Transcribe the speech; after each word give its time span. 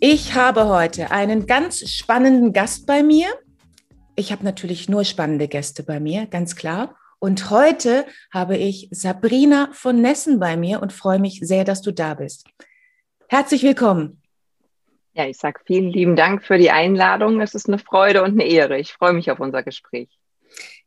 ich 0.00 0.34
habe 0.34 0.68
heute 0.68 1.10
einen 1.10 1.46
ganz 1.46 1.88
spannenden 1.90 2.52
Gast 2.52 2.86
bei 2.86 3.02
mir. 3.02 3.28
Ich 4.14 4.30
habe 4.30 4.44
natürlich 4.44 4.88
nur 4.88 5.04
spannende 5.04 5.48
Gäste 5.48 5.82
bei 5.82 6.00
mir, 6.00 6.26
ganz 6.26 6.54
klar. 6.54 6.96
Und 7.18 7.50
heute 7.50 8.04
habe 8.30 8.56
ich 8.58 8.88
Sabrina 8.90 9.70
von 9.72 10.02
Nessen 10.02 10.38
bei 10.38 10.56
mir 10.56 10.82
und 10.82 10.92
freue 10.92 11.18
mich 11.18 11.40
sehr, 11.42 11.64
dass 11.64 11.80
du 11.80 11.92
da 11.92 12.14
bist. 12.14 12.46
Herzlich 13.28 13.62
willkommen. 13.62 14.20
Ja, 15.14 15.26
ich 15.26 15.38
sage 15.38 15.60
vielen 15.64 15.88
lieben 15.88 16.14
Dank 16.14 16.44
für 16.44 16.58
die 16.58 16.70
Einladung. 16.70 17.40
Es 17.40 17.54
ist 17.54 17.68
eine 17.68 17.78
Freude 17.78 18.22
und 18.22 18.32
eine 18.32 18.44
Ehre. 18.44 18.78
Ich 18.78 18.92
freue 18.92 19.14
mich 19.14 19.30
auf 19.30 19.40
unser 19.40 19.62
Gespräch. 19.62 20.10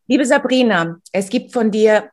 Liebe 0.08 0.26
Sabrina, 0.26 1.00
es 1.12 1.30
gibt 1.30 1.52
von 1.52 1.72
dir 1.72 2.12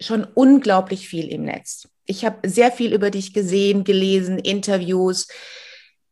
schon 0.00 0.24
unglaublich 0.34 1.08
viel 1.08 1.28
im 1.32 1.42
Netz. 1.42 1.88
Ich 2.06 2.24
habe 2.24 2.48
sehr 2.48 2.70
viel 2.70 2.94
über 2.94 3.10
dich 3.10 3.34
gesehen, 3.34 3.82
gelesen, 3.82 4.38
Interviews 4.38 5.26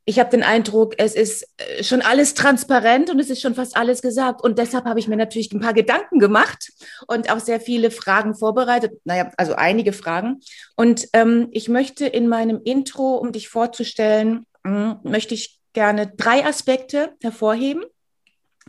ich 0.08 0.20
habe 0.20 0.30
den 0.30 0.44
Eindruck, 0.44 0.94
es 0.98 1.16
ist 1.16 1.48
äh, 1.56 1.82
schon 1.82 2.00
alles 2.00 2.34
transparent 2.34 3.10
und 3.10 3.18
es 3.18 3.28
ist 3.28 3.42
schon 3.42 3.56
fast 3.56 3.76
alles 3.76 4.02
gesagt. 4.02 4.42
Und 4.42 4.56
deshalb 4.56 4.84
habe 4.84 5.00
ich 5.00 5.08
mir 5.08 5.16
natürlich 5.16 5.52
ein 5.52 5.60
paar 5.60 5.74
Gedanken 5.74 6.20
gemacht 6.20 6.72
und 7.08 7.28
auch 7.28 7.40
sehr 7.40 7.60
viele 7.60 7.90
Fragen 7.90 8.36
vorbereitet. 8.36 9.00
Naja, 9.04 9.32
also 9.36 9.54
einige 9.54 9.92
Fragen. 9.92 10.40
Und 10.76 11.08
ähm, 11.12 11.48
ich 11.50 11.68
möchte 11.68 12.06
in 12.06 12.28
meinem 12.28 12.60
Intro, 12.64 13.16
um 13.16 13.32
dich 13.32 13.48
vorzustellen, 13.48 14.46
äh, 14.64 14.94
möchte 15.02 15.34
ich 15.34 15.58
gerne 15.72 16.06
drei 16.16 16.46
Aspekte 16.46 17.16
hervorheben, 17.20 17.84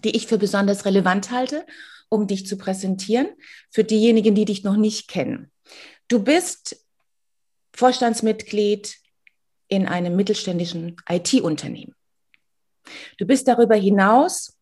die 0.03 0.15
ich 0.15 0.25
für 0.25 0.39
besonders 0.39 0.85
relevant 0.85 1.29
halte, 1.29 1.67
um 2.09 2.25
dich 2.25 2.47
zu 2.47 2.57
präsentieren, 2.57 3.27
für 3.69 3.83
diejenigen, 3.83 4.33
die 4.33 4.45
dich 4.45 4.63
noch 4.63 4.75
nicht 4.75 5.07
kennen. 5.07 5.51
Du 6.07 6.23
bist 6.23 6.83
Vorstandsmitglied 7.73 8.97
in 9.67 9.87
einem 9.87 10.15
mittelständischen 10.15 10.95
IT-Unternehmen. 11.09 11.95
Du 13.17 13.25
bist 13.25 13.47
darüber 13.47 13.75
hinaus 13.75 14.57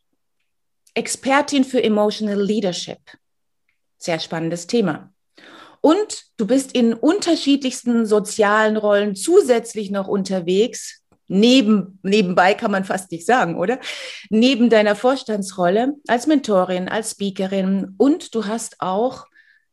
Expertin 0.94 1.64
für 1.64 1.84
Emotional 1.84 2.42
Leadership. 2.42 3.00
Sehr 3.98 4.20
spannendes 4.20 4.68
Thema. 4.68 5.12
Und 5.82 6.24
du 6.38 6.48
bist 6.48 6.72
in 6.74 6.94
unterschiedlichsten 6.94 8.06
sozialen 8.06 8.78
Rollen 8.78 9.16
zusätzlich 9.16 9.92
noch 9.92 10.08
unterwegs. 10.08 11.04
Neben, 11.28 12.00
nebenbei 12.02 12.54
kann 12.54 12.72
man 12.72 12.86
fast 12.86 13.12
nicht 13.12 13.26
sagen, 13.26 13.56
oder? 13.56 13.80
Neben 14.30 14.70
deiner 14.70 14.96
Vorstandsrolle 14.96 15.94
als 16.08 16.28
Mentorin, 16.28 16.88
als 16.88 17.12
Speakerin. 17.12 17.94
Und 17.98 18.34
du 18.34 18.46
hast 18.46 18.78
auch 18.80 19.26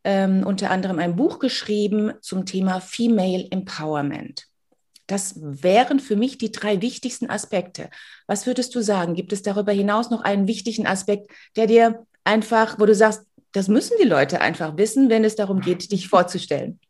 ähm, 0.04 0.44
unter 0.46 0.70
anderem 0.70 0.98
ein 0.98 1.16
Buch 1.16 1.38
geschrieben 1.38 2.12
zum 2.20 2.46
Thema 2.46 2.80
Female 2.80 3.46
Empowerment. 3.50 4.51
Das 5.06 5.34
wären 5.36 6.00
für 6.00 6.16
mich 6.16 6.38
die 6.38 6.52
drei 6.52 6.80
wichtigsten 6.80 7.28
Aspekte. 7.28 7.90
Was 8.26 8.46
würdest 8.46 8.74
du 8.74 8.82
sagen? 8.82 9.14
Gibt 9.14 9.32
es 9.32 9.42
darüber 9.42 9.72
hinaus 9.72 10.10
noch 10.10 10.22
einen 10.22 10.46
wichtigen 10.46 10.86
Aspekt, 10.86 11.30
der 11.56 11.66
dir 11.66 12.06
einfach, 12.24 12.78
wo 12.78 12.86
du 12.86 12.94
sagst, 12.94 13.22
das 13.52 13.68
müssen 13.68 13.96
die 14.00 14.08
Leute 14.08 14.40
einfach 14.40 14.76
wissen, 14.76 15.10
wenn 15.10 15.24
es 15.24 15.36
darum 15.36 15.60
geht, 15.60 15.90
dich 15.92 16.08
vorzustellen? 16.08 16.80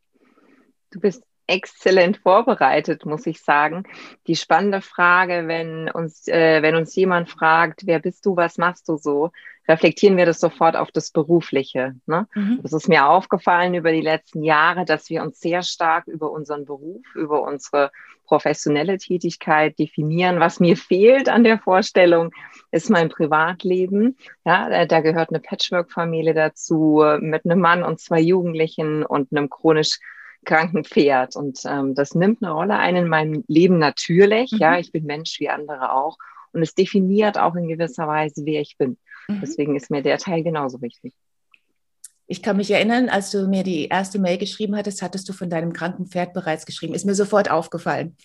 Du 0.90 1.00
bist 1.00 1.22
exzellent 1.52 2.16
vorbereitet, 2.16 3.04
muss 3.04 3.26
ich 3.26 3.42
sagen. 3.42 3.84
Die 4.26 4.36
spannende 4.36 4.80
Frage, 4.80 5.44
wenn 5.46 5.90
uns, 5.90 6.26
äh, 6.26 6.62
wenn 6.62 6.74
uns 6.74 6.96
jemand 6.96 7.28
fragt, 7.28 7.82
wer 7.84 7.98
bist 7.98 8.24
du, 8.24 8.36
was 8.36 8.56
machst 8.56 8.88
du 8.88 8.96
so, 8.96 9.30
reflektieren 9.68 10.16
wir 10.16 10.26
das 10.26 10.40
sofort 10.40 10.76
auf 10.76 10.90
das 10.90 11.10
Berufliche. 11.10 11.94
Ne? 12.06 12.26
Mhm. 12.34 12.60
Das 12.62 12.72
ist 12.72 12.88
mir 12.88 13.06
aufgefallen 13.06 13.74
über 13.74 13.92
die 13.92 14.00
letzten 14.00 14.42
Jahre, 14.42 14.84
dass 14.86 15.10
wir 15.10 15.22
uns 15.22 15.40
sehr 15.40 15.62
stark 15.62 16.06
über 16.06 16.30
unseren 16.30 16.64
Beruf, 16.64 17.04
über 17.14 17.42
unsere 17.42 17.92
professionelle 18.24 18.96
Tätigkeit 18.96 19.78
definieren. 19.78 20.40
Was 20.40 20.58
mir 20.58 20.76
fehlt 20.76 21.28
an 21.28 21.44
der 21.44 21.58
Vorstellung, 21.58 22.30
ist 22.70 22.88
mein 22.88 23.10
Privatleben. 23.10 24.16
Ja, 24.46 24.86
da 24.86 25.00
gehört 25.00 25.28
eine 25.28 25.40
Patchwork-Familie 25.40 26.32
dazu 26.32 27.04
mit 27.20 27.44
einem 27.44 27.60
Mann 27.60 27.82
und 27.82 28.00
zwei 28.00 28.20
Jugendlichen 28.20 29.04
und 29.04 29.32
einem 29.32 29.50
chronisch 29.50 29.98
kranken 30.44 30.84
Pferd. 30.84 31.36
Und 31.36 31.60
ähm, 31.64 31.94
das 31.94 32.14
nimmt 32.14 32.42
eine 32.42 32.52
Rolle 32.52 32.78
ein 32.78 32.96
in 32.96 33.08
meinem 33.08 33.44
Leben 33.48 33.78
natürlich. 33.78 34.52
Mhm. 34.52 34.58
Ja, 34.58 34.78
ich 34.78 34.92
bin 34.92 35.04
Mensch 35.04 35.38
wie 35.40 35.48
andere 35.48 35.92
auch. 35.92 36.18
Und 36.52 36.62
es 36.62 36.74
definiert 36.74 37.38
auch 37.38 37.54
in 37.54 37.68
gewisser 37.68 38.06
Weise, 38.06 38.44
wer 38.44 38.60
ich 38.60 38.76
bin. 38.78 38.98
Mhm. 39.28 39.40
Deswegen 39.40 39.76
ist 39.76 39.90
mir 39.90 40.02
der 40.02 40.18
Teil 40.18 40.42
genauso 40.42 40.82
wichtig. 40.82 41.14
Ich 42.26 42.42
kann 42.42 42.56
mich 42.56 42.70
erinnern, 42.70 43.08
als 43.08 43.30
du 43.30 43.46
mir 43.46 43.62
die 43.62 43.88
erste 43.88 44.18
Mail 44.18 44.38
geschrieben 44.38 44.76
hattest, 44.76 45.02
hattest 45.02 45.28
du 45.28 45.32
von 45.32 45.50
deinem 45.50 45.72
kranken 45.72 46.06
Pferd 46.06 46.32
bereits 46.32 46.66
geschrieben. 46.66 46.94
Ist 46.94 47.04
mir 47.04 47.14
sofort 47.14 47.50
aufgefallen. 47.50 48.16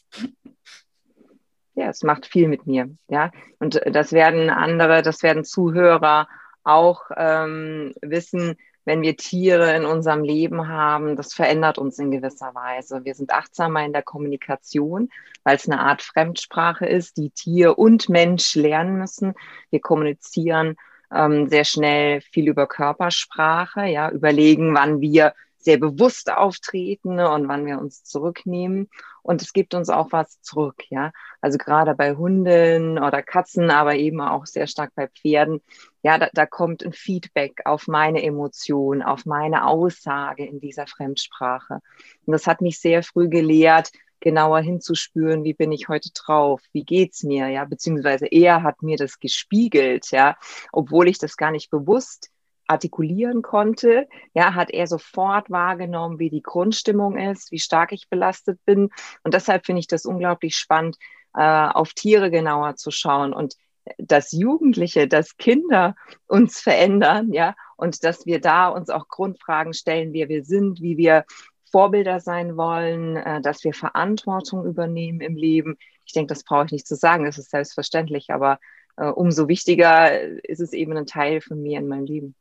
Ja, 1.75 1.89
es 1.89 2.03
macht 2.03 2.25
viel 2.25 2.47
mit 2.47 2.65
mir. 2.65 2.89
Ja, 3.09 3.31
und 3.59 3.81
das 3.85 4.11
werden 4.11 4.49
andere, 4.49 5.01
das 5.01 5.23
werden 5.23 5.43
Zuhörer 5.43 6.27
auch 6.63 7.01
ähm, 7.15 7.93
wissen, 8.01 8.55
wenn 8.87 9.01
wir 9.01 9.17
Tiere 9.17 9.75
in 9.75 9.83
unserem 9.83 10.23
Leben 10.23 10.69
haben, 10.69 11.17
das 11.17 11.33
verändert 11.33 11.77
uns 11.77 11.99
in 11.99 12.09
gewisser 12.09 12.55
Weise. 12.55 13.03
Wir 13.03 13.15
sind 13.15 13.31
achtsamer 13.31 13.83
in 13.83 13.91
der 13.91 14.01
Kommunikation, 14.01 15.09
weil 15.43 15.57
es 15.57 15.67
eine 15.67 15.81
Art 15.81 16.01
Fremdsprache 16.01 16.85
ist, 16.85 17.17
die 17.17 17.29
Tier 17.29 17.77
und 17.77 18.07
Mensch 18.07 18.55
lernen 18.55 18.97
müssen. 18.97 19.33
Wir 19.71 19.81
kommunizieren 19.81 20.77
ähm, 21.13 21.49
sehr 21.49 21.65
schnell 21.65 22.21
viel 22.21 22.47
über 22.47 22.65
Körpersprache, 22.65 23.87
ja, 23.87 24.09
überlegen, 24.09 24.73
wann 24.73 25.01
wir 25.01 25.33
sehr 25.57 25.77
bewusst 25.77 26.31
auftreten 26.31 27.19
und 27.19 27.47
wann 27.47 27.65
wir 27.65 27.79
uns 27.79 28.03
zurücknehmen. 28.03 28.89
Und 29.21 29.41
es 29.41 29.51
gibt 29.51 29.73
uns 29.73 29.89
auch 29.89 30.11
was 30.11 30.39
zurück, 30.41 30.83
ja. 30.89 31.11
Also 31.41 31.57
gerade 31.57 31.93
bei 31.95 32.15
Hunden 32.15 32.97
oder 32.97 33.21
Katzen, 33.21 33.69
aber 33.69 33.95
eben 33.95 34.21
auch 34.21 34.45
sehr 34.45 34.67
stark 34.67 34.91
bei 34.95 35.07
Pferden. 35.07 35.61
Ja, 36.03 36.17
da, 36.17 36.29
da 36.33 36.45
kommt 36.45 36.85
ein 36.85 36.93
Feedback 36.93 37.61
auf 37.65 37.87
meine 37.87 38.23
Emotion, 38.23 39.01
auf 39.01 39.25
meine 39.25 39.65
Aussage 39.65 40.45
in 40.45 40.59
dieser 40.59 40.87
Fremdsprache. 40.87 41.79
Und 42.25 42.31
das 42.31 42.47
hat 42.47 42.61
mich 42.61 42.79
sehr 42.79 43.03
früh 43.03 43.27
gelehrt, 43.27 43.91
genauer 44.19 44.61
hinzuspüren, 44.61 45.43
wie 45.43 45.53
bin 45.53 45.71
ich 45.71 45.89
heute 45.89 46.09
drauf, 46.13 46.61
wie 46.71 46.83
geht's 46.83 47.23
mir, 47.23 47.49
ja, 47.49 47.65
beziehungsweise 47.65 48.25
er 48.25 48.63
hat 48.63 48.81
mir 48.81 48.97
das 48.97 49.19
gespiegelt, 49.19 50.09
ja, 50.11 50.37
obwohl 50.71 51.07
ich 51.07 51.19
das 51.19 51.37
gar 51.37 51.51
nicht 51.51 51.69
bewusst 51.69 52.31
artikulieren 52.67 53.41
konnte, 53.41 54.07
ja, 54.33 54.53
hat 54.53 54.69
er 54.71 54.87
sofort 54.87 55.49
wahrgenommen, 55.49 56.19
wie 56.19 56.29
die 56.29 56.43
Grundstimmung 56.43 57.17
ist, 57.17 57.51
wie 57.51 57.59
stark 57.59 57.91
ich 57.91 58.09
belastet 58.09 58.59
bin. 58.65 58.89
Und 59.23 59.33
deshalb 59.33 59.65
finde 59.65 59.79
ich 59.79 59.87
das 59.87 60.05
unglaublich 60.05 60.55
spannend, 60.55 60.97
äh, 61.35 61.41
auf 61.41 61.93
Tiere 61.93 62.29
genauer 62.31 62.75
zu 62.75 62.91
schauen 62.91 63.33
und 63.33 63.55
dass 63.97 64.31
Jugendliche, 64.31 65.07
dass 65.07 65.37
Kinder 65.37 65.95
uns 66.27 66.59
verändern, 66.59 67.31
ja, 67.31 67.55
und 67.77 68.03
dass 68.03 68.25
wir 68.25 68.41
da 68.41 68.67
uns 68.67 68.89
auch 68.89 69.07
Grundfragen 69.07 69.73
stellen, 69.73 70.13
wer 70.13 70.29
wir 70.29 70.43
sind, 70.43 70.81
wie 70.81 70.97
wir 70.97 71.25
Vorbilder 71.71 72.19
sein 72.19 72.57
wollen, 72.57 73.17
äh, 73.17 73.41
dass 73.41 73.63
wir 73.63 73.73
Verantwortung 73.73 74.65
übernehmen 74.65 75.21
im 75.21 75.35
Leben. 75.35 75.77
Ich 76.05 76.13
denke, 76.13 76.33
das 76.33 76.43
brauche 76.43 76.65
ich 76.65 76.71
nicht 76.71 76.87
zu 76.87 76.95
sagen, 76.95 77.25
das 77.25 77.37
ist 77.37 77.51
selbstverständlich, 77.51 78.31
aber 78.31 78.59
äh, 78.97 79.07
umso 79.07 79.47
wichtiger 79.47 80.19
ist 80.43 80.59
es 80.59 80.73
eben 80.73 80.95
ein 80.97 81.05
Teil 81.05 81.41
von 81.41 81.61
mir 81.61 81.79
in 81.79 81.87
meinem 81.87 82.05
Leben. 82.05 82.35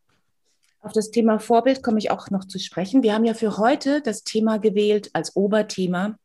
Auf 0.86 0.92
das 0.92 1.10
Thema 1.10 1.40
Vorbild 1.40 1.82
komme 1.82 1.98
ich 1.98 2.12
auch 2.12 2.30
noch 2.30 2.44
zu 2.44 2.60
sprechen. 2.60 3.02
Wir 3.02 3.12
haben 3.12 3.24
ja 3.24 3.34
für 3.34 3.58
heute 3.58 4.02
das 4.02 4.22
Thema 4.22 4.60
gewählt 4.60 5.10
als 5.14 5.34
Oberthema. 5.34 6.16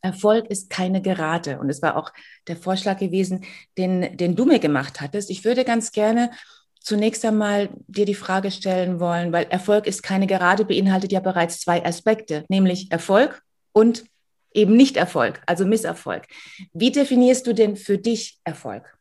Erfolg 0.00 0.46
ist 0.48 0.70
keine 0.70 1.02
Gerade. 1.02 1.58
Und 1.58 1.68
es 1.70 1.82
war 1.82 1.96
auch 1.96 2.12
der 2.46 2.56
Vorschlag 2.56 2.98
gewesen, 2.98 3.44
den, 3.76 4.16
den 4.16 4.36
du 4.36 4.44
mir 4.44 4.60
gemacht 4.60 5.00
hattest. 5.00 5.28
Ich 5.28 5.44
würde 5.44 5.64
ganz 5.64 5.90
gerne 5.90 6.30
zunächst 6.78 7.24
einmal 7.24 7.68
dir 7.88 8.06
die 8.06 8.14
Frage 8.14 8.52
stellen 8.52 9.00
wollen, 9.00 9.32
weil 9.32 9.46
Erfolg 9.50 9.88
ist 9.88 10.04
keine 10.04 10.28
Gerade 10.28 10.64
beinhaltet 10.64 11.10
ja 11.10 11.18
bereits 11.18 11.58
zwei 11.58 11.84
Aspekte, 11.84 12.44
nämlich 12.48 12.92
Erfolg 12.92 13.42
und 13.72 14.04
eben 14.52 14.76
Nicht-Erfolg, 14.76 15.42
also 15.46 15.66
Misserfolg. 15.66 16.28
Wie 16.72 16.92
definierst 16.92 17.44
du 17.48 17.52
denn 17.52 17.74
für 17.74 17.98
dich 17.98 18.38
Erfolg? 18.44 18.93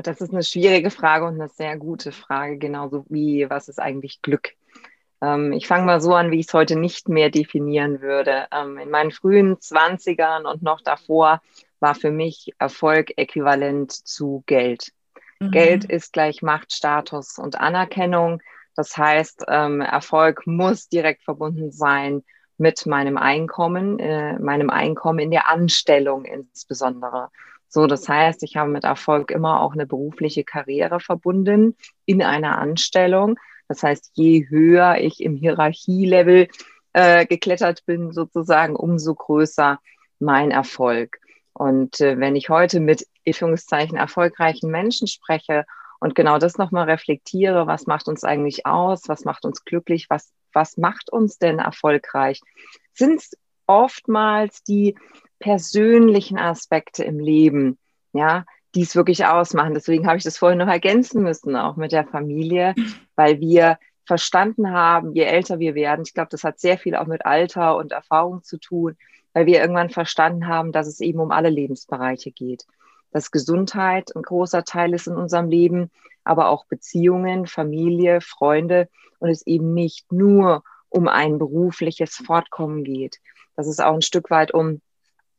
Das 0.00 0.20
ist 0.20 0.32
eine 0.32 0.44
schwierige 0.44 0.90
Frage 0.90 1.26
und 1.26 1.34
eine 1.34 1.48
sehr 1.48 1.76
gute 1.76 2.12
Frage, 2.12 2.56
genauso 2.56 3.04
wie 3.08 3.50
was 3.50 3.68
ist 3.68 3.80
eigentlich 3.80 4.22
Glück? 4.22 4.54
Ähm, 5.20 5.52
ich 5.52 5.66
fange 5.66 5.84
mal 5.84 6.00
so 6.00 6.14
an, 6.14 6.30
wie 6.30 6.38
ich 6.38 6.46
es 6.46 6.54
heute 6.54 6.78
nicht 6.78 7.08
mehr 7.08 7.30
definieren 7.30 8.00
würde. 8.00 8.46
Ähm, 8.52 8.78
in 8.78 8.90
meinen 8.90 9.10
frühen 9.10 9.60
Zwanzigern 9.60 10.46
und 10.46 10.62
noch 10.62 10.80
davor 10.80 11.42
war 11.80 11.94
für 11.94 12.12
mich 12.12 12.54
Erfolg 12.58 13.12
äquivalent 13.16 13.92
zu 13.92 14.44
Geld. 14.46 14.92
Mhm. 15.40 15.50
Geld 15.50 15.84
ist 15.84 16.12
gleich 16.12 16.42
Macht, 16.42 16.72
Status 16.72 17.38
und 17.38 17.60
Anerkennung. 17.60 18.40
Das 18.76 18.96
heißt, 18.96 19.46
ähm, 19.48 19.80
Erfolg 19.80 20.46
muss 20.46 20.88
direkt 20.88 21.24
verbunden 21.24 21.72
sein 21.72 22.22
mit 22.56 22.86
meinem 22.86 23.16
Einkommen, 23.16 23.98
äh, 23.98 24.38
meinem 24.38 24.70
Einkommen 24.70 25.18
in 25.18 25.30
der 25.32 25.48
Anstellung 25.48 26.24
insbesondere. 26.24 27.30
So, 27.68 27.86
das 27.86 28.08
heißt, 28.08 28.42
ich 28.42 28.56
habe 28.56 28.70
mit 28.70 28.84
Erfolg 28.84 29.30
immer 29.30 29.60
auch 29.60 29.72
eine 29.72 29.86
berufliche 29.86 30.44
Karriere 30.44 31.00
verbunden 31.00 31.76
in 32.06 32.22
einer 32.22 32.58
Anstellung. 32.58 33.38
Das 33.68 33.82
heißt, 33.82 34.12
je 34.14 34.48
höher 34.48 34.96
ich 34.98 35.22
im 35.22 35.36
Hierarchielevel 35.36 36.48
äh, 36.94 37.26
geklettert 37.26 37.84
bin, 37.84 38.12
sozusagen, 38.12 38.74
umso 38.74 39.14
größer 39.14 39.78
mein 40.18 40.50
Erfolg. 40.50 41.18
Und 41.52 42.00
äh, 42.00 42.18
wenn 42.18 42.36
ich 42.36 42.48
heute 42.48 42.80
mit 42.80 43.06
Anführungszeichen 43.26 43.98
erfolgreichen 43.98 44.70
Menschen 44.70 45.06
spreche 45.06 45.66
und 46.00 46.14
genau 46.14 46.38
das 46.38 46.56
nochmal 46.56 46.88
reflektiere, 46.88 47.66
was 47.66 47.86
macht 47.86 48.08
uns 48.08 48.24
eigentlich 48.24 48.64
aus, 48.64 49.08
was 49.08 49.24
macht 49.24 49.44
uns 49.44 49.64
glücklich, 49.64 50.06
was, 50.08 50.32
was 50.52 50.76
macht 50.78 51.10
uns 51.12 51.38
denn 51.38 51.58
erfolgreich, 51.58 52.40
sind 52.94 53.20
es 53.20 53.36
oftmals 53.66 54.62
die 54.62 54.96
persönlichen 55.38 56.38
Aspekte 56.38 57.04
im 57.04 57.18
Leben, 57.18 57.78
ja, 58.12 58.44
die 58.74 58.82
es 58.82 58.96
wirklich 58.96 59.24
ausmachen. 59.26 59.74
Deswegen 59.74 60.06
habe 60.06 60.18
ich 60.18 60.24
das 60.24 60.38
vorhin 60.38 60.58
noch 60.58 60.68
ergänzen 60.68 61.22
müssen, 61.22 61.56
auch 61.56 61.76
mit 61.76 61.92
der 61.92 62.06
Familie, 62.06 62.74
weil 63.16 63.40
wir 63.40 63.78
verstanden 64.04 64.72
haben, 64.72 65.14
je 65.14 65.22
älter 65.22 65.58
wir 65.58 65.74
werden, 65.74 66.02
ich 66.04 66.14
glaube, 66.14 66.30
das 66.30 66.44
hat 66.44 66.58
sehr 66.58 66.78
viel 66.78 66.96
auch 66.96 67.06
mit 67.06 67.26
Alter 67.26 67.76
und 67.76 67.92
Erfahrung 67.92 68.42
zu 68.42 68.58
tun, 68.58 68.96
weil 69.34 69.46
wir 69.46 69.60
irgendwann 69.60 69.90
verstanden 69.90 70.48
haben, 70.48 70.72
dass 70.72 70.86
es 70.86 71.00
eben 71.00 71.20
um 71.20 71.30
alle 71.30 71.50
Lebensbereiche 71.50 72.32
geht. 72.32 72.66
Dass 73.10 73.30
Gesundheit 73.30 74.14
ein 74.16 74.22
großer 74.22 74.64
Teil 74.64 74.94
ist 74.94 75.06
in 75.06 75.14
unserem 75.14 75.48
Leben, 75.48 75.90
aber 76.24 76.48
auch 76.48 76.64
Beziehungen, 76.66 77.46
Familie, 77.46 78.20
Freunde 78.20 78.88
und 79.18 79.28
es 79.28 79.46
eben 79.46 79.74
nicht 79.74 80.10
nur 80.12 80.62
um 80.88 81.06
ein 81.08 81.38
berufliches 81.38 82.16
Fortkommen 82.16 82.84
geht. 82.84 83.18
Dass 83.56 83.66
es 83.66 83.80
auch 83.80 83.94
ein 83.94 84.02
Stück 84.02 84.30
weit 84.30 84.52
um 84.52 84.80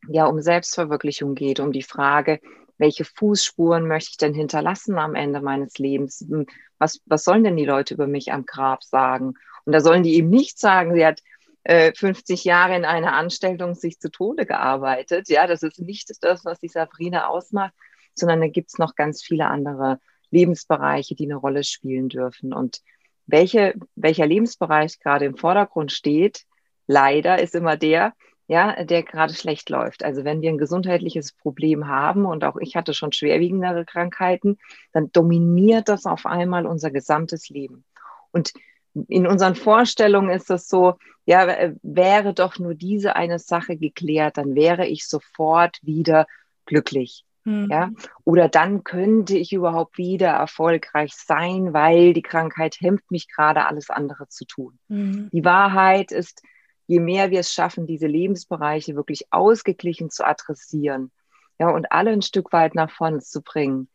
ja 0.08 0.26
um 0.26 0.40
Selbstverwirklichung 0.40 1.34
geht, 1.34 1.60
um 1.60 1.72
die 1.72 1.82
Frage, 1.82 2.40
welche 2.78 3.04
Fußspuren 3.04 3.86
möchte 3.86 4.10
ich 4.12 4.16
denn 4.16 4.34
hinterlassen 4.34 4.98
am 4.98 5.14
Ende 5.14 5.40
meines 5.40 5.78
Lebens? 5.78 6.24
Hm, 6.26 6.46
was, 6.78 7.00
was 7.06 7.24
sollen 7.24 7.44
denn 7.44 7.56
die 7.56 7.66
Leute 7.66 7.94
über 7.94 8.06
mich 8.06 8.32
am 8.32 8.46
Grab 8.46 8.82
sagen? 8.82 9.34
Und 9.64 9.72
da 9.72 9.80
sollen 9.80 10.02
die 10.02 10.14
eben 10.14 10.30
nicht 10.30 10.58
sagen, 10.58 10.94
sie 10.94 11.04
hat 11.04 11.20
äh, 11.64 11.92
50 11.94 12.44
Jahre 12.44 12.74
in 12.76 12.86
einer 12.86 13.12
Anstellung 13.12 13.74
sich 13.74 14.00
zu 14.00 14.10
Tode 14.10 14.46
gearbeitet. 14.46 15.28
Ja, 15.28 15.46
das 15.46 15.62
ist 15.62 15.78
nicht 15.78 16.10
das, 16.22 16.44
was 16.44 16.58
die 16.58 16.68
Sabrina 16.68 17.26
ausmacht, 17.26 17.74
sondern 18.14 18.40
da 18.40 18.48
gibt 18.48 18.70
es 18.70 18.78
noch 18.78 18.94
ganz 18.94 19.22
viele 19.22 19.46
andere 19.46 20.00
Lebensbereiche, 20.30 21.14
die 21.14 21.26
eine 21.26 21.36
Rolle 21.36 21.64
spielen 21.64 22.08
dürfen. 22.08 22.54
Und 22.54 22.80
welche, 23.26 23.74
welcher 23.94 24.26
Lebensbereich 24.26 24.98
gerade 25.00 25.26
im 25.26 25.36
Vordergrund 25.36 25.92
steht, 25.92 26.44
leider 26.86 27.42
ist 27.42 27.54
immer 27.54 27.76
der, 27.76 28.14
ja, 28.50 28.82
der 28.82 29.04
gerade 29.04 29.32
schlecht 29.32 29.70
läuft. 29.70 30.02
Also 30.02 30.24
wenn 30.24 30.42
wir 30.42 30.50
ein 30.50 30.58
gesundheitliches 30.58 31.32
Problem 31.32 31.86
haben 31.86 32.26
und 32.26 32.42
auch 32.42 32.56
ich 32.56 32.74
hatte 32.74 32.94
schon 32.94 33.12
schwerwiegendere 33.12 33.84
Krankheiten, 33.84 34.58
dann 34.92 35.12
dominiert 35.12 35.88
das 35.88 36.04
auf 36.04 36.26
einmal 36.26 36.66
unser 36.66 36.90
gesamtes 36.90 37.48
Leben. 37.48 37.84
Und 38.32 38.52
in 39.06 39.28
unseren 39.28 39.54
Vorstellungen 39.54 40.30
ist 40.30 40.50
das 40.50 40.68
so, 40.68 40.94
ja, 41.26 41.72
wäre 41.82 42.34
doch 42.34 42.58
nur 42.58 42.74
diese 42.74 43.14
eine 43.14 43.38
Sache 43.38 43.76
geklärt, 43.76 44.36
dann 44.36 44.56
wäre 44.56 44.84
ich 44.84 45.06
sofort 45.06 45.78
wieder 45.82 46.26
glücklich. 46.66 47.24
Mhm. 47.44 47.68
Ja, 47.70 47.90
oder 48.24 48.48
dann 48.48 48.82
könnte 48.82 49.38
ich 49.38 49.52
überhaupt 49.52 49.96
wieder 49.96 50.30
erfolgreich 50.30 51.14
sein, 51.14 51.72
weil 51.72 52.14
die 52.14 52.22
Krankheit 52.22 52.80
hemmt 52.80 53.12
mich 53.12 53.28
gerade 53.28 53.68
alles 53.68 53.90
andere 53.90 54.26
zu 54.26 54.44
tun. 54.44 54.76
Mhm. 54.88 55.30
Die 55.32 55.44
Wahrheit 55.44 56.10
ist, 56.10 56.42
je 56.90 56.98
mehr 56.98 57.30
wir 57.30 57.38
es 57.38 57.52
schaffen, 57.52 57.86
diese 57.86 58.08
Lebensbereiche 58.08 58.96
wirklich 58.96 59.32
ausgeglichen 59.32 60.10
zu 60.10 60.26
adressieren, 60.26 61.12
ja, 61.56 61.70
und 61.70 61.92
alle 61.92 62.10
ein 62.10 62.20
Stück 62.20 62.52
weit 62.52 62.74
nach 62.74 62.90
vorne 62.90 63.20
zu 63.20 63.42
bringen, 63.42 63.88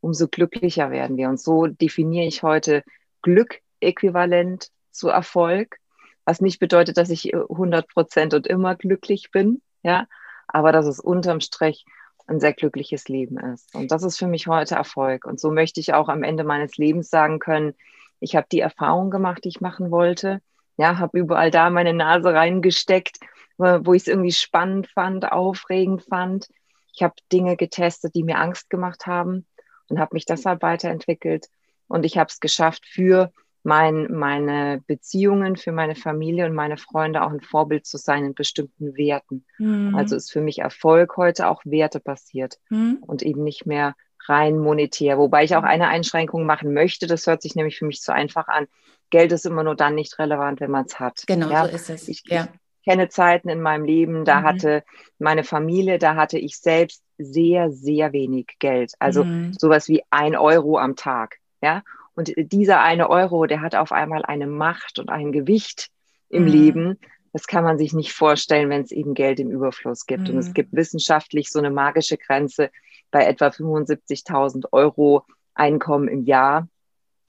umso 0.00 0.28
glücklicher 0.28 0.90
werden 0.90 1.18
wir. 1.18 1.28
Und 1.28 1.38
so 1.38 1.66
definiere 1.66 2.24
ich 2.24 2.42
heute 2.42 2.84
Glück 3.20 3.60
äquivalent 3.80 4.70
zu 4.92 5.08
Erfolg, 5.08 5.76
was 6.24 6.40
nicht 6.40 6.58
bedeutet, 6.58 6.96
dass 6.96 7.10
ich 7.10 7.34
100 7.34 7.86
Prozent 7.86 8.32
und 8.32 8.46
immer 8.46 8.76
glücklich 8.76 9.30
bin, 9.30 9.60
ja, 9.82 10.06
aber 10.46 10.72
dass 10.72 10.86
es 10.86 11.00
unterm 11.00 11.40
Strich 11.40 11.84
ein 12.28 12.40
sehr 12.40 12.54
glückliches 12.54 13.08
Leben 13.08 13.38
ist. 13.38 13.74
Und 13.74 13.92
das 13.92 14.02
ist 14.02 14.16
für 14.16 14.26
mich 14.26 14.46
heute 14.46 14.76
Erfolg. 14.76 15.26
Und 15.26 15.38
so 15.38 15.50
möchte 15.50 15.80
ich 15.80 15.92
auch 15.92 16.08
am 16.08 16.22
Ende 16.22 16.44
meines 16.44 16.78
Lebens 16.78 17.10
sagen 17.10 17.40
können, 17.40 17.74
ich 18.20 18.36
habe 18.36 18.46
die 18.50 18.60
Erfahrung 18.60 19.10
gemacht, 19.10 19.44
die 19.44 19.48
ich 19.48 19.60
machen 19.60 19.90
wollte. 19.90 20.40
Ja, 20.78 20.98
habe 20.98 21.18
überall 21.18 21.50
da 21.50 21.68
meine 21.68 21.92
Nase 21.92 22.32
reingesteckt, 22.32 23.18
wo 23.58 23.92
ich 23.92 24.02
es 24.02 24.08
irgendwie 24.08 24.32
spannend 24.32 24.88
fand, 24.88 25.30
aufregend 25.30 26.02
fand. 26.04 26.48
Ich 26.94 27.02
habe 27.02 27.14
Dinge 27.32 27.56
getestet, 27.56 28.14
die 28.14 28.22
mir 28.22 28.38
Angst 28.38 28.70
gemacht 28.70 29.06
haben 29.06 29.44
und 29.88 29.98
habe 29.98 30.14
mich 30.14 30.24
deshalb 30.24 30.62
weiterentwickelt. 30.62 31.48
Und 31.88 32.06
ich 32.06 32.16
habe 32.16 32.28
es 32.28 32.40
geschafft, 32.40 32.86
für 32.86 33.32
mein, 33.64 34.06
meine 34.12 34.82
Beziehungen, 34.86 35.56
für 35.56 35.72
meine 35.72 35.96
Familie 35.96 36.46
und 36.46 36.54
meine 36.54 36.76
Freunde 36.76 37.22
auch 37.22 37.30
ein 37.30 37.40
Vorbild 37.40 37.86
zu 37.86 37.98
sein 37.98 38.24
in 38.24 38.34
bestimmten 38.34 38.96
Werten. 38.96 39.44
Mhm. 39.58 39.94
Also 39.94 40.16
ist 40.16 40.32
für 40.32 40.40
mich 40.40 40.60
Erfolg 40.60 41.16
heute 41.16 41.48
auch 41.48 41.62
wertebasiert 41.64 42.58
mhm. 42.70 42.98
und 43.00 43.22
eben 43.22 43.42
nicht 43.42 43.66
mehr 43.66 43.94
rein 44.26 44.58
monetär. 44.58 45.18
Wobei 45.18 45.44
ich 45.44 45.56
auch 45.56 45.62
eine 45.62 45.88
Einschränkung 45.88 46.46
machen 46.46 46.72
möchte. 46.72 47.06
Das 47.06 47.26
hört 47.26 47.42
sich 47.42 47.56
nämlich 47.56 47.78
für 47.78 47.86
mich 47.86 48.00
zu 48.00 48.12
einfach 48.12 48.48
an. 48.48 48.66
Geld 49.10 49.32
ist 49.32 49.46
immer 49.46 49.64
nur 49.64 49.74
dann 49.74 49.94
nicht 49.94 50.18
relevant, 50.18 50.60
wenn 50.60 50.70
man 50.70 50.86
es 50.86 50.98
hat. 50.98 51.24
Genau, 51.26 51.50
ja? 51.50 51.66
so 51.66 51.74
ist 51.74 51.90
es. 51.90 52.08
Ich, 52.08 52.22
ja. 52.26 52.44
ich 52.44 52.90
kenne 52.90 53.08
Zeiten 53.08 53.48
in 53.48 53.60
meinem 53.60 53.84
Leben, 53.84 54.24
da 54.24 54.40
mhm. 54.40 54.44
hatte 54.44 54.84
meine 55.18 55.44
Familie, 55.44 55.98
da 55.98 56.14
hatte 56.16 56.38
ich 56.38 56.58
selbst 56.58 57.02
sehr, 57.18 57.70
sehr 57.70 58.12
wenig 58.12 58.56
Geld. 58.58 58.92
Also 58.98 59.24
mhm. 59.24 59.52
sowas 59.54 59.88
wie 59.88 60.02
ein 60.10 60.36
Euro 60.36 60.78
am 60.78 60.96
Tag. 60.96 61.36
Ja. 61.60 61.82
Und 62.14 62.32
dieser 62.36 62.82
eine 62.82 63.10
Euro, 63.10 63.46
der 63.46 63.60
hat 63.60 63.74
auf 63.74 63.92
einmal 63.92 64.24
eine 64.24 64.46
Macht 64.46 64.98
und 64.98 65.08
ein 65.08 65.32
Gewicht 65.32 65.88
im 66.28 66.44
mhm. 66.44 66.48
Leben. 66.48 66.98
Das 67.32 67.46
kann 67.46 67.64
man 67.64 67.78
sich 67.78 67.92
nicht 67.92 68.12
vorstellen, 68.12 68.70
wenn 68.70 68.82
es 68.82 68.90
eben 68.90 69.14
Geld 69.14 69.38
im 69.38 69.50
Überfluss 69.50 70.06
gibt. 70.06 70.28
Und 70.28 70.38
es 70.38 70.48
mhm. 70.48 70.54
gibt 70.54 70.72
wissenschaftlich 70.72 71.50
so 71.50 71.58
eine 71.58 71.70
magische 71.70 72.16
Grenze 72.16 72.70
bei 73.10 73.24
etwa 73.24 73.48
75.000 73.48 74.66
Euro 74.72 75.24
Einkommen 75.54 76.08
im 76.08 76.24
Jahr. 76.24 76.68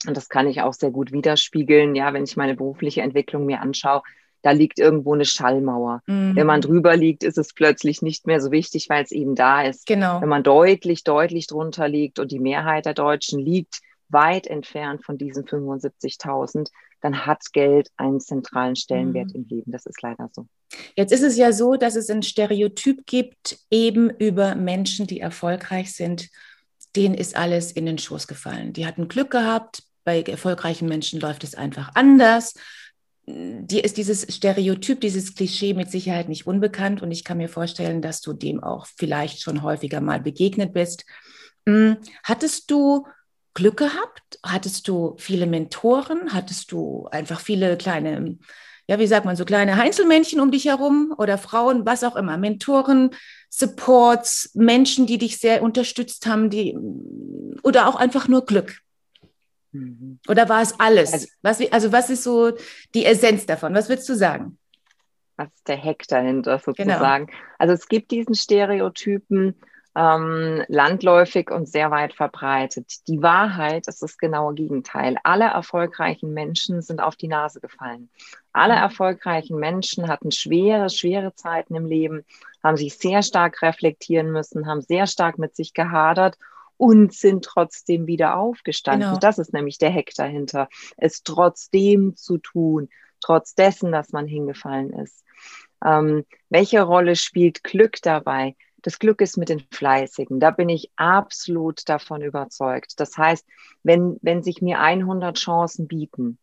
Und 0.07 0.15
das 0.15 0.29
kann 0.29 0.47
ich 0.47 0.61
auch 0.61 0.73
sehr 0.73 0.91
gut 0.91 1.11
widerspiegeln, 1.11 1.95
ja, 1.95 2.13
wenn 2.13 2.23
ich 2.23 2.37
meine 2.37 2.55
berufliche 2.55 3.01
Entwicklung 3.01 3.45
mir 3.45 3.61
anschaue. 3.61 4.01
Da 4.41 4.51
liegt 4.51 4.79
irgendwo 4.79 5.13
eine 5.13 5.25
Schallmauer. 5.25 6.01
Mhm. 6.07 6.35
Wenn 6.35 6.47
man 6.47 6.61
drüber 6.61 6.95
liegt, 6.95 7.23
ist 7.23 7.37
es 7.37 7.53
plötzlich 7.53 8.01
nicht 8.01 8.25
mehr 8.25 8.39
so 8.39 8.51
wichtig, 8.51 8.87
weil 8.89 9.03
es 9.03 9.11
eben 9.11 9.35
da 9.35 9.63
ist. 9.63 9.85
Genau. 9.85 10.21
Wenn 10.21 10.29
man 10.29 10.43
deutlich, 10.43 11.03
deutlich 11.03 11.47
drunter 11.47 11.89
liegt 11.89 12.19
und 12.19 12.31
die 12.31 12.39
Mehrheit 12.39 12.85
der 12.85 12.93
Deutschen 12.93 13.39
liegt 13.39 13.81
weit 14.07 14.47
entfernt 14.47 15.03
von 15.03 15.17
diesen 15.17 15.45
75.000, 15.45 16.69
dann 17.01 17.25
hat 17.25 17.41
Geld 17.53 17.89
einen 17.97 18.19
zentralen 18.19 18.75
Stellenwert 18.75 19.29
mhm. 19.29 19.35
im 19.35 19.47
Leben. 19.47 19.71
Das 19.71 19.85
ist 19.85 20.01
leider 20.01 20.29
so. 20.33 20.47
Jetzt 20.95 21.11
ist 21.11 21.23
es 21.23 21.37
ja 21.37 21.51
so, 21.51 21.75
dass 21.75 21.95
es 21.95 22.09
ein 22.09 22.23
Stereotyp 22.23 23.05
gibt, 23.05 23.59
eben 23.71 24.09
über 24.09 24.55
Menschen, 24.55 25.07
die 25.07 25.19
erfolgreich 25.19 25.93
sind. 25.93 26.29
Denen 26.95 27.15
ist 27.15 27.35
alles 27.35 27.71
in 27.71 27.85
den 27.85 27.97
Schoß 27.97 28.27
gefallen. 28.27 28.73
Die 28.73 28.85
hatten 28.85 29.07
Glück 29.07 29.31
gehabt, 29.31 29.83
bei 30.09 30.23
erfolgreichen 30.23 30.87
Menschen 30.87 31.19
läuft 31.19 31.43
es 31.43 31.53
einfach 31.53 31.91
anders. 31.93 32.55
Dir 33.27 33.83
ist 33.83 33.97
dieses 33.97 34.25
Stereotyp, 34.35 35.01
dieses 35.01 35.35
Klischee 35.35 35.75
mit 35.75 35.91
Sicherheit 35.91 36.29
nicht 36.29 36.47
unbekannt 36.47 37.03
und 37.03 37.11
ich 37.11 37.23
kann 37.23 37.37
mir 37.37 37.47
vorstellen, 37.47 38.01
dass 38.01 38.19
du 38.19 38.33
dem 38.33 38.63
auch 38.63 38.87
vielleicht 38.97 39.39
schon 39.43 39.61
häufiger 39.61 40.01
mal 40.01 40.19
begegnet 40.19 40.73
bist. 40.73 41.05
Hm, 41.67 41.97
hattest 42.23 42.71
du 42.71 43.05
Glück 43.53 43.77
gehabt? 43.77 44.39
Hattest 44.41 44.87
du 44.87 45.13
viele 45.19 45.45
Mentoren? 45.45 46.33
Hattest 46.33 46.71
du 46.71 47.07
einfach 47.11 47.39
viele 47.39 47.77
kleine, 47.77 48.39
ja, 48.87 48.97
wie 48.97 49.05
sagt 49.05 49.27
man, 49.27 49.35
so 49.35 49.45
kleine 49.45 49.77
Heinzelmännchen 49.77 50.39
um 50.39 50.49
dich 50.49 50.65
herum 50.65 51.13
oder 51.19 51.37
Frauen, 51.37 51.85
was 51.85 52.03
auch 52.03 52.15
immer, 52.15 52.39
Mentoren, 52.39 53.11
Supports, 53.51 54.49
Menschen, 54.55 55.05
die 55.05 55.19
dich 55.19 55.37
sehr 55.37 55.61
unterstützt 55.61 56.25
haben, 56.25 56.49
die 56.49 56.75
oder 57.61 57.87
auch 57.87 57.95
einfach 57.95 58.27
nur 58.27 58.47
Glück? 58.47 58.81
Mhm. 59.71 60.19
Oder 60.27 60.49
war 60.49 60.61
es 60.61 60.79
alles? 60.79 61.13
Also, 61.13 61.27
was, 61.41 61.71
also 61.71 61.91
was 61.91 62.09
ist 62.09 62.23
so 62.23 62.51
die 62.93 63.05
Essenz 63.05 63.45
davon? 63.45 63.73
Was 63.73 63.89
würdest 63.89 64.09
du 64.09 64.15
sagen? 64.15 64.57
Was 65.37 65.47
ist 65.53 65.67
der 65.67 65.81
Hack 65.81 66.07
dahinter 66.07 66.59
sozusagen? 66.59 67.27
Genau. 67.27 67.39
Also 67.57 67.73
es 67.73 67.87
gibt 67.87 68.11
diesen 68.11 68.35
Stereotypen, 68.35 69.55
ähm, 69.95 70.63
landläufig 70.67 71.49
und 71.49 71.67
sehr 71.67 71.91
weit 71.91 72.13
verbreitet. 72.13 73.07
Die 73.07 73.21
Wahrheit 73.21 73.87
ist 73.87 74.01
das 74.01 74.17
genaue 74.17 74.53
Gegenteil. 74.53 75.17
Alle 75.23 75.45
erfolgreichen 75.45 76.33
Menschen 76.33 76.81
sind 76.81 77.01
auf 77.01 77.15
die 77.15 77.27
Nase 77.27 77.59
gefallen. 77.59 78.09
Alle 78.53 78.75
mhm. 78.75 78.81
erfolgreichen 78.81 79.57
Menschen 79.57 80.07
hatten 80.07 80.31
schwere, 80.31 80.89
schwere 80.89 81.33
Zeiten 81.35 81.75
im 81.75 81.85
Leben, 81.85 82.23
haben 82.63 82.77
sich 82.77 82.97
sehr 82.97 83.23
stark 83.23 83.61
reflektieren 83.61 84.31
müssen, 84.31 84.67
haben 84.67 84.81
sehr 84.81 85.07
stark 85.07 85.37
mit 85.37 85.55
sich 85.55 85.73
gehadert 85.73 86.37
und 86.79 87.13
sind 87.13 87.43
trotzdem 87.43 88.07
wieder 88.07 88.37
aufgestanden. 88.37 89.09
Genau. 89.09 89.19
Das 89.19 89.37
ist 89.37 89.51
nämlich 89.51 89.77
der 89.77 89.93
Hack 89.93 90.11
dahinter, 90.15 90.69
es 90.95 91.23
trotzdem 91.23 92.15
zu 92.15 92.37
tun, 92.37 92.87
trotz 93.19 93.53
dessen, 93.53 93.91
dass 93.91 94.13
man 94.13 94.27
hingefallen 94.27 94.93
ist. 94.93 95.25
Ähm, 95.85 96.25
welche 96.49 96.81
Rolle 96.81 97.17
spielt 97.17 97.65
Glück 97.65 98.01
dabei? 98.01 98.55
Das 98.77 98.97
Glück 98.97 99.19
ist 99.19 99.35
mit 99.35 99.49
den 99.49 99.59
Fleißigen. 99.71 100.39
Da 100.39 100.51
bin 100.51 100.69
ich 100.69 100.89
absolut 100.95 101.87
davon 101.89 102.21
überzeugt. 102.21 102.93
Das 103.01 103.17
heißt, 103.17 103.45
wenn, 103.83 104.17
wenn 104.21 104.41
sich 104.41 104.61
mir 104.61 104.79
100 104.79 105.37
Chancen 105.37 105.85
bieten 105.85 106.39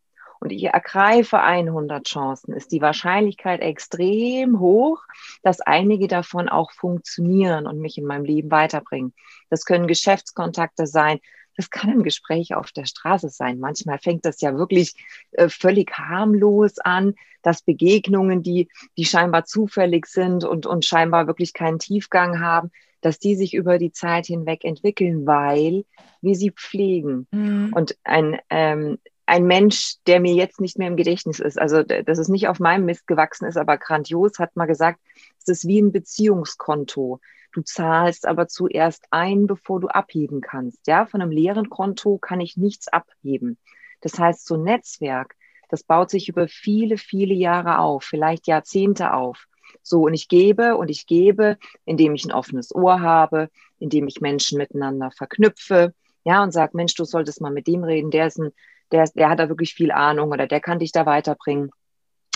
und 0.46 0.52
ich 0.52 0.62
ergreife 0.62 1.40
100 1.40 2.06
Chancen, 2.06 2.54
ist 2.54 2.70
die 2.70 2.80
Wahrscheinlichkeit 2.80 3.60
extrem 3.62 4.60
hoch, 4.60 5.02
dass 5.42 5.60
einige 5.60 6.06
davon 6.06 6.48
auch 6.48 6.70
funktionieren 6.70 7.66
und 7.66 7.80
mich 7.80 7.98
in 7.98 8.04
meinem 8.04 8.24
Leben 8.24 8.52
weiterbringen. 8.52 9.12
Das 9.50 9.64
können 9.64 9.88
Geschäftskontakte 9.88 10.86
sein, 10.86 11.18
das 11.56 11.70
kann 11.70 11.90
ein 11.90 12.04
Gespräch 12.04 12.54
auf 12.54 12.70
der 12.70 12.84
Straße 12.84 13.28
sein. 13.28 13.58
Manchmal 13.58 13.98
fängt 13.98 14.24
das 14.24 14.40
ja 14.40 14.56
wirklich 14.56 14.94
äh, 15.32 15.48
völlig 15.48 15.90
harmlos 15.98 16.78
an, 16.78 17.14
dass 17.42 17.62
Begegnungen, 17.62 18.44
die, 18.44 18.68
die 18.96 19.04
scheinbar 19.04 19.46
zufällig 19.46 20.06
sind 20.06 20.44
und, 20.44 20.66
und 20.66 20.84
scheinbar 20.84 21.26
wirklich 21.26 21.54
keinen 21.54 21.80
Tiefgang 21.80 22.40
haben, 22.40 22.70
dass 23.00 23.18
die 23.18 23.34
sich 23.34 23.52
über 23.52 23.78
die 23.78 23.90
Zeit 23.90 24.26
hinweg 24.26 24.64
entwickeln, 24.64 25.26
weil 25.26 25.84
wir 26.20 26.36
sie 26.36 26.52
pflegen. 26.52 27.26
Mhm. 27.32 27.72
Und 27.74 27.96
ein, 28.04 28.38
ähm, 28.48 28.98
ein 29.26 29.44
Mensch, 29.44 29.96
der 30.06 30.20
mir 30.20 30.34
jetzt 30.34 30.60
nicht 30.60 30.78
mehr 30.78 30.88
im 30.88 30.96
Gedächtnis 30.96 31.40
ist, 31.40 31.58
also 31.58 31.82
dass 31.82 32.18
es 32.18 32.28
nicht 32.28 32.48
auf 32.48 32.60
meinem 32.60 32.84
Mist 32.84 33.06
gewachsen 33.06 33.46
ist, 33.46 33.56
aber 33.56 33.76
grandios, 33.76 34.38
hat 34.38 34.56
mal 34.56 34.66
gesagt, 34.66 35.00
es 35.38 35.48
ist 35.48 35.66
wie 35.66 35.80
ein 35.80 35.92
Beziehungskonto. 35.92 37.20
Du 37.52 37.62
zahlst 37.62 38.26
aber 38.26 38.48
zuerst 38.48 39.04
ein, 39.10 39.46
bevor 39.46 39.80
du 39.80 39.88
abheben 39.88 40.40
kannst. 40.40 40.86
Ja, 40.86 41.06
von 41.06 41.22
einem 41.22 41.30
leeren 41.30 41.70
Konto 41.70 42.18
kann 42.18 42.40
ich 42.40 42.56
nichts 42.56 42.86
abheben. 42.88 43.58
Das 44.00 44.18
heißt, 44.18 44.46
so 44.46 44.54
ein 44.54 44.62
Netzwerk, 44.62 45.34
das 45.68 45.82
baut 45.82 46.10
sich 46.10 46.28
über 46.28 46.48
viele, 46.48 46.96
viele 46.98 47.34
Jahre 47.34 47.78
auf, 47.78 48.04
vielleicht 48.04 48.46
Jahrzehnte 48.46 49.12
auf. 49.12 49.46
So, 49.82 50.02
und 50.02 50.14
ich 50.14 50.28
gebe 50.28 50.76
und 50.76 50.90
ich 50.90 51.06
gebe, 51.06 51.58
indem 51.84 52.14
ich 52.14 52.24
ein 52.24 52.32
offenes 52.32 52.74
Ohr 52.74 53.00
habe, 53.00 53.50
indem 53.78 54.06
ich 54.06 54.20
Menschen 54.20 54.58
miteinander 54.58 55.10
verknüpfe, 55.10 55.94
ja, 56.24 56.42
und 56.42 56.52
sage, 56.52 56.76
Mensch, 56.76 56.94
du 56.94 57.04
solltest 57.04 57.40
mal 57.40 57.52
mit 57.52 57.66
dem 57.66 57.84
reden, 57.84 58.10
der 58.10 58.26
ist 58.26 58.38
ein, 58.38 58.52
der, 58.92 59.04
der 59.14 59.30
hat 59.30 59.38
da 59.38 59.48
wirklich 59.48 59.74
viel 59.74 59.90
Ahnung 59.90 60.30
oder 60.30 60.46
der 60.46 60.60
kann 60.60 60.78
dich 60.78 60.92
da 60.92 61.06
weiterbringen. 61.06 61.70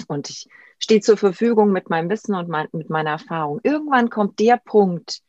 Und 0.09 0.31
ich 0.31 0.49
stehe 0.79 1.01
zur 1.01 1.17
Verfügung 1.17 1.73
mit 1.73 1.91
meinem 1.91 2.11
Wissen 2.11 2.35
und 2.35 2.49
mein, 2.49 2.69
mit 2.73 2.91
meiner 2.91 3.11
Erfahrung. 3.11 3.61
Irgendwann 3.63 4.11
kommt 4.11 4.39
der 4.39 4.57
Punkt, 4.57 5.21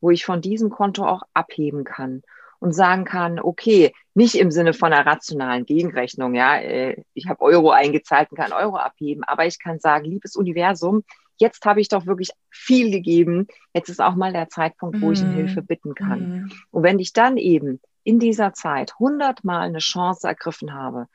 wo 0.00 0.10
ich 0.10 0.24
von 0.24 0.40
diesem 0.40 0.70
Konto 0.70 1.06
auch 1.06 1.22
abheben 1.32 1.84
kann 1.84 2.22
und 2.58 2.72
sagen 2.72 3.04
kann, 3.04 3.38
okay, 3.38 3.92
nicht 4.14 4.34
im 4.34 4.50
Sinne 4.50 4.72
von 4.72 4.92
einer 4.92 5.06
rationalen 5.06 5.64
Gegenrechnung, 5.64 6.34
ja, 6.34 6.58
äh, 6.58 7.02
ich 7.14 7.28
habe 7.28 7.42
Euro 7.42 7.70
eingezahlt 7.70 8.30
und 8.30 8.38
kann 8.38 8.52
Euro 8.52 8.76
abheben, 8.76 9.24
aber 9.24 9.46
ich 9.46 9.58
kann 9.58 9.78
sagen, 9.78 10.04
liebes 10.04 10.36
Universum, 10.36 11.04
jetzt 11.38 11.64
habe 11.66 11.80
ich 11.80 11.88
doch 11.88 12.06
wirklich 12.06 12.30
viel 12.50 12.90
gegeben, 12.90 13.46
jetzt 13.74 13.88
ist 13.88 14.00
auch 14.00 14.14
mal 14.14 14.32
der 14.32 14.48
Zeitpunkt, 14.48 15.00
wo 15.00 15.12
ich 15.12 15.22
um 15.22 15.30
mhm. 15.30 15.34
Hilfe 15.34 15.62
bitten 15.62 15.94
kann. 15.94 16.20
Mm. 16.20 16.52
Und 16.70 16.82
wenn 16.82 16.98
ich 16.98 17.12
dann 17.12 17.36
eben 17.36 17.80
in 18.06 18.20
dieser 18.20 18.52
Zeit 18.52 18.98
hundertmal 19.00 19.62
eine 19.62 19.80
Chance 19.80 20.28
ergriffen 20.28 20.72
habe, 20.72 21.08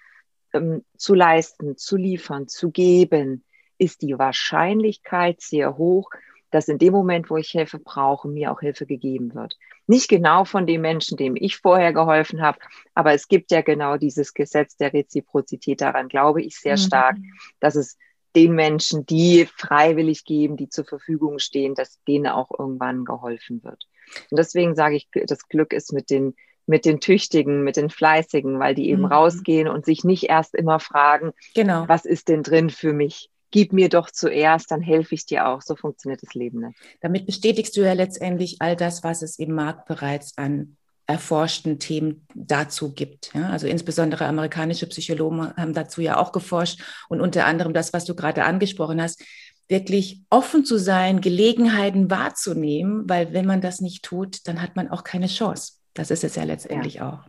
ähm, 0.54 0.84
zu 0.98 1.14
leisten, 1.14 1.78
zu 1.78 1.96
liefern, 1.96 2.50
zu 2.50 2.70
geben, 2.70 3.46
ist 3.78 4.02
die 4.02 4.20
Wahrscheinlichkeit 4.20 5.40
sehr 5.40 5.78
hoch, 5.78 6.12
dass 6.52 6.68
in 6.68 6.80
dem 6.80 6.92
Moment, 6.92 7.30
wo 7.30 7.38
ich 7.38 7.48
Hilfe 7.48 7.80
brauche, 7.80 8.28
mir 8.28 8.52
auch 8.52 8.60
Hilfe 8.60 8.86
gegeben 8.86 9.34
wird. 9.34 9.58
Nicht 9.88 10.10
genau 10.10 10.44
von 10.44 10.68
dem 10.68 10.82
Menschen, 10.82 11.16
dem 11.16 11.38
ich 11.38 11.56
vorher 11.56 11.94
geholfen 11.94 12.42
habe, 12.42 12.60
aber 12.94 13.14
es 13.14 13.30
gibt 13.30 13.52
ja 13.52 13.62
genau 13.62 13.96
dieses 13.96 14.34
Gesetz 14.34 14.76
der 14.76 14.92
Reziprozität. 14.92 15.80
Daran 15.80 16.10
glaube 16.10 16.42
ich 16.42 16.60
sehr 16.60 16.76
mhm. 16.76 16.82
stark, 16.82 17.16
dass 17.62 17.76
es 17.76 17.98
den 18.36 18.52
Menschen, 18.52 19.06
die 19.06 19.46
freiwillig 19.46 20.26
geben, 20.26 20.58
die 20.58 20.68
zur 20.68 20.84
Verfügung 20.84 21.40
stehen, 21.40 21.74
dass 21.74 22.04
denen 22.04 22.28
auch 22.28 22.50
irgendwann 22.60 23.06
geholfen 23.06 23.64
wird. 23.64 23.88
Und 24.30 24.38
deswegen 24.38 24.76
sage 24.76 24.98
ich, 24.98 25.08
das 25.28 25.48
Glück 25.48 25.72
ist 25.72 25.94
mit 25.94 26.10
den 26.10 26.36
mit 26.66 26.86
den 26.86 27.00
Tüchtigen, 27.00 27.64
mit 27.64 27.76
den 27.76 27.90
Fleißigen, 27.90 28.60
weil 28.60 28.76
die 28.76 28.90
eben 28.90 29.04
mhm. 29.04 29.08
rausgehen 29.08 29.68
und 29.68 29.86
sich 29.86 30.04
nicht 30.04 30.30
erst 30.30 30.56
immer 30.56 30.80
fragen, 30.80 31.32
genau. 31.56 31.88
was 31.88 32.06
ist 32.06 32.28
denn 32.28 32.44
drin 32.44 32.70
für 32.70 32.94
mich? 32.94 33.30
Gib 33.52 33.74
mir 33.74 33.90
doch 33.90 34.10
zuerst, 34.10 34.72
dann 34.72 34.82
helfe 34.82 35.14
ich 35.14 35.26
dir 35.26 35.48
auch. 35.48 35.62
So 35.62 35.76
funktioniert 35.76 36.24
das 36.24 36.34
Leben 36.34 36.62
nicht. 36.62 36.80
Damit 37.02 37.26
bestätigst 37.26 37.76
du 37.76 37.82
ja 37.82 37.94
letztendlich 37.94 38.58
all 38.60 38.78
das, 38.78 39.04
was 39.04 39.22
es 39.22 39.40
im 39.40 39.54
Markt 39.54 39.88
bereits 39.88 40.38
an 40.38 40.78
erforschten 41.06 41.78
Themen 41.78 42.26
dazu 42.34 42.94
gibt. 42.94 43.32
Ja, 43.34 43.50
also 43.50 43.68
insbesondere 43.68 44.26
amerikanische 44.26 44.88
Psychologen 44.88 45.54
haben 45.58 45.74
dazu 45.74 46.00
ja 46.02 46.18
auch 46.18 46.32
geforscht 46.32 46.82
und 47.10 47.20
unter 47.20 47.46
anderem 47.46 47.74
das, 47.74 47.92
was 47.92 48.06
du 48.06 48.16
gerade 48.16 48.46
angesprochen 48.46 49.02
hast, 49.02 49.22
wirklich 49.68 50.22
offen 50.30 50.64
zu 50.64 50.78
sein, 50.78 51.22
Gelegenheiten 51.22 52.10
wahrzunehmen, 52.10 53.10
weil 53.10 53.34
wenn 53.34 53.46
man 53.46 53.62
das 53.62 53.82
nicht 53.82 54.04
tut, 54.04 54.48
dann 54.48 54.62
hat 54.62 54.76
man 54.76 54.90
auch 54.90 55.04
keine 55.04 55.28
Chance. 55.28 55.74
Das 55.94 56.12
ist 56.12 56.24
es 56.24 56.36
ja 56.36 56.44
letztendlich 56.44 56.96
ja. 56.96 57.10
auch. 57.10 57.20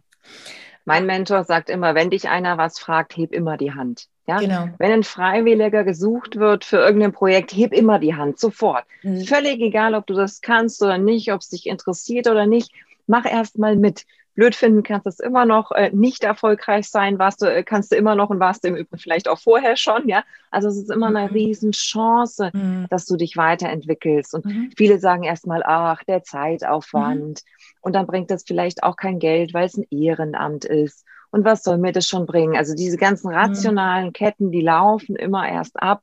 Mein 0.85 1.07
Mentor 1.07 1.45
sagt 1.45 1.71
immer, 1.71 1.95
wenn 1.95 2.11
dich 2.11 2.29
einer 2.29 2.59
was 2.59 2.79
fragt, 2.79 3.17
heb 3.17 3.33
immer 3.33 3.57
die 3.57 3.73
Hand. 3.73 4.09
Ja? 4.27 4.39
Genau. 4.39 4.69
Wenn 4.79 4.93
ein 4.93 5.05
Freiwilliger 5.05 5.85
gesucht 5.85 6.37
wird 6.37 6.65
für 6.65 6.79
irgendein 6.79 7.13
Projekt, 7.13 7.53
heb 7.53 7.73
immer 7.73 7.99
die 7.99 8.15
Hand, 8.15 8.39
sofort. 8.39 8.85
Mhm. 9.03 9.25
Völlig 9.25 9.61
egal, 9.61 9.95
ob 9.95 10.07
du 10.07 10.15
das 10.15 10.41
kannst 10.41 10.83
oder 10.83 10.99
nicht, 10.99 11.33
ob 11.33 11.41
es 11.41 11.51
dich 11.51 11.67
interessiert 11.67 12.27
oder 12.27 12.47
nicht, 12.47 12.73
mach 13.07 13.25
erst 13.25 13.59
mal 13.59 13.77
mit 13.77 14.05
blöd 14.35 14.55
finden 14.55 14.83
kannst 14.83 15.07
es 15.07 15.21
immer 15.21 15.45
noch 15.45 15.73
äh, 15.73 15.91
nicht 15.93 16.25
erfolgreich 16.25 16.89
sein, 16.89 17.19
warst 17.19 17.43
du, 17.43 17.47
äh, 17.47 17.63
kannst 17.63 17.93
du 17.93 17.97
immer 17.97 18.15
noch 18.15 18.31
und 18.31 18.41
warst 18.41 18.65
du 18.65 18.69
im 18.69 18.77
Übrigen 18.77 18.99
vielleicht 18.99 19.29
auch 19.29 19.39
vorher 19.39 19.77
schon, 19.77 20.09
ja. 20.09 20.25
Also 20.51 20.69
es 20.69 20.77
ist 20.77 20.91
immer 20.91 21.09
eine 21.09 21.29
mhm. 21.29 21.35
Riesenchance, 21.35 22.51
mhm. 22.53 22.87
dass 22.89 23.07
du 23.07 23.17
dich 23.17 23.37
weiterentwickelst. 23.37 24.35
Und 24.35 24.47
mhm. 24.47 24.71
viele 24.77 24.99
sagen 24.99 25.25
erstmal, 25.25 25.63
ach, 25.65 26.03
der 26.05 26.23
Zeitaufwand. 26.23 27.43
Mhm. 27.45 27.62
Und 27.83 27.95
dann 27.95 28.07
bringt 28.07 28.31
das 28.31 28.45
vielleicht 28.47 28.83
auch 28.83 28.97
kein 28.97 29.19
Geld, 29.19 29.53
weil 29.53 29.67
es 29.67 29.77
ein 29.77 29.87
Ehrenamt 29.91 30.65
ist. 30.65 31.05
Und 31.31 31.45
was 31.45 31.63
soll 31.63 31.79
mir 31.79 31.93
das 31.93 32.07
schon 32.07 32.27
bringen? 32.27 32.57
Also 32.57 32.75
diese 32.75 32.97
ganzen 32.97 33.31
mhm. 33.31 33.37
rationalen 33.37 34.13
Ketten, 34.13 34.51
die 34.51 34.63
laufen 34.63 35.17
immer 35.17 35.49
erst 35.49 35.83
ab, 35.83 36.03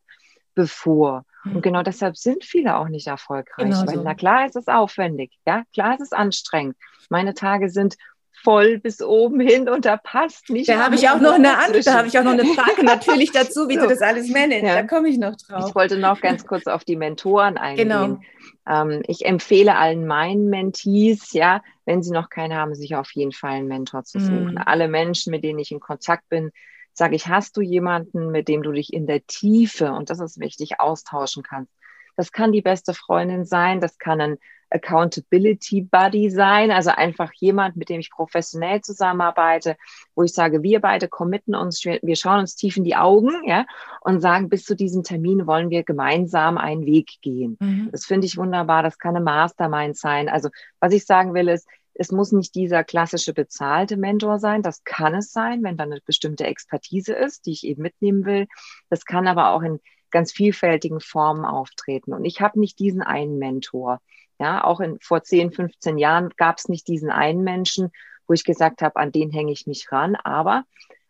bevor. 0.56 1.26
Und 1.46 1.56
mhm. 1.56 1.62
genau 1.62 1.84
deshalb 1.84 2.18
sind 2.18 2.44
viele 2.44 2.78
auch 2.78 2.90
nicht 2.90 3.08
erfolgreich. 3.08 3.70
Genau 3.70 3.88
weil, 3.88 3.96
so. 3.96 4.04
na 4.04 4.14
klar 4.14 4.46
ist 4.46 4.56
es 4.56 4.68
aufwendig, 4.68 5.32
ja, 5.46 5.64
klar 5.74 5.94
ist 5.96 6.02
es 6.02 6.12
anstrengend. 6.12 6.76
Meine 7.10 7.34
Tage 7.34 7.70
sind 7.70 7.96
voll 8.44 8.80
bis 8.80 9.02
oben 9.02 9.40
hin 9.40 9.70
und 9.70 9.86
da 9.86 9.98
passt 9.98 10.50
nicht. 10.50 10.70
Da 10.70 10.84
habe 10.84 10.96
ich 10.96 11.10
auch 11.10 11.20
noch 11.20 11.34
eine 11.34 11.58
andere, 11.58 11.82
da 11.82 11.94
habe 11.96 12.08
ich 12.08 12.18
auch 12.18 12.24
noch 12.24 12.32
eine 12.32 12.46
Frage 12.46 12.84
natürlich 12.84 13.32
dazu, 13.34 13.70
wie 13.70 13.76
so. 13.76 13.82
du 13.82 13.88
das 13.88 14.02
alles 14.02 14.30
managst. 14.30 14.64
Ja. 14.64 14.76
Da 14.76 14.84
komme 14.84 15.10
ich 15.10 15.18
noch 15.18 15.36
drauf. 15.36 15.66
Ich 15.68 15.76
wollte 15.76 15.98
noch 15.98 16.22
ganz 16.22 16.46
kurz 16.46 16.68
auf 16.68 16.84
die 16.84 16.96
Mentoren 16.96 17.58
eingehen. 17.58 17.90
Genau. 17.90 18.20
Ähm, 18.68 19.02
ich 19.08 19.26
empfehle 19.26 19.76
allen 19.76 20.06
meinen 20.06 20.50
Mentees, 20.50 21.34
ja, 21.34 21.62
wenn 21.86 22.04
sie 22.04 22.12
noch 22.12 22.30
keinen 22.30 22.56
haben, 22.56 22.76
sich 22.76 22.96
auf 22.96 23.12
jeden 23.14 23.32
Fall 23.32 23.52
einen 23.52 23.68
Mentor 23.68 24.04
zu 24.04 24.20
suchen. 24.20 24.52
Mhm. 24.52 24.62
Alle 24.64 24.88
Menschen, 24.88 25.32
mit 25.32 25.44
denen 25.44 25.60
ich 25.60 25.72
in 25.72 25.80
Kontakt 25.80 26.30
bin, 26.30 26.52
sage 26.94 27.16
ich, 27.16 27.28
hast 27.28 27.58
du 27.58 27.62
jemanden, 27.62 28.32
mit 28.32 28.48
dem 28.48 28.62
du 28.62 28.72
dich 28.72 28.94
in 28.94 29.08
der 29.08 29.26
Tiefe, 29.26 29.92
und 29.92 30.10
das 30.10 30.20
ist 30.20 30.40
wichtig, 30.40 30.80
austauschen 30.80 31.44
kannst. 31.44 31.74
Das 32.16 32.32
kann 32.32 32.52
die 32.52 32.62
beste 32.62 32.94
Freundin 32.94 33.46
sein, 33.46 33.80
das 33.80 33.98
kann 33.98 34.20
ein 34.20 34.38
Accountability 34.70 35.82
Buddy 35.82 36.30
sein, 36.30 36.72
also 36.72 36.92
einfach 36.92 37.32
jemand, 37.34 37.76
mit 37.76 37.90
dem 37.90 38.00
ich 38.00 38.12
professionell 38.12 38.82
zusammenarbeite, 38.82 39.78
wo 40.16 40.24
ich 40.24 40.34
sage, 40.34 40.64
wir 40.64 40.80
beide 40.80 41.08
committen 41.08 41.56
uns, 41.56 41.84
wir 41.84 42.16
schauen 42.16 42.42
uns 42.42 42.56
tief 42.56 42.78
in 42.78 42.84
die 42.84 42.96
Augen, 42.96 43.32
ja, 43.46 43.66
und 44.02 44.22
sagen, 44.22 44.50
bis 44.50 44.66
zu 44.66 44.76
diesem 44.76 45.04
Termin 45.04 45.48
wollen 45.48 45.70
wir 45.70 45.84
gemeinsam 45.84 46.58
einen 46.58 46.86
Weg 46.86 47.20
gehen. 47.22 47.58
Mhm. 47.60 47.90
Das 47.92 48.06
finde 48.06 48.28
ich 48.28 48.38
wunderbar. 48.38 48.84
Das 48.84 48.98
kann 48.98 49.16
eine 49.16 49.24
Mastermind 49.26 49.98
sein. 49.98 50.30
Also, 50.30 50.50
was 50.80 50.94
ich 50.94 51.06
sagen 51.06 51.34
will, 51.34 51.50
ist, 51.50 51.68
es 52.00 52.12
muss 52.12 52.32
nicht 52.32 52.56
dieser 52.56 52.86
klassische 52.86 53.34
bezahlte 53.34 53.98
Mentor 53.98 54.40
sein. 54.40 54.62
Das 54.62 54.86
kann 54.86 55.16
es 55.16 55.34
sein, 55.34 55.64
wenn 55.64 55.76
da 55.76 55.84
eine 55.84 56.00
bestimmte 56.06 56.46
Expertise 56.46 57.14
ist, 57.14 57.46
die 57.46 57.52
ich 57.52 57.66
eben 57.66 57.82
mitnehmen 57.82 58.24
will. 58.26 58.48
Das 58.90 59.04
kann 59.04 59.28
aber 59.28 59.50
auch 59.50 59.62
in 59.62 59.82
ganz 60.10 60.32
vielfältigen 60.32 61.02
Formen 61.02 61.44
auftreten. 61.44 62.14
Und 62.14 62.24
ich 62.24 62.40
habe 62.40 62.60
nicht 62.60 62.80
diesen 62.80 63.02
einen 63.02 63.38
Mentor. 63.38 64.00
Ja, 64.40 64.64
auch 64.64 64.80
in, 64.80 64.98
vor 65.02 65.24
10, 65.24 65.52
15 65.52 65.98
Jahren 65.98 66.30
gab 66.38 66.58
es 66.58 66.70
nicht 66.70 66.88
diesen 66.88 67.12
einen 67.12 67.44
Menschen, 67.44 67.92
wo 68.28 68.34
ich 68.34 68.44
gesagt 68.44 68.82
habe, 68.82 68.96
an 68.96 69.12
den 69.12 69.32
hänge 69.32 69.52
ich 69.52 69.68
mich 69.68 69.92
ran. 69.92 70.16
Aber 70.16 70.64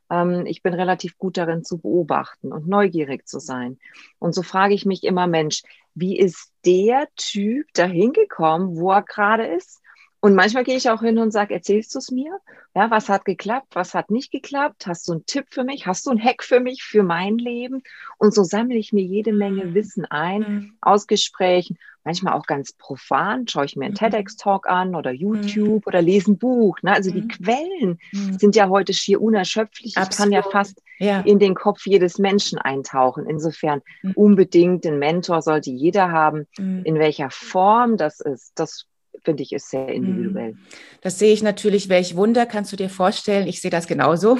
ähm, 0.09 0.45
ich 0.45 0.63
bin 0.63 0.73
relativ 0.73 1.17
gut 1.17 1.37
darin 1.37 1.63
zu 1.63 1.77
beobachten 1.77 2.51
und 2.51 2.67
neugierig 2.67 3.27
zu 3.27 3.39
sein. 3.39 3.77
Und 4.17 4.33
so 4.33 4.41
frage 4.41 4.73
ich 4.73 4.85
mich 4.85 5.03
immer, 5.03 5.27
Mensch, 5.27 5.63
wie 5.93 6.17
ist 6.17 6.51
der 6.65 7.07
Typ 7.15 7.67
dahin 7.73 8.13
gekommen, 8.13 8.77
wo 8.77 8.91
er 8.91 9.03
gerade 9.03 9.45
ist? 9.45 9.81
Und 10.21 10.35
manchmal 10.35 10.65
gehe 10.65 10.75
ich 10.75 10.89
auch 10.89 11.01
hin 11.01 11.17
und 11.17 11.31
sage, 11.31 11.53
erzählst 11.53 11.95
du 11.95 11.99
es 11.99 12.11
mir? 12.11 12.39
Ja, 12.75 12.91
was 12.91 13.07
hat 13.07 13.23
geklappt? 13.23 13.67
Was 13.75 13.93
hat 13.93 14.11
nicht 14.11 14.31
geklappt? 14.31 14.85
Hast 14.85 15.07
du 15.07 15.13
einen 15.13 15.25
Tipp 15.25 15.45
für 15.49 15.63
mich? 15.63 15.87
Hast 15.87 16.05
du 16.05 16.11
einen 16.11 16.21
Hack 16.21 16.43
für 16.43 16.59
mich, 16.59 16.83
für 16.83 17.03
mein 17.03 17.37
Leben? 17.37 17.83
Und 18.17 18.33
so 18.33 18.43
sammle 18.43 18.75
ich 18.75 18.91
mir 18.91 19.03
jede 19.03 19.31
Menge 19.31 19.65
mhm. 19.65 19.73
Wissen 19.75 20.05
ein 20.05 20.41
mhm. 20.41 20.77
aus 20.81 21.07
Gesprächen. 21.07 21.77
Manchmal 22.03 22.33
auch 22.33 22.45
ganz 22.45 22.73
profan. 22.73 23.47
Schaue 23.47 23.65
ich 23.65 23.75
mir 23.75 23.85
einen 23.85 23.93
mhm. 23.93 23.97
TEDx-Talk 23.97 24.67
an 24.67 24.95
oder 24.95 25.11
YouTube 25.11 25.85
oder 25.85 26.01
lese 26.01 26.31
ein 26.31 26.37
Buch. 26.37 26.77
Ne? 26.81 26.93
Also 26.93 27.11
die 27.11 27.27
Quellen 27.27 27.99
sind 28.11 28.55
ja 28.55 28.69
heute 28.69 28.93
schier 28.93 29.21
unerschöpflich. 29.21 29.97
Absolut. 29.97 30.11
Ich 30.11 30.17
kann 30.17 30.31
ja 30.31 30.41
fast 30.41 30.81
ja. 30.99 31.21
in 31.21 31.39
den 31.39 31.55
Kopf 31.55 31.85
jedes 31.85 32.17
Menschen 32.17 32.57
eintauchen. 32.57 33.25
Insofern 33.27 33.81
unbedingt 34.15 34.85
einen 34.85 34.99
Mentor 34.99 35.41
sollte 35.41 35.71
jeder 35.71 36.11
haben. 36.11 36.47
In 36.57 36.95
welcher 36.99 37.29
Form 37.29 37.97
das 37.97 38.19
ist, 38.19 38.53
das 38.55 38.85
finde 39.23 39.43
ich, 39.43 39.53
ist 39.53 39.69
sehr 39.69 39.87
individuell. 39.89 40.55
Das 41.01 41.19
sehe 41.19 41.33
ich 41.33 41.43
natürlich, 41.43 41.89
welch 41.89 42.15
Wunder 42.15 42.45
kannst 42.45 42.71
du 42.71 42.75
dir 42.75 42.89
vorstellen. 42.89 43.47
Ich 43.47 43.61
sehe 43.61 43.71
das 43.71 43.87
genauso. 43.87 44.37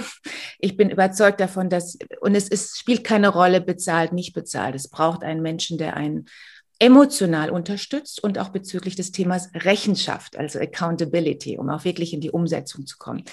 Ich 0.60 0.78
bin 0.78 0.90
überzeugt 0.90 1.40
davon, 1.40 1.70
dass, 1.70 1.98
und 2.22 2.36
es 2.36 2.48
ist, 2.48 2.78
spielt 2.78 3.04
keine 3.04 3.30
Rolle, 3.30 3.62
bezahlt, 3.62 4.14
nicht 4.14 4.34
bezahlt. 4.34 4.76
Es 4.76 4.90
braucht 4.90 5.24
einen 5.24 5.42
Menschen, 5.42 5.78
der 5.78 5.98
einen 5.98 6.26
emotional 6.80 7.50
unterstützt 7.50 8.24
und 8.24 8.40
auch 8.40 8.50
bezüglich 8.50 8.96
des 8.96 9.12
Themas 9.12 9.50
Rechenschaft, 9.54 10.38
also 10.38 10.60
Accountability, 10.60 11.58
um 11.58 11.70
auch 11.70 11.84
wirklich 11.84 12.14
in 12.14 12.22
die 12.22 12.32
Umsetzung 12.32 12.86
zu 12.86 12.98
kommen. 12.98 13.24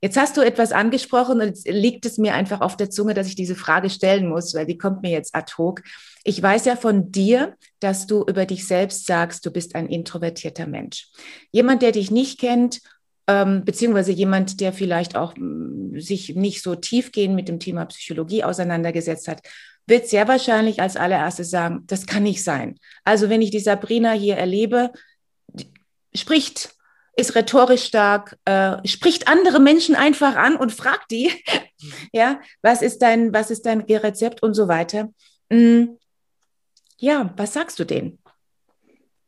Jetzt 0.00 0.16
hast 0.16 0.36
du 0.36 0.42
etwas 0.42 0.70
angesprochen 0.70 1.40
und 1.40 1.58
liegt 1.64 2.06
es 2.06 2.18
mir 2.18 2.34
einfach 2.34 2.60
auf 2.60 2.76
der 2.76 2.88
Zunge, 2.88 3.14
dass 3.14 3.26
ich 3.26 3.34
diese 3.34 3.56
Frage 3.56 3.90
stellen 3.90 4.28
muss, 4.28 4.54
weil 4.54 4.66
die 4.66 4.78
kommt 4.78 5.02
mir 5.02 5.10
jetzt 5.10 5.34
ad 5.34 5.54
hoc. 5.58 5.82
Ich 6.22 6.40
weiß 6.40 6.66
ja 6.66 6.76
von 6.76 7.10
dir, 7.10 7.56
dass 7.80 8.06
du 8.06 8.24
über 8.24 8.46
dich 8.46 8.66
selbst 8.66 9.06
sagst, 9.06 9.44
du 9.44 9.50
bist 9.50 9.74
ein 9.74 9.88
introvertierter 9.88 10.68
Mensch. 10.68 11.08
Jemand, 11.50 11.82
der 11.82 11.90
dich 11.90 12.12
nicht 12.12 12.38
kennt, 12.38 12.80
ähm, 13.26 13.64
beziehungsweise 13.64 14.12
jemand, 14.12 14.60
der 14.60 14.72
vielleicht 14.72 15.16
auch 15.16 15.34
mm, 15.36 15.98
sich 15.98 16.36
nicht 16.36 16.62
so 16.62 16.76
tiefgehend 16.76 17.34
mit 17.34 17.48
dem 17.48 17.58
Thema 17.58 17.84
Psychologie 17.86 18.44
auseinandergesetzt 18.44 19.26
hat, 19.26 19.42
wird 19.88 20.08
sehr 20.08 20.28
wahrscheinlich 20.28 20.80
als 20.80 20.96
allererstes 20.96 21.50
sagen, 21.50 21.84
das 21.86 22.06
kann 22.06 22.22
nicht 22.22 22.44
sein. 22.44 22.78
Also 23.04 23.28
wenn 23.28 23.42
ich 23.42 23.50
die 23.50 23.60
Sabrina 23.60 24.12
hier 24.12 24.36
erlebe, 24.36 24.92
spricht 26.14 26.70
ist 27.18 27.34
rhetorisch 27.34 27.82
stark, 27.82 28.38
äh, 28.44 28.76
spricht 28.86 29.26
andere 29.26 29.58
Menschen 29.58 29.96
einfach 29.96 30.36
an 30.36 30.54
und 30.54 30.70
fragt 30.70 31.10
die, 31.10 31.32
ja, 32.12 32.40
was 32.62 32.80
ist 32.80 33.02
dein, 33.02 33.32
was 33.32 33.50
ist 33.50 33.66
dein 33.66 33.80
Rezept 33.80 34.40
und 34.40 34.54
so 34.54 34.68
weiter. 34.68 35.08
Mm, 35.50 35.96
ja, 36.96 37.34
was 37.36 37.54
sagst 37.54 37.78
du 37.80 37.84
denen? 37.84 38.18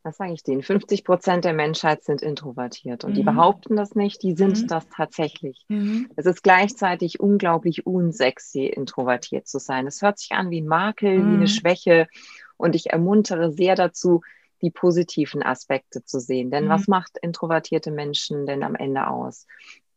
Was 0.02 0.16
sage 0.16 0.32
ich 0.32 0.42
denen? 0.42 0.62
50 0.62 1.04
Prozent 1.04 1.44
der 1.44 1.52
Menschheit 1.52 2.04
sind 2.04 2.22
introvertiert 2.22 3.04
und 3.04 3.10
mhm. 3.10 3.14
die 3.16 3.22
behaupten 3.22 3.76
das 3.76 3.94
nicht, 3.94 4.22
die 4.22 4.34
sind 4.34 4.62
mhm. 4.62 4.66
das 4.66 4.88
tatsächlich. 4.88 5.64
Mhm. 5.68 6.08
Es 6.16 6.24
ist 6.24 6.42
gleichzeitig 6.42 7.20
unglaublich 7.20 7.86
unsexy, 7.86 8.66
introvertiert 8.66 9.46
zu 9.46 9.58
sein. 9.58 9.86
Es 9.86 10.00
hört 10.00 10.18
sich 10.18 10.32
an 10.32 10.50
wie 10.50 10.62
ein 10.62 10.66
Makel, 10.66 11.18
wie 11.18 11.22
eine 11.22 11.36
mhm. 11.38 11.46
Schwäche 11.46 12.08
und 12.56 12.74
ich 12.74 12.90
ermuntere 12.90 13.52
sehr 13.52 13.74
dazu, 13.74 14.22
die 14.62 14.70
positiven 14.70 15.42
Aspekte 15.42 16.04
zu 16.04 16.18
sehen. 16.18 16.50
Denn 16.50 16.66
mhm. 16.66 16.70
was 16.70 16.86
macht 16.88 17.18
introvertierte 17.20 17.90
Menschen 17.90 18.46
denn 18.46 18.62
am 18.62 18.74
Ende 18.74 19.06
aus? 19.06 19.46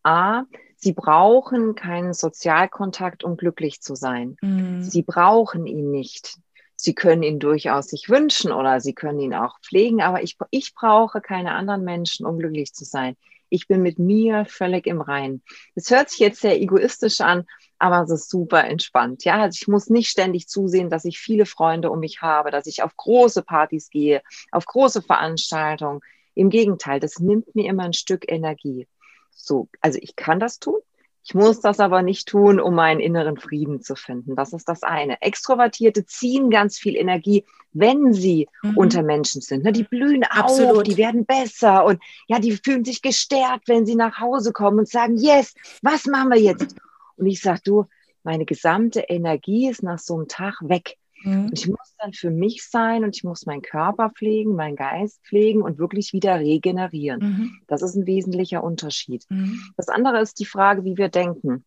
A, 0.03 0.43
sie 0.75 0.91
brauchen 0.91 1.75
keinen 1.75 2.13
Sozialkontakt, 2.13 3.24
um 3.24 3.38
glücklich 3.38 3.81
zu 3.81 3.95
sein. 3.95 4.36
Mhm. 4.41 4.81
Sie 4.81 5.01
brauchen 5.01 5.65
ihn 5.65 5.91
nicht. 5.91 6.38
Sie 6.83 6.93
können 6.93 7.23
ihn 7.23 7.39
durchaus 7.39 7.87
sich 7.87 8.09
wünschen 8.09 8.51
oder 8.51 8.81
sie 8.81 8.93
können 8.93 9.21
ihn 9.21 9.33
auch 9.33 9.57
pflegen, 9.61 10.01
aber 10.01 10.21
ich, 10.21 10.35
ich 10.51 10.75
brauche 10.75 11.21
keine 11.21 11.53
anderen 11.53 11.85
Menschen, 11.85 12.25
um 12.25 12.37
glücklich 12.37 12.73
zu 12.73 12.83
sein. 12.83 13.15
Ich 13.47 13.69
bin 13.69 13.81
mit 13.81 13.99
mir 13.99 14.43
völlig 14.43 14.85
im 14.85 14.99
Reinen. 14.99 15.43
Es 15.75 15.89
hört 15.91 16.09
sich 16.09 16.19
jetzt 16.19 16.41
sehr 16.41 16.61
egoistisch 16.61 17.21
an, 17.21 17.45
aber 17.79 18.01
es 18.01 18.09
ist 18.09 18.29
super 18.29 18.65
entspannt. 18.65 19.23
Ja, 19.23 19.41
also 19.41 19.57
ich 19.61 19.69
muss 19.69 19.89
nicht 19.89 20.09
ständig 20.09 20.49
zusehen, 20.49 20.89
dass 20.89 21.05
ich 21.05 21.19
viele 21.19 21.45
Freunde 21.45 21.89
um 21.89 22.01
mich 22.01 22.21
habe, 22.21 22.51
dass 22.51 22.67
ich 22.67 22.83
auf 22.83 22.97
große 22.97 23.43
Partys 23.43 23.89
gehe, 23.89 24.21
auf 24.51 24.65
große 24.65 25.03
Veranstaltungen. 25.03 26.01
Im 26.35 26.49
Gegenteil, 26.49 26.99
das 26.99 27.19
nimmt 27.19 27.55
mir 27.55 27.69
immer 27.69 27.83
ein 27.83 27.93
Stück 27.93 28.29
Energie. 28.29 28.89
So, 29.31 29.69
also 29.79 29.99
ich 30.01 30.17
kann 30.17 30.41
das 30.41 30.60
tun. 30.60 30.81
Ich 31.25 31.33
muss 31.33 31.62
das 31.62 31.79
aber 31.79 32.01
nicht 32.01 32.27
tun, 32.27 32.59
um 32.59 32.75
meinen 32.75 32.99
inneren 32.99 33.38
Frieden 33.38 33.81
zu 33.81 33.95
finden. 33.95 34.36
Das 34.36 34.51
ist 34.51 34.67
das 34.67 34.83
eine. 34.83 35.21
Extrovertierte 35.21 36.05
ziehen 36.05 36.49
ganz 36.49 36.77
viel 36.77 36.97
Energie, 36.97 37.45
wenn 37.71 38.13
sie 38.13 38.49
mhm. 38.62 38.77
unter 38.77 39.03
Menschen 39.03 39.41
sind. 39.41 39.63
Ne, 39.63 39.71
die 39.71 39.86
blühen 39.86 40.25
Absolut. 40.25 40.77
auf, 40.77 40.83
die 40.83 40.97
werden 40.97 41.25
besser 41.25 41.86
und 41.86 42.01
ja, 42.27 42.39
die 42.39 42.51
fühlen 42.51 42.83
sich 42.83 43.01
gestärkt, 43.01 43.69
wenn 43.69 43.86
sie 43.86 43.95
nach 43.95 44.19
Hause 44.19 44.51
kommen 44.51 44.79
und 44.79 44.89
sagen, 44.89 45.15
yes, 45.15 45.53
was 45.81 46.05
machen 46.05 46.31
wir 46.31 46.41
jetzt? 46.41 46.75
Und 47.15 47.25
ich 47.25 47.41
sage, 47.41 47.62
du, 47.63 47.86
meine 48.23 48.45
gesamte 48.45 49.01
Energie 49.01 49.69
ist 49.69 49.81
nach 49.81 49.99
so 49.99 50.15
einem 50.15 50.27
Tag 50.27 50.57
weg. 50.62 50.97
Mhm. 51.23 51.45
Und 51.45 51.59
ich 51.59 51.67
muss 51.67 51.95
dann 51.99 52.13
für 52.13 52.29
mich 52.29 52.67
sein 52.69 53.03
und 53.03 53.15
ich 53.15 53.23
muss 53.23 53.45
meinen 53.45 53.62
Körper 53.62 54.12
pflegen, 54.12 54.55
meinen 54.55 54.75
Geist 54.75 55.21
pflegen 55.23 55.62
und 55.62 55.77
wirklich 55.77 56.13
wieder 56.13 56.39
regenerieren. 56.39 57.19
Mhm. 57.19 57.59
Das 57.67 57.81
ist 57.81 57.95
ein 57.95 58.05
wesentlicher 58.05 58.63
Unterschied. 58.63 59.25
Mhm. 59.29 59.59
Das 59.77 59.89
andere 59.89 60.21
ist 60.21 60.39
die 60.39 60.45
Frage, 60.45 60.83
wie 60.86 60.97
wir 60.97 61.09
denken. 61.09 61.65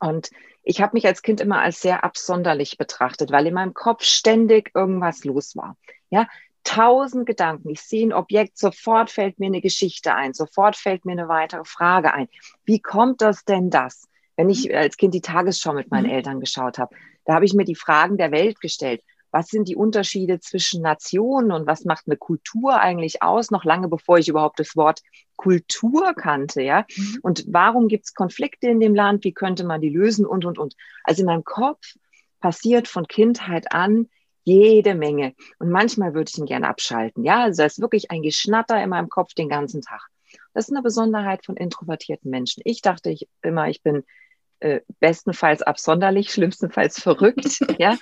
Und 0.00 0.30
ich 0.62 0.80
habe 0.80 0.94
mich 0.94 1.06
als 1.06 1.22
Kind 1.22 1.40
immer 1.40 1.60
als 1.60 1.80
sehr 1.80 2.04
absonderlich 2.04 2.78
betrachtet, 2.78 3.30
weil 3.30 3.46
in 3.46 3.54
meinem 3.54 3.74
Kopf 3.74 4.04
ständig 4.04 4.70
irgendwas 4.74 5.24
los 5.24 5.56
war. 5.56 5.76
Ja, 6.10 6.26
tausend 6.64 7.26
Gedanken. 7.26 7.70
Ich 7.70 7.82
sehe 7.82 8.06
ein 8.06 8.12
Objekt, 8.12 8.58
sofort 8.58 9.10
fällt 9.10 9.38
mir 9.38 9.46
eine 9.46 9.60
Geschichte 9.60 10.14
ein, 10.14 10.32
sofort 10.32 10.76
fällt 10.76 11.04
mir 11.04 11.12
eine 11.12 11.28
weitere 11.28 11.64
Frage 11.64 12.14
ein. 12.14 12.28
Wie 12.64 12.80
kommt 12.80 13.20
das 13.20 13.44
denn 13.44 13.70
das? 13.70 14.08
Wenn 14.36 14.48
ich 14.48 14.68
mhm. 14.68 14.74
als 14.74 14.96
Kind 14.96 15.14
die 15.14 15.20
Tagesschau 15.20 15.74
mit 15.74 15.90
meinen 15.90 16.06
mhm. 16.06 16.12
Eltern 16.12 16.40
geschaut 16.40 16.78
habe, 16.78 16.94
da 17.24 17.34
habe 17.34 17.44
ich 17.44 17.54
mir 17.54 17.64
die 17.64 17.74
Fragen 17.74 18.16
der 18.16 18.32
Welt 18.32 18.60
gestellt. 18.60 19.02
Was 19.30 19.48
sind 19.48 19.66
die 19.66 19.74
Unterschiede 19.74 20.38
zwischen 20.38 20.80
Nationen 20.80 21.50
und 21.50 21.66
was 21.66 21.84
macht 21.84 22.04
eine 22.06 22.16
Kultur 22.16 22.80
eigentlich 22.80 23.22
aus, 23.22 23.50
noch 23.50 23.64
lange 23.64 23.88
bevor 23.88 24.18
ich 24.18 24.28
überhaupt 24.28 24.60
das 24.60 24.76
Wort 24.76 25.00
Kultur 25.36 26.14
kannte, 26.14 26.62
ja? 26.62 26.86
Mhm. 26.96 27.18
Und 27.22 27.44
warum 27.48 27.88
gibt 27.88 28.04
es 28.04 28.14
Konflikte 28.14 28.68
in 28.68 28.78
dem 28.78 28.94
Land? 28.94 29.24
Wie 29.24 29.32
könnte 29.32 29.64
man 29.64 29.80
die 29.80 29.88
lösen 29.88 30.24
und, 30.24 30.44
und, 30.44 30.58
und. 30.58 30.76
Also 31.02 31.22
in 31.22 31.26
meinem 31.26 31.42
Kopf 31.42 31.94
passiert 32.38 32.86
von 32.86 33.08
Kindheit 33.08 33.72
an 33.72 34.08
jede 34.44 34.94
Menge. 34.94 35.34
Und 35.58 35.70
manchmal 35.70 36.14
würde 36.14 36.30
ich 36.32 36.38
ihn 36.38 36.46
gerne 36.46 36.68
abschalten. 36.68 37.24
Ja, 37.24 37.42
also 37.42 37.62
da 37.62 37.66
ist 37.66 37.80
wirklich 37.80 38.10
ein 38.10 38.22
Geschnatter 38.22 38.80
in 38.82 38.90
meinem 38.90 39.08
Kopf 39.08 39.34
den 39.34 39.48
ganzen 39.48 39.80
Tag. 39.80 40.06
Das 40.52 40.68
ist 40.68 40.74
eine 40.74 40.82
Besonderheit 40.82 41.44
von 41.44 41.56
introvertierten 41.56 42.30
Menschen. 42.30 42.62
Ich 42.64 42.82
dachte 42.82 43.10
ich 43.10 43.28
immer, 43.42 43.68
ich 43.68 43.82
bin 43.82 44.04
äh, 44.60 44.80
bestenfalls 45.00 45.62
absonderlich, 45.62 46.30
schlimmstenfalls 46.32 47.00
verrückt, 47.00 47.60
ja. 47.78 47.96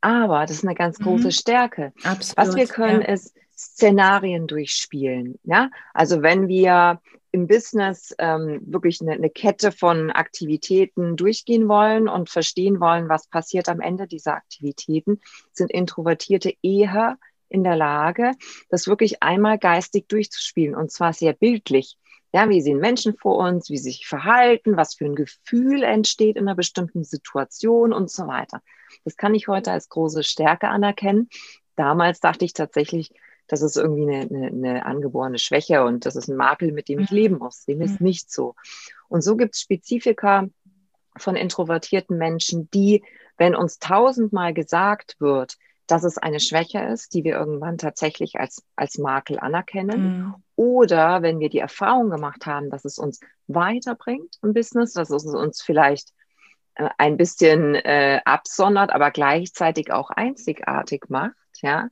Aber 0.00 0.42
das 0.42 0.52
ist 0.52 0.64
eine 0.64 0.76
ganz 0.76 0.98
große 0.98 1.26
mhm. 1.26 1.32
Stärke. 1.32 1.92
Absolut, 2.04 2.36
Was 2.36 2.54
wir 2.54 2.66
können, 2.66 3.00
ja. 3.02 3.08
ist 3.08 3.34
Szenarien 3.56 4.46
durchspielen. 4.46 5.38
Ja, 5.42 5.70
also 5.92 6.22
wenn 6.22 6.46
wir 6.46 7.00
im 7.32 7.46
Business 7.46 8.14
ähm, 8.18 8.60
wirklich 8.64 9.00
eine, 9.00 9.12
eine, 9.12 9.30
Kette 9.30 9.72
von 9.72 10.10
Aktivitäten 10.10 11.16
durchgehen 11.16 11.68
wollen 11.68 12.08
und 12.08 12.30
verstehen 12.30 12.80
wollen, 12.80 13.08
was 13.08 13.28
passiert 13.28 13.68
am 13.68 13.80
Ende 13.80 14.06
dieser 14.06 14.34
Aktivitäten, 14.34 15.20
sind 15.52 15.70
Introvertierte 15.70 16.54
eher 16.62 17.18
in 17.48 17.64
der 17.64 17.76
Lage, 17.76 18.32
das 18.70 18.86
wirklich 18.86 19.22
einmal 19.22 19.58
geistig 19.58 20.08
durchzuspielen 20.08 20.74
und 20.74 20.90
zwar 20.90 21.12
sehr 21.12 21.32
bildlich. 21.32 21.98
Ja, 22.38 22.48
wie 22.48 22.60
sehen 22.60 22.78
Menschen 22.78 23.16
vor 23.16 23.38
uns, 23.38 23.68
wie 23.68 23.78
sie 23.78 23.90
sich 23.90 24.06
verhalten, 24.06 24.76
was 24.76 24.94
für 24.94 25.06
ein 25.06 25.16
Gefühl 25.16 25.82
entsteht 25.82 26.36
in 26.36 26.46
einer 26.46 26.54
bestimmten 26.54 27.02
Situation 27.02 27.92
und 27.92 28.12
so 28.12 28.28
weiter. 28.28 28.62
Das 29.04 29.16
kann 29.16 29.34
ich 29.34 29.48
heute 29.48 29.72
als 29.72 29.88
große 29.88 30.22
Stärke 30.22 30.68
anerkennen. 30.68 31.28
Damals 31.74 32.20
dachte 32.20 32.44
ich 32.44 32.52
tatsächlich, 32.52 33.12
das 33.48 33.60
ist 33.60 33.76
irgendwie 33.76 34.14
eine, 34.14 34.28
eine, 34.28 34.46
eine 34.46 34.86
angeborene 34.86 35.40
Schwäche 35.40 35.82
und 35.82 36.06
das 36.06 36.14
ist 36.14 36.28
ein 36.28 36.36
Makel, 36.36 36.70
mit 36.70 36.88
dem 36.88 37.00
ich 37.00 37.10
mhm. 37.10 37.16
leben 37.16 37.38
muss. 37.38 37.64
Dem 37.64 37.80
ist 37.80 38.00
mhm. 38.00 38.06
nicht 38.06 38.30
so. 38.30 38.54
Und 39.08 39.22
so 39.22 39.34
gibt 39.34 39.56
es 39.56 39.62
Spezifika 39.62 40.46
von 41.16 41.34
introvertierten 41.34 42.18
Menschen, 42.18 42.70
die, 42.70 43.02
wenn 43.36 43.56
uns 43.56 43.80
tausendmal 43.80 44.54
gesagt 44.54 45.16
wird, 45.18 45.56
dass 45.88 46.04
es 46.04 46.18
eine 46.18 46.38
Schwäche 46.38 46.80
ist, 46.80 47.14
die 47.14 47.24
wir 47.24 47.34
irgendwann 47.34 47.78
tatsächlich 47.78 48.38
als, 48.38 48.62
als 48.76 48.98
Makel 48.98 49.40
anerkennen. 49.40 50.18
Mhm. 50.18 50.34
Oder 50.54 51.22
wenn 51.22 51.40
wir 51.40 51.48
die 51.48 51.58
Erfahrung 51.58 52.10
gemacht 52.10 52.46
haben, 52.46 52.70
dass 52.70 52.84
es 52.84 52.98
uns 52.98 53.20
weiterbringt 53.46 54.36
im 54.42 54.52
Business, 54.52 54.92
dass 54.92 55.10
es 55.10 55.24
uns 55.24 55.62
vielleicht 55.62 56.12
äh, 56.74 56.90
ein 56.98 57.16
bisschen 57.16 57.74
äh, 57.74 58.20
absondert, 58.24 58.92
aber 58.92 59.10
gleichzeitig 59.10 59.90
auch 59.90 60.10
einzigartig 60.10 61.06
macht, 61.08 61.34
ja, 61.62 61.88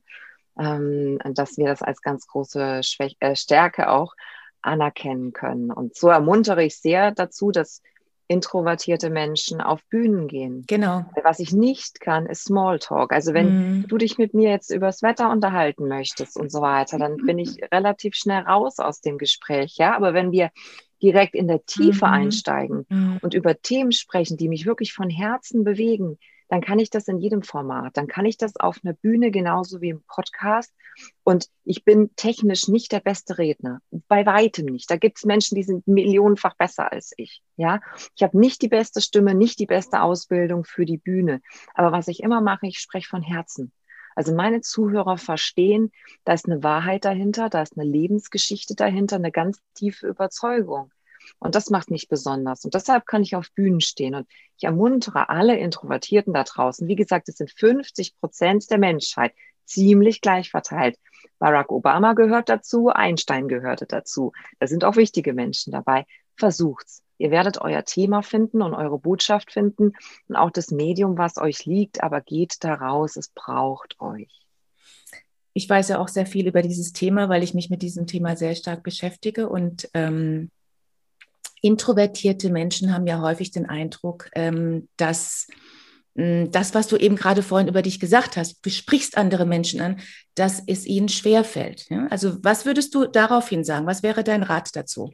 ähm, 0.59 1.19
dass 1.33 1.57
wir 1.57 1.65
das 1.65 1.81
als 1.81 2.01
ganz 2.01 2.27
große 2.27 2.81
Schwäch 2.83 3.17
äh, 3.19 3.35
Stärke 3.35 3.89
auch 3.89 4.13
anerkennen 4.61 5.33
können. 5.33 5.71
Und 5.71 5.95
so 5.95 6.09
ermuntere 6.09 6.63
ich 6.63 6.77
sehr 6.77 7.11
dazu, 7.11 7.51
dass 7.51 7.81
introvertierte 8.27 9.09
Menschen 9.09 9.61
auf 9.61 9.81
Bühnen 9.89 10.27
gehen. 10.27 10.65
Genau. 10.67 11.05
Was 11.23 11.39
ich 11.39 11.53
nicht 11.53 12.01
kann, 12.01 12.25
ist 12.25 12.45
Smalltalk. 12.45 13.13
Also 13.13 13.33
wenn 13.33 13.81
mm. 13.81 13.87
du 13.87 13.97
dich 13.97 14.17
mit 14.17 14.33
mir 14.33 14.49
jetzt 14.49 14.69
übers 14.69 15.01
Wetter 15.01 15.31
unterhalten 15.31 15.87
möchtest 15.87 16.37
und 16.37 16.51
so 16.51 16.61
weiter, 16.61 16.99
dann 16.99 17.17
bin 17.17 17.39
ich 17.39 17.57
relativ 17.73 18.15
schnell 18.15 18.43
raus 18.43 18.79
aus 18.79 18.99
dem 18.99 19.17
Gespräch. 19.17 19.75
Ja, 19.77 19.95
aber 19.95 20.13
wenn 20.13 20.31
wir 20.31 20.51
direkt 21.01 21.35
in 21.35 21.47
der 21.47 21.65
Tiefe 21.65 22.05
mm. 22.05 22.09
einsteigen 22.09 22.85
mm. 22.89 23.17
und 23.21 23.33
über 23.33 23.61
Themen 23.61 23.91
sprechen, 23.91 24.35
die 24.35 24.49
mich 24.49 24.65
wirklich 24.65 24.93
von 24.93 25.09
Herzen 25.09 25.63
bewegen, 25.63 26.17
dann 26.49 26.61
kann 26.61 26.79
ich 26.79 26.89
das 26.89 27.07
in 27.07 27.19
jedem 27.19 27.41
Format. 27.41 27.97
Dann 27.97 28.07
kann 28.07 28.25
ich 28.25 28.37
das 28.37 28.55
auf 28.57 28.79
einer 28.83 28.93
Bühne 28.93 29.31
genauso 29.31 29.81
wie 29.81 29.89
im 29.89 30.03
Podcast. 30.07 30.73
Und 31.23 31.47
ich 31.63 31.83
bin 31.83 32.15
technisch 32.15 32.67
nicht 32.67 32.91
der 32.91 32.99
beste 32.99 33.37
Redner. 33.37 33.81
Bei 34.07 34.25
weitem 34.25 34.65
nicht. 34.65 34.89
Da 34.89 34.95
gibt 34.95 35.17
es 35.17 35.25
Menschen, 35.25 35.55
die 35.55 35.63
sind 35.63 35.87
millionenfach 35.87 36.55
besser 36.55 36.91
als 36.91 37.13
ich. 37.17 37.41
Ja, 37.55 37.81
ich 38.15 38.23
habe 38.23 38.39
nicht 38.39 38.61
die 38.61 38.69
beste 38.69 39.01
Stimme, 39.01 39.35
nicht 39.35 39.59
die 39.59 39.65
beste 39.65 40.01
Ausbildung 40.01 40.63
für 40.63 40.85
die 40.85 40.97
Bühne. 40.97 41.41
Aber 41.73 41.91
was 41.91 42.07
ich 42.07 42.21
immer 42.21 42.41
mache, 42.41 42.67
ich 42.67 42.79
spreche 42.79 43.09
von 43.09 43.21
Herzen. 43.21 43.71
Also 44.15 44.33
meine 44.33 44.61
Zuhörer 44.61 45.19
verstehen, 45.19 45.91
da 46.23 46.33
ist 46.33 46.47
eine 46.47 46.63
Wahrheit 46.63 47.05
dahinter, 47.05 47.49
da 47.49 47.61
ist 47.61 47.77
eine 47.77 47.87
Lebensgeschichte 47.87 48.73
dahinter, 48.73 49.17
eine 49.17 49.31
ganz 49.31 49.59
tiefe 49.75 50.07
Überzeugung. 50.07 50.91
Und 51.39 51.55
das 51.55 51.69
macht 51.69 51.91
mich 51.91 52.07
besonders. 52.07 52.65
Und 52.65 52.73
deshalb 52.73 53.05
kann 53.05 53.23
ich 53.23 53.35
auf 53.35 53.51
Bühnen 53.53 53.81
stehen. 53.81 54.15
Und 54.15 54.27
ich 54.57 54.63
ermuntere 54.63 55.29
alle 55.29 55.57
Introvertierten 55.57 56.33
da 56.33 56.43
draußen. 56.43 56.87
Wie 56.87 56.95
gesagt, 56.95 57.29
es 57.29 57.37
sind 57.37 57.51
50 57.51 58.19
Prozent 58.19 58.69
der 58.69 58.77
Menschheit, 58.77 59.33
ziemlich 59.65 60.21
gleich 60.21 60.49
verteilt. 60.49 60.97
Barack 61.39 61.71
Obama 61.71 62.13
gehört 62.13 62.49
dazu, 62.49 62.89
Einstein 62.89 63.47
gehörte 63.47 63.85
dazu. 63.85 64.31
Da 64.59 64.67
sind 64.67 64.83
auch 64.83 64.95
wichtige 64.95 65.33
Menschen 65.33 65.71
dabei. 65.71 66.05
Versucht's. 66.35 67.03
Ihr 67.19 67.31
werdet 67.31 67.59
euer 67.61 67.83
Thema 67.83 68.21
finden 68.21 68.61
und 68.61 68.73
eure 68.73 68.99
Botschaft 68.99 69.51
finden 69.51 69.93
und 70.27 70.35
auch 70.35 70.51
das 70.51 70.69
Medium, 70.71 71.17
was 71.17 71.37
euch 71.37 71.65
liegt, 71.65 72.03
aber 72.03 72.21
geht 72.21 72.63
da 72.63 72.75
raus, 72.75 73.15
es 73.17 73.29
braucht 73.29 73.99
euch. 73.99 74.45
Ich 75.53 75.67
weiß 75.67 75.89
ja 75.89 75.97
auch 75.97 76.07
sehr 76.07 76.27
viel 76.27 76.47
über 76.47 76.61
dieses 76.61 76.93
Thema, 76.93 77.29
weil 77.29 77.41
ich 77.41 77.55
mich 77.55 77.71
mit 77.71 77.81
diesem 77.81 78.05
Thema 78.05 78.35
sehr 78.35 78.53
stark 78.53 78.83
beschäftige 78.83 79.49
und 79.49 79.89
ähm, 79.95 80.51
introvertierte 81.61 82.49
Menschen 82.49 82.93
haben 82.93 83.07
ja 83.07 83.21
häufig 83.21 83.51
den 83.51 83.65
Eindruck, 83.65 84.29
ähm, 84.35 84.87
dass 84.97 85.47
hm, 86.15 86.51
das, 86.51 86.73
was 86.73 86.87
du 86.87 86.97
eben 86.97 87.15
gerade 87.15 87.43
vorhin 87.43 87.67
über 87.67 87.81
dich 87.81 87.99
gesagt 87.99 88.37
hast, 88.37 88.65
du 88.65 88.69
sprichst 88.69 89.17
andere 89.17 89.45
Menschen 89.45 89.81
an, 89.81 89.99
dass 90.35 90.61
es 90.65 90.85
ihnen 90.85 91.09
schwerfällt. 91.09 91.89
Ja? 91.89 92.07
Also 92.07 92.43
was 92.43 92.65
würdest 92.65 92.93
du 92.95 93.05
daraufhin 93.05 93.63
sagen? 93.63 93.85
Was 93.85 94.03
wäre 94.03 94.23
dein 94.23 94.43
Rat 94.43 94.75
dazu? 94.75 95.11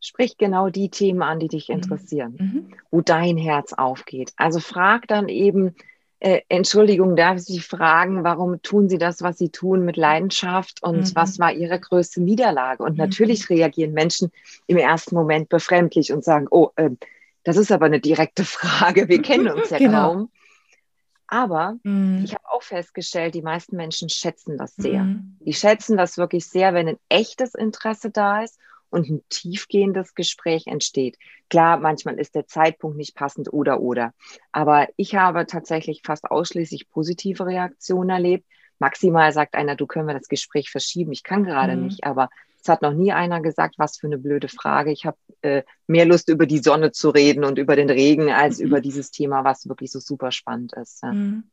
Sprich 0.00 0.36
genau 0.36 0.68
die 0.68 0.88
Themen 0.88 1.22
an, 1.22 1.40
die 1.40 1.48
dich 1.48 1.68
mhm. 1.68 1.74
interessieren, 1.76 2.36
mhm. 2.38 2.74
wo 2.90 3.00
dein 3.00 3.36
Herz 3.36 3.72
aufgeht. 3.72 4.32
Also 4.36 4.60
frag 4.60 5.08
dann 5.08 5.28
eben, 5.28 5.74
äh, 6.18 6.40
Entschuldigung, 6.48 7.14
darf 7.14 7.36
ich 7.36 7.44
Sie 7.44 7.60
fragen, 7.60 8.24
warum 8.24 8.62
tun 8.62 8.88
Sie 8.88 8.98
das, 8.98 9.22
was 9.22 9.36
Sie 9.36 9.50
tun, 9.50 9.84
mit 9.84 9.96
Leidenschaft 9.96 10.82
und 10.82 10.98
mhm. 10.98 11.10
was 11.14 11.38
war 11.38 11.52
Ihre 11.52 11.78
größte 11.78 12.22
Niederlage? 12.22 12.82
Und 12.82 12.92
mhm. 12.92 12.98
natürlich 12.98 13.50
reagieren 13.50 13.92
Menschen 13.92 14.32
im 14.66 14.78
ersten 14.78 15.14
Moment 15.14 15.48
befremdlich 15.48 16.12
und 16.12 16.24
sagen, 16.24 16.46
oh, 16.50 16.70
äh, 16.76 16.90
das 17.44 17.56
ist 17.56 17.70
aber 17.70 17.86
eine 17.86 18.00
direkte 18.00 18.44
Frage, 18.44 19.08
wir 19.08 19.20
kennen 19.22 19.48
uns 19.48 19.70
ja 19.70 19.78
genau. 19.78 20.12
kaum. 20.12 20.30
Aber 21.28 21.76
mhm. 21.82 22.22
ich 22.24 22.32
habe 22.34 22.44
auch 22.50 22.62
festgestellt, 22.62 23.34
die 23.34 23.42
meisten 23.42 23.76
Menschen 23.76 24.08
schätzen 24.08 24.56
das 24.56 24.74
sehr. 24.76 25.02
Mhm. 25.02 25.36
Die 25.40 25.54
schätzen 25.54 25.96
das 25.96 26.18
wirklich 26.18 26.46
sehr, 26.46 26.72
wenn 26.72 26.88
ein 26.88 26.98
echtes 27.08 27.54
Interesse 27.54 28.10
da 28.10 28.42
ist 28.42 28.58
und 28.90 29.08
ein 29.08 29.22
tiefgehendes 29.28 30.14
Gespräch 30.14 30.66
entsteht. 30.66 31.16
Klar, 31.48 31.78
manchmal 31.78 32.18
ist 32.18 32.34
der 32.34 32.46
Zeitpunkt 32.46 32.96
nicht 32.96 33.14
passend 33.14 33.52
oder 33.52 33.80
oder. 33.80 34.12
Aber 34.52 34.88
ich 34.96 35.14
habe 35.14 35.46
tatsächlich 35.46 36.02
fast 36.04 36.24
ausschließlich 36.30 36.90
positive 36.90 37.46
Reaktionen 37.46 38.10
erlebt. 38.10 38.46
Maximal 38.78 39.32
sagt 39.32 39.54
einer, 39.54 39.76
du 39.76 39.86
können 39.86 40.06
wir 40.06 40.14
das 40.14 40.28
Gespräch 40.28 40.70
verschieben. 40.70 41.12
Ich 41.12 41.22
kann 41.22 41.44
gerade 41.44 41.76
mhm. 41.76 41.84
nicht, 41.84 42.04
aber 42.04 42.28
es 42.60 42.68
hat 42.68 42.82
noch 42.82 42.92
nie 42.92 43.12
einer 43.12 43.40
gesagt, 43.40 43.76
was 43.78 43.96
für 43.96 44.08
eine 44.08 44.18
blöde 44.18 44.48
Frage. 44.48 44.90
Ich 44.90 45.06
habe 45.06 45.16
äh, 45.46 45.62
mehr 45.86 46.04
Lust, 46.04 46.28
über 46.28 46.46
die 46.46 46.58
Sonne 46.58 46.92
zu 46.92 47.10
reden 47.10 47.44
und 47.44 47.58
über 47.58 47.76
den 47.76 47.88
Regen, 47.88 48.30
als 48.30 48.58
mhm. 48.58 48.66
über 48.66 48.80
dieses 48.80 49.10
Thema, 49.10 49.44
was 49.44 49.68
wirklich 49.68 49.92
so 49.92 50.00
super 50.00 50.32
spannend 50.32 50.72
ist. 50.74 51.02
Ja. 51.02 51.12
Mhm. 51.12 51.44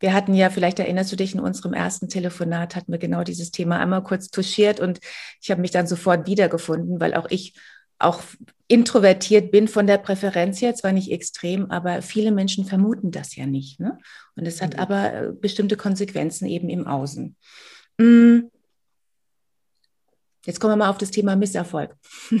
Wir 0.00 0.12
hatten 0.12 0.34
ja, 0.34 0.50
vielleicht 0.50 0.78
erinnerst 0.78 1.10
du 1.10 1.16
dich, 1.16 1.34
in 1.34 1.40
unserem 1.40 1.72
ersten 1.72 2.08
Telefonat 2.08 2.76
hatten 2.76 2.92
wir 2.92 2.98
genau 2.98 3.24
dieses 3.24 3.50
Thema 3.50 3.78
einmal 3.78 4.02
kurz 4.02 4.28
touchiert 4.28 4.80
und 4.80 5.00
ich 5.40 5.50
habe 5.50 5.60
mich 5.60 5.70
dann 5.70 5.86
sofort 5.86 6.26
wiedergefunden, 6.26 7.00
weil 7.00 7.14
auch 7.14 7.26
ich 7.30 7.54
auch 7.98 8.22
introvertiert 8.68 9.50
bin 9.50 9.66
von 9.66 9.86
der 9.86 9.98
Präferenz 9.98 10.60
her, 10.60 10.74
zwar 10.74 10.92
nicht 10.92 11.10
extrem, 11.10 11.70
aber 11.70 12.02
viele 12.02 12.30
Menschen 12.30 12.64
vermuten 12.64 13.10
das 13.10 13.34
ja 13.34 13.46
nicht. 13.46 13.80
Ne? 13.80 13.98
Und 14.36 14.46
es 14.46 14.62
hat 14.62 14.74
mhm. 14.74 14.80
aber 14.80 15.14
äh, 15.14 15.32
bestimmte 15.32 15.76
Konsequenzen 15.76 16.46
eben 16.46 16.68
im 16.68 16.86
Außen. 16.86 17.34
Mhm. 17.98 18.50
Jetzt 20.44 20.60
kommen 20.60 20.72
wir 20.72 20.76
mal 20.76 20.90
auf 20.90 20.98
das 20.98 21.10
Thema 21.10 21.36
Misserfolg. 21.36 21.94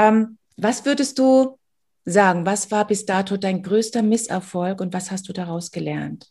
ähm, 0.00 0.38
was 0.56 0.84
würdest 0.86 1.18
du 1.18 1.58
sagen? 2.04 2.46
Was 2.46 2.70
war 2.70 2.86
bis 2.86 3.04
dato 3.04 3.36
dein 3.36 3.62
größter 3.62 4.02
Misserfolg 4.02 4.80
und 4.80 4.94
was 4.94 5.10
hast 5.10 5.28
du 5.28 5.32
daraus 5.32 5.70
gelernt? 5.70 6.26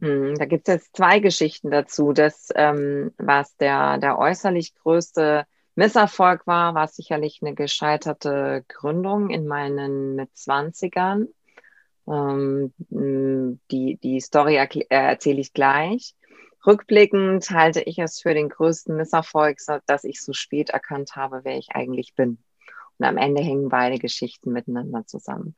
Hm, 0.00 0.34
da 0.34 0.44
gibt 0.44 0.68
es 0.68 0.74
jetzt 0.74 0.96
zwei 0.96 1.20
Geschichten 1.20 1.70
dazu. 1.70 2.12
Das, 2.12 2.48
ähm, 2.54 3.12
was 3.16 3.56
der, 3.56 3.98
der 3.98 4.18
äußerlich 4.18 4.74
größte 4.74 5.44
Misserfolg 5.74 6.46
war, 6.46 6.74
war 6.74 6.88
sicherlich 6.88 7.38
eine 7.40 7.54
gescheiterte 7.54 8.64
Gründung 8.68 9.30
in 9.30 9.46
meinen 9.46 10.14
mit 10.14 10.30
20ern. 10.34 11.28
Ähm, 12.06 12.74
die, 13.70 13.96
die 13.96 14.20
Story 14.20 14.56
äh, 14.56 14.84
erzähle 14.88 15.40
ich 15.40 15.52
gleich. 15.52 16.14
Rückblickend 16.66 17.50
halte 17.50 17.80
ich 17.80 17.98
es 17.98 18.20
für 18.20 18.34
den 18.34 18.48
größten 18.48 18.96
Misserfolg, 18.96 19.58
dass 19.86 20.04
ich 20.04 20.22
so 20.22 20.32
spät 20.32 20.70
erkannt 20.70 21.16
habe, 21.16 21.40
wer 21.44 21.58
ich 21.58 21.70
eigentlich 21.74 22.14
bin. 22.14 22.38
Und 22.98 23.06
am 23.06 23.16
Ende 23.16 23.42
hängen 23.42 23.68
beide 23.68 23.98
Geschichten 23.98 24.52
miteinander 24.52 25.04
zusammen. 25.06 25.56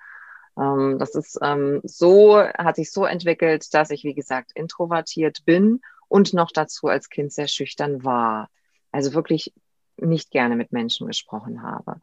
Ähm, 0.59 0.99
das 0.99 1.15
ist 1.15 1.39
ähm, 1.43 1.81
so, 1.85 2.39
hat 2.39 2.77
sich 2.77 2.91
so 2.91 3.05
entwickelt, 3.05 3.75
dass 3.75 3.91
ich, 3.91 4.05
wie 4.05 4.15
gesagt, 4.15 4.53
introvertiert 4.55 5.45
bin 5.45 5.81
und 6.09 6.33
noch 6.33 6.51
dazu 6.53 6.87
als 6.87 7.11
Kind 7.11 7.33
sehr 7.33 7.49
schüchtern 7.49 8.05
war. 8.05 8.49
Also 8.91 9.13
wirklich 9.13 9.53
nicht 9.97 10.31
gerne 10.31 10.57
mit 10.57 10.73
Menschen 10.73 11.07
gesprochen 11.07 11.63
habe. 11.63 12.01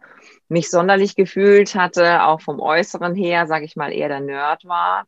Mich 0.48 0.70
sonderlich 0.70 1.16
gefühlt 1.16 1.76
hatte, 1.76 2.24
auch 2.24 2.42
vom 2.42 2.60
Äußeren 2.60 3.16
her, 3.16 3.48
sage 3.48 3.66
ich 3.66 3.76
mal, 3.76 3.92
eher 3.92 4.10
der 4.10 4.22
Nerd 4.22 4.66
war 4.66 5.08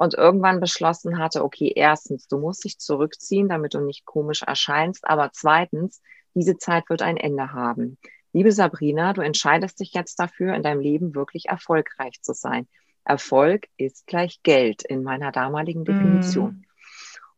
und 0.00 0.14
irgendwann 0.14 0.60
beschlossen 0.60 1.18
hatte, 1.18 1.44
okay, 1.44 1.74
erstens, 1.76 2.26
du 2.26 2.38
musst 2.38 2.64
dich 2.64 2.78
zurückziehen, 2.78 3.50
damit 3.50 3.74
du 3.74 3.80
nicht 3.80 4.06
komisch 4.06 4.40
erscheinst, 4.40 5.06
aber 5.06 5.28
zweitens, 5.34 6.00
diese 6.34 6.56
Zeit 6.56 6.88
wird 6.88 7.02
ein 7.02 7.18
Ende 7.18 7.52
haben. 7.52 7.98
Liebe 8.32 8.50
Sabrina, 8.50 9.12
du 9.12 9.20
entscheidest 9.20 9.78
dich 9.78 9.92
jetzt 9.92 10.18
dafür, 10.18 10.54
in 10.54 10.62
deinem 10.62 10.80
Leben 10.80 11.14
wirklich 11.14 11.50
erfolgreich 11.50 12.22
zu 12.22 12.32
sein. 12.32 12.66
Erfolg 13.04 13.66
ist 13.76 14.06
gleich 14.06 14.42
Geld 14.42 14.84
in 14.84 15.02
meiner 15.02 15.32
damaligen 15.32 15.84
Definition. 15.84 16.50
Mm. 16.50 16.64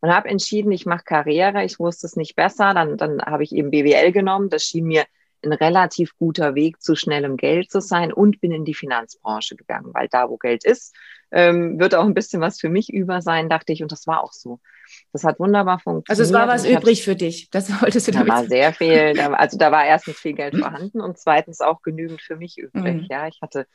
Und 0.02 0.14
habe 0.14 0.28
entschieden, 0.28 0.70
ich 0.70 0.86
mache 0.86 1.02
Karriere. 1.04 1.64
Ich 1.64 1.80
wusste 1.80 2.06
es 2.06 2.14
nicht 2.14 2.36
besser. 2.36 2.74
Dann, 2.74 2.96
dann 2.96 3.20
habe 3.22 3.42
ich 3.42 3.52
eben 3.52 3.70
BWL 3.70 4.12
genommen. 4.12 4.50
Das 4.50 4.62
schien 4.62 4.84
mir 4.84 5.04
ein 5.44 5.52
relativ 5.52 6.16
guter 6.16 6.54
Weg 6.54 6.80
zu 6.80 6.94
schnellem 6.94 7.36
Geld 7.36 7.72
zu 7.72 7.80
sein 7.80 8.12
und 8.12 8.40
bin 8.40 8.52
in 8.52 8.64
die 8.64 8.74
Finanzbranche 8.74 9.56
gegangen, 9.56 9.92
weil 9.94 10.06
da, 10.08 10.28
wo 10.28 10.36
Geld 10.36 10.64
ist, 10.64 10.94
ähm, 11.32 11.80
wird 11.80 11.94
auch 11.94 12.04
ein 12.04 12.14
bisschen 12.14 12.40
was 12.40 12.60
für 12.60 12.68
mich 12.68 12.92
über 12.92 13.22
sein, 13.22 13.48
dachte 13.48 13.72
ich. 13.72 13.82
Und 13.82 13.90
das 13.90 14.06
war 14.06 14.22
auch 14.22 14.32
so. 14.32 14.60
Das 15.12 15.24
hat 15.24 15.40
wunderbar 15.40 15.78
funktioniert. 15.78 16.10
Also 16.10 16.22
es 16.22 16.32
war 16.32 16.46
was 16.46 16.66
übrig 16.66 17.02
für 17.02 17.16
dich. 17.16 17.50
Das 17.50 17.70
wolltest 17.82 18.08
du 18.08 18.12
damit 18.12 18.28
Da 18.28 18.34
war 18.34 18.44
sehr 18.44 18.72
viel. 18.72 19.14
Da, 19.14 19.26
also 19.32 19.56
da 19.56 19.72
war 19.72 19.84
erstens 19.84 20.18
viel 20.18 20.34
Geld 20.34 20.56
vorhanden 20.56 21.00
und 21.00 21.18
zweitens 21.18 21.60
auch 21.60 21.82
genügend 21.82 22.20
für 22.20 22.36
mich 22.36 22.58
übrig. 22.58 23.02
Mhm. 23.02 23.06
Ja, 23.10 23.26
ich 23.26 23.40
hatte 23.40 23.66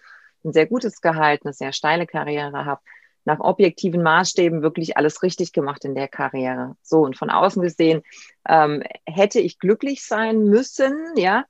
ein 0.46 0.54
sehr 0.54 0.68
gutes 0.68 1.02
Gehalt, 1.02 1.42
eine 1.44 1.54
sehr 1.54 1.74
steile 1.74 2.06
Karriere, 2.06 2.66
habe 2.66 2.82
nach 3.26 3.42
objektiven 3.42 4.02
Maßstäben 4.04 4.62
wirklich 4.62 4.96
alles 4.96 5.22
richtig 5.22 5.52
gemacht 5.52 5.84
in 5.84 5.96
der 5.96 6.08
Karriere. 6.08 6.78
So, 6.82 7.02
und 7.02 7.18
von 7.18 7.30
außen 7.30 7.62
gesehen 7.62 8.02
ähm, 8.48 8.84
hätte 9.06 9.42
ich 9.42 9.60
glücklich 9.60 10.06
sein 10.06 10.46
müssen, 10.46 10.96
ja, 11.18 11.44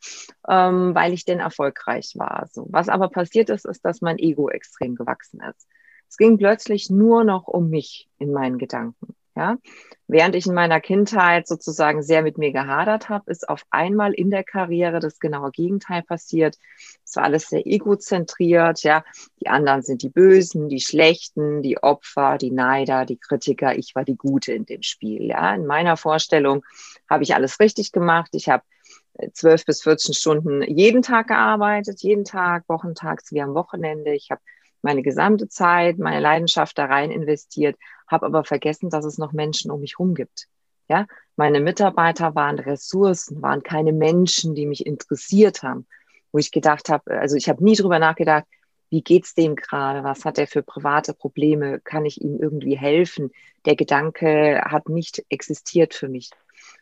ähm, 0.49 0.95
weil 0.95 1.13
ich 1.13 1.23
denn 1.23 1.39
erfolgreich 1.39 2.13
war. 2.15 2.47
So, 2.51 2.65
was 2.71 2.89
aber 2.89 3.09
passiert 3.09 3.51
ist, 3.51 3.65
ist, 3.65 3.85
dass 3.85 4.01
mein 4.01 4.17
Ego 4.17 4.49
extrem 4.49 4.95
gewachsen 4.95 5.39
ist. 5.41 5.67
Es 6.09 6.17
ging 6.17 6.37
plötzlich 6.37 6.89
nur 6.89 7.23
noch 7.23 7.47
um 7.47 7.69
mich 7.69 8.07
in 8.17 8.31
meinen 8.31 8.57
Gedanken. 8.57 9.15
Ja? 9.37 9.57
Während 10.07 10.35
ich 10.35 10.47
in 10.47 10.53
meiner 10.53 10.81
Kindheit 10.81 11.47
sozusagen 11.47 12.01
sehr 12.01 12.23
mit 12.23 12.37
mir 12.37 12.51
gehadert 12.51 13.09
habe, 13.09 13.29
ist 13.29 13.47
auf 13.47 13.63
einmal 13.69 14.13
in 14.13 14.31
der 14.31 14.43
Karriere 14.43 14.99
das 14.99 15.19
genaue 15.19 15.51
Gegenteil 15.51 16.01
passiert. 16.01 16.57
Es 17.05 17.15
war 17.15 17.25
alles 17.25 17.49
sehr 17.49 17.67
egozentriert, 17.67 18.81
ja. 18.83 19.03
Die 19.41 19.47
anderen 19.47 19.83
sind 19.83 20.01
die 20.01 20.09
Bösen, 20.09 20.69
die 20.69 20.79
Schlechten, 20.79 21.61
die 21.61 21.77
Opfer, 21.83 22.37
die 22.37 22.51
Neider, 22.51 23.05
die 23.05 23.17
Kritiker. 23.17 23.77
Ich 23.77 23.93
war 23.95 24.05
die 24.05 24.17
Gute 24.17 24.53
in 24.53 24.65
dem 24.65 24.81
Spiel, 24.81 25.27
ja. 25.27 25.53
In 25.53 25.67
meiner 25.67 25.97
Vorstellung 25.97 26.63
habe 27.09 27.23
ich 27.23 27.35
alles 27.35 27.59
richtig 27.59 27.91
gemacht. 27.91 28.29
Ich 28.33 28.49
habe 28.49 28.63
zwölf 29.33 29.65
bis 29.65 29.83
14 29.83 30.13
Stunden 30.15 30.61
jeden 30.63 31.01
Tag 31.01 31.27
gearbeitet, 31.27 32.01
jeden 32.01 32.23
Tag, 32.23 32.63
wochentags 32.67 33.31
wie 33.31 33.41
am 33.41 33.53
Wochenende. 33.53 34.13
Ich 34.13 34.31
habe 34.31 34.41
meine 34.81 35.01
gesamte 35.03 35.47
Zeit, 35.47 35.97
meine 35.97 36.19
Leidenschaft 36.19 36.77
da 36.77 36.85
rein 36.85 37.11
investiert, 37.11 37.77
habe 38.07 38.25
aber 38.25 38.43
vergessen, 38.43 38.89
dass 38.89 39.05
es 39.05 39.17
noch 39.17 39.33
Menschen 39.33 39.71
um 39.71 39.81
mich 39.81 39.95
herum 39.97 40.15
gibt. 40.15 40.47
Ja, 40.89 41.05
meine 41.35 41.59
Mitarbeiter 41.59 42.35
waren 42.35 42.59
Ressourcen, 42.59 43.41
waren 43.41 43.61
keine 43.61 43.91
Menschen, 43.91 44.55
die 44.55 44.65
mich 44.65 44.85
interessiert 44.85 45.61
haben, 45.61 45.85
wo 46.31 46.37
ich 46.37 46.51
gedacht 46.51 46.89
habe, 46.89 47.19
also 47.19 47.35
ich 47.35 47.49
habe 47.49 47.63
nie 47.63 47.75
drüber 47.75 47.99
nachgedacht, 47.99 48.45
wie 48.89 49.01
geht's 49.01 49.33
dem 49.33 49.55
gerade? 49.55 50.03
Was 50.03 50.23
hat 50.23 50.37
er 50.37 50.47
für 50.47 50.63
private 50.63 51.13
Probleme? 51.13 51.81
Kann 51.81 52.05
ich 52.05 52.21
ihm 52.21 52.39
irgendwie 52.39 52.77
helfen? 52.77 53.31
Der 53.65 53.75
Gedanke 53.75 54.61
hat 54.63 54.87
nicht 54.87 55.25
existiert 55.27 55.93
für 55.93 56.07
mich. 56.07 56.29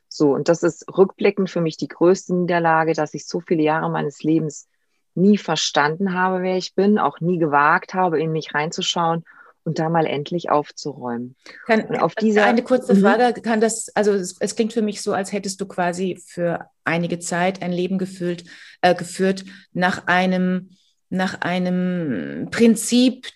So, 0.08 0.34
und 0.34 0.48
das 0.48 0.62
ist 0.62 0.86
rückblickend 0.96 1.50
für 1.50 1.62
mich 1.62 1.78
die 1.78 1.88
größte 1.88 2.36
Niederlage, 2.36 2.94
dass 2.94 3.16
ich 3.16 3.26
so 3.26 3.40
viele 3.40 3.64
Jahre 3.64 3.90
meines 3.90 4.22
Lebens 4.22 4.68
nie 5.16 5.38
verstanden 5.38 6.14
habe, 6.14 6.44
wer 6.44 6.58
ich 6.58 6.76
bin, 6.76 7.00
auch 7.00 7.20
nie 7.20 7.38
gewagt 7.38 7.94
habe, 7.94 8.20
in 8.20 8.32
mich 8.32 8.54
reinzuschauen 8.54 9.24
und 9.66 9.80
da 9.80 9.90
mal 9.90 10.06
endlich 10.06 10.50
aufzuräumen. 10.50 11.36
Kann, 11.66 11.82
und 11.86 11.98
auf 11.98 12.14
diese 12.16 12.44
eine 12.44 12.64
kurze 12.64 12.94
mhm. 12.94 13.02
Frage, 13.02 13.42
kann 13.42 13.60
das, 13.60 13.90
also 13.96 14.14
es, 14.14 14.38
es, 14.40 14.56
klingt 14.56 14.74
für 14.74 14.84
mich 14.84 15.02
so, 15.02 15.14
als 15.14 15.34
hättest 15.34 15.60
du 15.60 15.66
quasi 15.66 16.22
für 16.24 16.70
einige 16.84 17.20
Zeit 17.20 17.62
ein 17.62 17.72
Leben 17.72 17.98
gefüllt, 17.98 18.46
äh, 18.82 18.94
geführt 18.94 19.44
nach 19.74 20.06
einem, 20.06 20.70
nach 21.10 21.42
einem 21.42 22.50
Prinzip, 22.52 23.28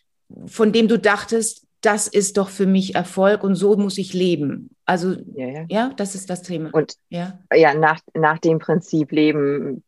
von 0.46 0.72
dem 0.72 0.88
du 0.88 1.00
dachtest, 1.00 1.66
das 1.82 2.08
ist 2.08 2.38
doch 2.38 2.50
für 2.50 2.68
mich 2.68 2.94
Erfolg 2.94 3.44
und 3.44 3.56
so 3.56 3.76
muss 3.78 3.98
ich 3.98 4.14
leben. 4.14 4.70
Also 4.86 5.16
ja, 5.34 5.48
ja. 5.48 5.66
ja 5.70 5.94
das 5.96 6.14
ist 6.14 6.30
das 6.30 6.44
Thema. 6.44 6.70
Und 6.74 6.96
ja, 7.10 7.40
ja 7.54 7.74
nach, 7.74 8.02
nach 8.14 8.38
dem 8.38 8.60
Prinzip 8.60 9.12
leben 9.12 9.84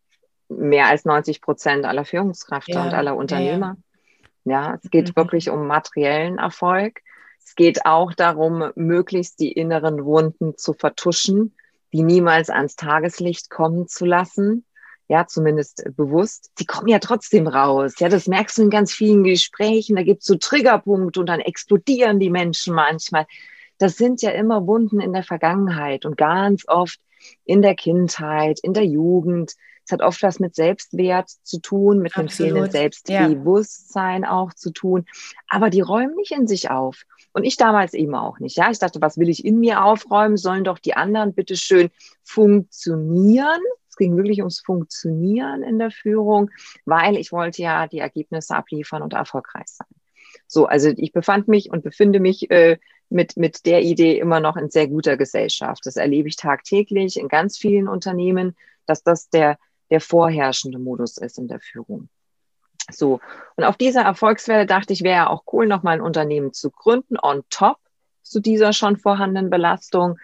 mehr 0.57 0.87
als 0.87 1.05
90 1.05 1.41
Prozent 1.41 1.85
aller 1.85 2.05
Führungskräfte 2.05 2.73
ja, 2.73 2.83
und 2.83 2.93
aller 2.93 3.15
Unternehmer. 3.15 3.77
Ja, 4.43 4.79
es 4.81 4.89
geht 4.89 5.09
mhm. 5.09 5.15
wirklich 5.15 5.49
um 5.49 5.67
materiellen 5.67 6.37
Erfolg. 6.37 7.01
Es 7.43 7.55
geht 7.55 7.85
auch 7.85 8.13
darum, 8.13 8.71
möglichst 8.75 9.39
die 9.39 9.51
inneren 9.51 10.05
Wunden 10.05 10.57
zu 10.57 10.73
vertuschen, 10.73 11.55
die 11.91 12.03
niemals 12.03 12.49
ans 12.49 12.75
Tageslicht 12.75 13.49
kommen 13.49 13.87
zu 13.87 14.05
lassen. 14.05 14.65
Ja, 15.07 15.27
zumindest 15.27 15.83
bewusst. 15.97 16.51
Sie 16.57 16.65
kommen 16.65 16.87
ja 16.87 16.99
trotzdem 16.99 17.47
raus. 17.47 17.95
Ja, 17.99 18.07
das 18.07 18.27
merkst 18.27 18.57
du 18.57 18.61
in 18.63 18.69
ganz 18.69 18.93
vielen 18.93 19.25
Gesprächen. 19.25 19.97
Da 19.97 20.03
gibt 20.03 20.21
es 20.21 20.27
so 20.27 20.35
Triggerpunkte 20.35 21.19
und 21.19 21.25
dann 21.25 21.41
explodieren 21.41 22.19
die 22.19 22.29
Menschen 22.29 22.73
manchmal. 22.73 23.25
Das 23.77 23.97
sind 23.97 24.21
ja 24.21 24.31
immer 24.31 24.65
Wunden 24.67 25.01
in 25.01 25.11
der 25.11 25.23
Vergangenheit 25.23 26.05
und 26.05 26.15
ganz 26.15 26.63
oft 26.67 26.99
in 27.43 27.61
der 27.61 27.75
Kindheit, 27.75 28.59
in 28.63 28.73
der 28.73 28.85
Jugend, 28.85 29.55
es 29.91 29.99
hat 29.99 30.01
oft 30.01 30.23
was 30.23 30.39
mit 30.39 30.56
Selbstwert 30.56 31.30
zu 31.43 31.60
tun, 31.60 31.99
mit 31.99 32.13
Absolut. 32.13 32.30
dem 32.30 32.36
fehlenden 32.36 32.71
Selbstbewusstsein 32.71 34.23
ja. 34.23 34.32
auch 34.32 34.54
zu 34.54 34.71
tun. 34.71 35.06
Aber 35.49 35.69
die 35.69 35.82
räumen 35.82 36.15
nicht 36.15 36.32
in 36.32 36.47
sich 36.47 36.69
auf. 36.69 37.04
Und 37.34 37.43
ich 37.43 37.58
damals 37.58 37.93
eben 37.93 38.15
auch 38.15 38.39
nicht. 38.39 38.56
Ja, 38.56 38.71
ich 38.71 38.80
dachte, 38.80 39.01
was 39.01 39.17
will 39.17 39.27
ich 39.27 39.43
in 39.43 39.60
mir 39.60 39.84
aufräumen? 39.84 40.38
Sollen 40.38 40.63
doch 40.63 40.80
die 40.80 40.93
anderen 40.93 41.34
bitte 41.34 41.58
schön 41.58 41.89
funktionieren? 42.23 43.60
Es 43.89 43.97
ging 43.97 44.15
wirklich 44.15 44.39
ums 44.39 44.62
Funktionieren 44.62 45.62
in 45.62 45.77
der 45.77 45.91
Führung, 45.91 46.49
weil 46.86 47.17
ich 47.17 47.34
wollte 47.34 47.62
ja 47.62 47.88
die 47.88 47.99
Ergebnisse 47.99 48.56
abliefern 48.56 49.01
und 49.01 49.12
erfolgreich 49.12 49.67
sein. 49.67 49.88
So, 50.47 50.67
also 50.67 50.93
ich 50.95 51.12
befand 51.12 51.49
mich 51.49 51.69
und 51.69 51.84
befinde 51.84 52.21
mich 52.21 52.49
äh, 52.49 52.77
mit, 53.10 53.36
mit 53.36 53.65
der 53.65 53.82
Idee 53.82 54.17
immer 54.17 54.39
noch 54.39 54.56
in 54.56 54.69
sehr 54.69 54.88
guter 54.88 55.17
Gesellschaft. 55.17 55.86
Das 55.86 55.97
erlebe 55.97 56.30
ich 56.30 56.38
tagtäglich 56.38 57.19
in 57.19 57.27
ganz 57.27 57.58
vielen 57.58 57.89
Unternehmen, 57.89 58.56
dass 58.86 59.04
das 59.04 59.30
der 59.30 59.58
der 59.91 60.01
vorherrschende 60.01 60.80
Modus 60.80 61.17
ist 61.17 61.38
in 61.38 61.47
der 61.47 61.60
Führung. 61.60 62.10
So, 62.89 63.19
und 63.56 63.63
auf 63.63 63.77
dieser 63.77 64.01
Erfolgswelle 64.01 64.65
dachte 64.65 64.93
ich, 64.93 65.04
wäre 65.04 65.15
ja 65.15 65.30
auch 65.30 65.43
cool, 65.54 65.67
nochmal 65.67 65.95
ein 65.95 66.01
Unternehmen 66.01 66.54
zu 66.54 66.71
gründen, 66.71 67.17
on 67.21 67.43
top 67.49 67.77
zu 68.23 68.39
dieser 68.39 68.73
schon 68.73 68.97
vorhandenen 68.97 69.49
Belastung 69.49 70.17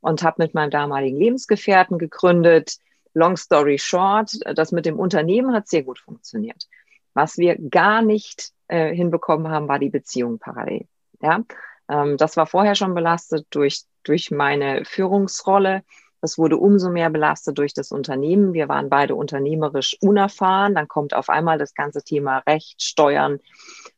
und 0.00 0.22
habe 0.22 0.42
mit 0.42 0.54
meinem 0.54 0.70
damaligen 0.70 1.18
Lebensgefährten 1.18 1.98
gegründet. 1.98 2.76
Long 3.14 3.36
story 3.36 3.78
short, 3.78 4.38
das 4.54 4.72
mit 4.72 4.86
dem 4.86 4.98
Unternehmen 4.98 5.54
hat 5.54 5.68
sehr 5.68 5.82
gut 5.82 5.98
funktioniert. 5.98 6.68
Was 7.14 7.38
wir 7.38 7.56
gar 7.56 8.02
nicht 8.02 8.50
äh, 8.66 8.92
hinbekommen 8.94 9.48
haben, 9.48 9.68
war 9.68 9.78
die 9.78 9.90
Beziehung 9.90 10.38
parallel. 10.38 10.86
Ja, 11.22 11.44
ähm, 11.88 12.16
das 12.16 12.36
war 12.36 12.46
vorher 12.46 12.74
schon 12.74 12.94
belastet 12.94 13.46
durch, 13.50 13.84
durch 14.02 14.30
meine 14.30 14.84
Führungsrolle 14.84 15.84
das 16.24 16.38
wurde 16.38 16.56
umso 16.56 16.88
mehr 16.88 17.10
belastet 17.10 17.58
durch 17.58 17.74
das 17.74 17.92
Unternehmen. 17.92 18.54
Wir 18.54 18.66
waren 18.66 18.88
beide 18.88 19.14
unternehmerisch 19.14 19.98
unerfahren. 20.00 20.74
Dann 20.74 20.88
kommt 20.88 21.12
auf 21.12 21.28
einmal 21.28 21.58
das 21.58 21.74
ganze 21.74 22.02
Thema 22.02 22.38
Recht, 22.46 22.82
Steuern, 22.82 23.40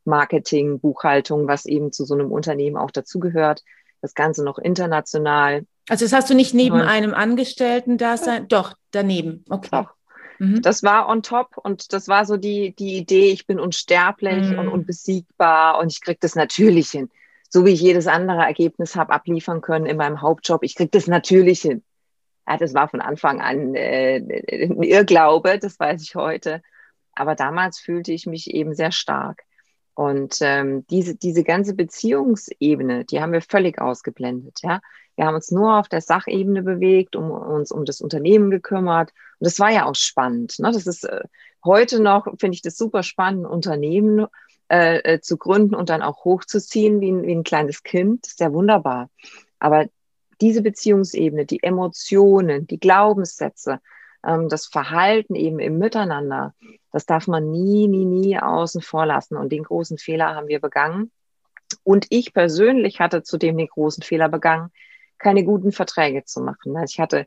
Marketing, 0.05 0.81
Buchhaltung, 0.81 1.47
was 1.47 1.67
eben 1.67 1.93
zu 1.93 2.05
so 2.05 2.15
einem 2.15 2.33
Unternehmen 2.33 2.79
auch 2.79 2.91
dazugehört. 2.91 3.63
Das 4.03 4.13
Ganze 4.15 4.43
noch 4.43 4.59
international. 4.59 5.67
Also 5.89 6.05
das 6.05 6.13
hast 6.13 6.29
du 6.29 6.35
nicht 6.35 6.53
neben 6.53 6.81
und, 6.81 6.89
einem 6.89 7.15
Angestellten 7.15 7.97
da 7.97 8.17
sein? 8.17 8.49
Doch, 8.49 8.75
daneben. 8.91 9.45
Okay. 9.49 9.69
Doch. 9.71 9.95
Mhm. 10.41 10.63
Das 10.63 10.83
war 10.83 11.09
on 11.09 11.23
top 11.23 11.57
und 11.57 11.93
das 11.93 12.09
war 12.09 12.27
so 12.27 12.37
die, 12.37 12.75
die 12.75 12.97
Idee, 12.97 13.31
ich 13.31 13.47
bin 13.47 13.61
unsterblich 13.61 14.51
mhm. 14.51 14.59
und 14.59 14.69
unbesiegbar 14.69 15.79
und 15.79 15.93
ich 15.93 16.01
kriege 16.01 16.19
das 16.21 16.35
natürlich 16.35 16.91
hin. 16.91 17.09
So 17.51 17.65
wie 17.65 17.71
ich 17.71 17.81
jedes 17.81 18.09
andere 18.09 18.43
Ergebnis 18.43 18.97
habe 18.97 19.13
abliefern 19.13 19.61
können 19.61 19.87
in 19.87 19.97
meinem 19.97 20.23
Hauptjob. 20.23 20.65
Ich 20.65 20.75
kriege 20.75 20.91
das 20.91 21.07
natürlich 21.07 21.61
hin. 21.61 21.85
Ja, 22.47 22.57
das 22.57 22.75
war 22.75 22.89
von 22.89 23.01
Anfang 23.01 23.41
an 23.41 23.75
äh, 23.75 24.17
ein 24.17 24.83
Irrglaube, 24.83 25.59
das 25.59 25.79
weiß 25.79 26.03
ich 26.03 26.15
heute. 26.15 26.63
Aber 27.13 27.35
damals 27.35 27.79
fühlte 27.79 28.13
ich 28.13 28.27
mich 28.27 28.53
eben 28.53 28.75
sehr 28.75 28.93
stark. 28.93 29.43
Und 29.95 30.39
ähm, 30.43 30.87
diese, 30.89 31.17
diese 31.17 31.43
ganze 31.43 31.75
Beziehungsebene, 31.75 33.07
die 33.07 33.23
haben 33.23 33.33
wir 33.33 33.41
völlig 33.41 33.81
ausgeblendet. 33.81 34.61
Ja? 34.63 34.81
Wir 35.17 35.25
haben 35.25 35.35
uns 35.35 35.51
nur 35.51 35.79
auf 35.79 35.89
der 35.89 36.03
Sachebene 36.03 36.63
bewegt, 36.63 37.17
um 37.17 37.31
uns 37.31 37.73
um 37.73 37.87
das 37.87 38.03
Unternehmen 38.03 38.51
gekümmert. 38.51 39.13
Und 39.41 39.47
das 39.47 39.59
war 39.59 39.71
ja 39.71 39.87
auch 39.87 39.95
spannend. 39.95 40.59
Ne? 40.59 40.71
Das 40.71 40.87
ist 40.87 41.05
äh, 41.05 41.23
heute 41.65 42.03
noch, 42.03 42.27
finde 42.39 42.55
ich 42.55 42.63
das 42.63 42.77
super 42.77 43.03
spannend, 43.03 43.47
ein 43.47 43.51
Unternehmen 43.51 44.27
äh, 44.71 44.99
äh, 44.99 45.21
zu 45.21 45.39
gründen 45.39 45.75
und 45.75 45.89
dann 45.89 46.03
auch 46.03 46.27
hochzuziehen 46.27 47.01
wie 47.01 47.11
ein, 47.11 47.23
wie 47.23 47.35
ein 47.35 47.45
kleines 47.45 47.83
Kind. 47.83 48.27
Sehr 48.27 48.53
wunderbar. 48.53 49.09
Aber 49.59 49.87
diese 50.41 50.63
Beziehungsebene, 50.63 51.47
die 51.47 51.63
Emotionen, 51.63 52.67
die 52.67 52.79
Glaubenssätze, 52.79 53.81
ähm, 54.25 54.49
das 54.49 54.67
Verhalten 54.67 55.35
eben 55.35 55.59
im 55.59 55.79
Miteinander, 55.79 56.55
das 56.93 57.07
darf 57.07 57.27
man 57.27 57.51
nie, 57.51 57.89
nie, 57.89 58.05
nie 58.05 58.39
außen 58.39 58.83
vor 58.83 59.07
lassen. 59.07 59.37
Und 59.37 59.51
den 59.53 59.65
großen 59.65 59.99
Fehler 59.99 60.35
haben 60.35 60.49
wir 60.49 60.61
begangen. 60.61 61.11
Und 61.83 62.07
ich 62.11 62.33
persönlich 62.33 63.01
hatte 63.01 63.23
zudem 63.23 63.57
den 63.57 63.67
großen 63.67 64.03
Fehler 64.03 64.29
begangen, 64.29 64.71
keine 65.19 65.45
guten 65.45 65.73
Verträge 65.73 66.25
zu 66.25 66.41
machen. 66.41 66.77
Also 66.77 66.93
ich 66.93 67.01
hatte 67.01 67.27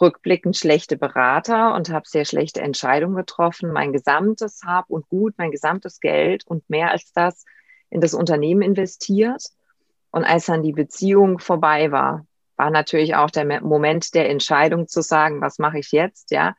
rückblickend 0.00 0.56
schlechte 0.56 0.96
Berater 0.96 1.74
und 1.74 1.88
habe 1.90 2.08
sehr 2.08 2.24
schlechte 2.24 2.60
Entscheidungen 2.60 3.16
getroffen. 3.16 3.72
Mein 3.72 3.92
gesamtes 3.92 4.62
Hab 4.64 4.90
und 4.90 5.08
Gut, 5.08 5.34
mein 5.36 5.52
gesamtes 5.52 6.00
Geld 6.00 6.44
und 6.46 6.68
mehr 6.68 6.90
als 6.90 7.12
das 7.12 7.44
in 7.90 8.00
das 8.00 8.12
Unternehmen 8.12 8.62
investiert 8.62 9.44
und 10.14 10.22
als 10.22 10.46
dann 10.46 10.62
die 10.62 10.70
Beziehung 10.70 11.40
vorbei 11.40 11.90
war, 11.90 12.24
war 12.54 12.70
natürlich 12.70 13.16
auch 13.16 13.32
der 13.32 13.60
Moment 13.62 14.14
der 14.14 14.30
Entscheidung 14.30 14.86
zu 14.86 15.02
sagen, 15.02 15.40
was 15.40 15.58
mache 15.58 15.80
ich 15.80 15.90
jetzt, 15.90 16.30
ja? 16.30 16.54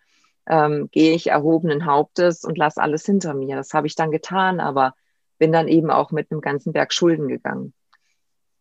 Ähm, 0.45 0.89
gehe 0.91 1.15
ich 1.15 1.27
erhobenen 1.27 1.85
Hauptes 1.85 2.43
und 2.43 2.57
lasse 2.57 2.81
alles 2.81 3.05
hinter 3.05 3.33
mir. 3.33 3.55
Das 3.55 3.73
habe 3.73 3.87
ich 3.87 3.95
dann 3.95 4.11
getan, 4.11 4.59
aber 4.59 4.93
bin 5.37 5.53
dann 5.53 5.69
eben 5.69 5.89
auch 5.89 6.11
mit 6.11 6.31
einem 6.31 6.41
ganzen 6.41 6.73
Berg 6.73 6.91
Schulden 6.91 7.29
gegangen. 7.29 7.73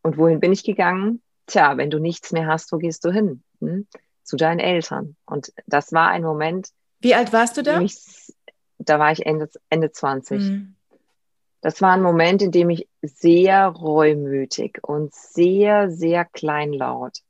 Und 0.02 0.16
wohin 0.16 0.38
bin 0.38 0.52
ich 0.52 0.62
gegangen? 0.62 1.20
Tja, 1.46 1.76
wenn 1.76 1.90
du 1.90 1.98
nichts 1.98 2.30
mehr 2.30 2.46
hast, 2.46 2.70
wo 2.70 2.78
gehst 2.78 3.04
du 3.04 3.10
hin? 3.10 3.42
Hm? 3.58 3.88
Zu 4.22 4.36
deinen 4.36 4.60
Eltern. 4.60 5.16
Und 5.26 5.52
das 5.66 5.92
war 5.92 6.10
ein 6.10 6.22
Moment. 6.22 6.68
Wie 7.00 7.16
alt 7.16 7.32
warst 7.32 7.56
du 7.56 7.64
da? 7.64 7.80
Mich, 7.80 7.98
da 8.78 9.00
war 9.00 9.10
ich 9.10 9.26
Ende, 9.26 9.50
Ende 9.70 9.90
20. 9.90 10.40
Mhm 10.40 10.76
das 11.64 11.80
war 11.80 11.92
ein 11.92 12.02
Moment, 12.02 12.42
in 12.42 12.50
dem 12.50 12.68
ich 12.68 12.86
sehr 13.00 13.68
reumütig 13.68 14.80
und 14.82 15.14
sehr, 15.14 15.90
sehr 15.90 16.26
kleinlaut 16.26 17.20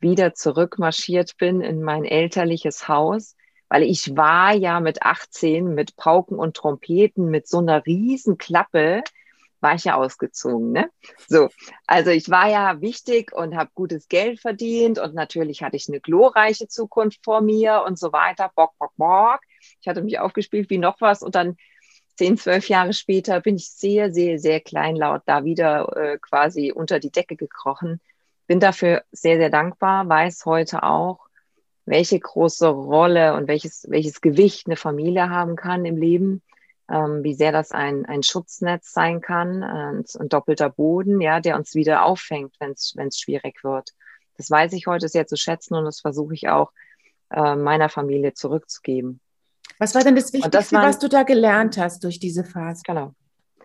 wieder 0.00 0.34
zurückmarschiert 0.34 1.38
bin 1.38 1.62
in 1.62 1.82
mein 1.82 2.04
elterliches 2.04 2.88
Haus, 2.88 3.36
weil 3.70 3.84
ich 3.84 4.14
war 4.18 4.52
ja 4.52 4.80
mit 4.80 5.02
18 5.02 5.74
mit 5.74 5.96
Pauken 5.96 6.38
und 6.38 6.54
Trompeten, 6.54 7.30
mit 7.30 7.48
so 7.48 7.56
einer 7.56 7.86
riesen 7.86 8.36
Klappe, 8.36 9.02
war 9.60 9.74
ich 9.74 9.84
ja 9.84 9.94
ausgezogen. 9.94 10.72
Ne? 10.72 10.90
So, 11.26 11.48
also 11.86 12.10
ich 12.10 12.28
war 12.28 12.50
ja 12.50 12.82
wichtig 12.82 13.32
und 13.32 13.56
habe 13.56 13.70
gutes 13.72 14.08
Geld 14.08 14.40
verdient 14.40 14.98
und 14.98 15.14
natürlich 15.14 15.62
hatte 15.62 15.76
ich 15.76 15.88
eine 15.88 16.00
glorreiche 16.00 16.68
Zukunft 16.68 17.24
vor 17.24 17.40
mir 17.40 17.82
und 17.86 17.98
so 17.98 18.12
weiter. 18.12 18.52
Bock, 18.54 18.72
bock, 18.78 18.92
bock. 18.98 19.40
Ich 19.80 19.88
hatte 19.88 20.02
mich 20.02 20.18
aufgespielt 20.18 20.68
wie 20.68 20.76
noch 20.76 21.00
was 21.00 21.22
und 21.22 21.34
dann 21.34 21.56
zehn, 22.16 22.36
zwölf 22.36 22.68
Jahre 22.68 22.92
später 22.92 23.40
bin 23.40 23.56
ich 23.56 23.70
sehr, 23.70 24.12
sehr, 24.12 24.38
sehr 24.38 24.60
kleinlaut 24.60 25.22
da 25.26 25.44
wieder 25.44 25.96
äh, 25.96 26.18
quasi 26.18 26.72
unter 26.72 26.98
die 27.00 27.10
Decke 27.10 27.36
gekrochen. 27.36 28.00
Bin 28.46 28.60
dafür 28.60 29.04
sehr, 29.12 29.38
sehr 29.38 29.50
dankbar, 29.50 30.08
weiß 30.08 30.44
heute 30.44 30.82
auch, 30.82 31.28
welche 31.86 32.18
große 32.18 32.68
Rolle 32.68 33.34
und 33.34 33.48
welches, 33.48 33.86
welches 33.88 34.20
Gewicht 34.20 34.66
eine 34.66 34.76
Familie 34.76 35.28
haben 35.30 35.56
kann 35.56 35.84
im 35.84 35.96
Leben, 35.96 36.42
ähm, 36.90 37.22
wie 37.22 37.34
sehr 37.34 37.52
das 37.52 37.72
ein, 37.72 38.06
ein 38.06 38.22
Schutznetz 38.22 38.92
sein 38.92 39.20
kann, 39.20 39.62
äh, 39.62 40.18
ein 40.20 40.28
doppelter 40.28 40.70
Boden, 40.70 41.20
ja, 41.20 41.40
der 41.40 41.56
uns 41.56 41.74
wieder 41.74 42.04
auffängt, 42.04 42.54
wenn 42.58 42.72
es 42.72 43.18
schwierig 43.18 43.64
wird. 43.64 43.90
Das 44.36 44.50
weiß 44.50 44.72
ich 44.72 44.86
heute 44.86 45.08
sehr 45.08 45.26
zu 45.26 45.36
schätzen 45.36 45.74
und 45.74 45.84
das 45.84 46.00
versuche 46.00 46.34
ich 46.34 46.48
auch 46.48 46.72
äh, 47.30 47.54
meiner 47.54 47.88
Familie 47.88 48.34
zurückzugeben. 48.34 49.20
Was 49.78 49.94
war 49.94 50.02
denn 50.02 50.14
das 50.14 50.32
Wichtigste, 50.32 50.50
das 50.50 50.72
waren, 50.72 50.88
was 50.88 50.98
du 50.98 51.08
da 51.08 51.22
gelernt 51.22 51.78
hast 51.78 52.04
durch 52.04 52.18
diese 52.18 52.44
Phase? 52.44 52.82
Genau. 52.86 53.14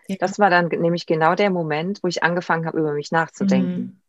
Ja. 0.07 0.15
Das 0.19 0.39
war 0.39 0.49
dann 0.49 0.67
nämlich 0.67 1.05
genau 1.05 1.35
der 1.35 1.51
Moment, 1.51 1.99
wo 2.01 2.07
ich 2.07 2.23
angefangen 2.23 2.65
habe, 2.65 2.79
über 2.79 2.93
mich 2.93 3.11
nachzudenken. 3.11 3.79
Mhm. 3.79 4.01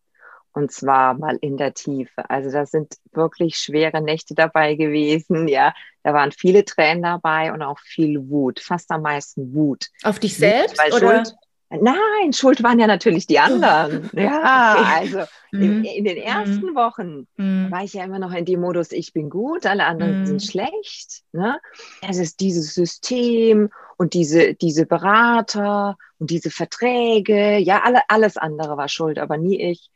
Und 0.52 0.72
zwar 0.72 1.14
mal 1.14 1.38
in 1.40 1.56
der 1.56 1.74
Tiefe. 1.74 2.28
Also 2.28 2.50
da 2.50 2.66
sind 2.66 2.96
wirklich 3.12 3.56
schwere 3.56 4.00
Nächte 4.00 4.34
dabei 4.34 4.74
gewesen. 4.74 5.46
Ja, 5.46 5.74
da 6.02 6.12
waren 6.12 6.32
viele 6.32 6.64
Tränen 6.64 7.02
dabei 7.02 7.52
und 7.52 7.62
auch 7.62 7.78
viel 7.78 8.28
Wut. 8.28 8.58
Fast 8.58 8.90
am 8.90 9.02
meisten 9.02 9.54
Wut. 9.54 9.86
Auf 10.02 10.18
dich 10.18 10.36
selbst? 10.36 10.78
Wut, 10.78 10.94
oder? 10.94 11.24
Schuld, 11.24 11.34
Nein, 11.70 12.32
schuld 12.32 12.64
waren 12.64 12.80
ja 12.80 12.88
natürlich 12.88 13.26
die 13.26 13.38
anderen. 13.38 14.10
Ja, 14.20 14.74
okay. 14.74 14.92
also 14.96 15.18
in, 15.52 15.78
mhm. 15.78 15.84
in, 15.84 16.04
den 16.04 16.16
ersten 16.16 16.70
mhm. 16.70 16.74
Wochen 16.74 17.28
mhm. 17.36 17.70
war 17.70 17.84
ich 17.84 17.92
ja 17.92 18.04
immer 18.04 18.18
noch 18.18 18.32
in 18.32 18.44
dem 18.44 18.60
Modus, 18.60 18.90
ich 18.90 19.12
bin 19.12 19.30
gut, 19.30 19.66
alle 19.66 19.84
anderen 19.84 20.26
sind 20.26 20.42
schlecht. 20.42 21.22
Ne? 21.32 21.60
Es 22.06 22.18
ist 22.18 22.40
dieses 22.40 22.74
System 22.74 23.70
und 23.96 24.14
diese, 24.14 24.54
diese 24.54 24.84
Berater 24.84 25.96
und 26.18 26.30
diese 26.30 26.50
Verträge, 26.50 27.58
ja, 27.58 27.82
alle, 27.82 28.00
alles 28.08 28.36
andere 28.36 28.76
war 28.76 28.88
schuld, 28.88 29.18
aber 29.18 29.36
nie 29.36 29.60
ich. 29.60 29.90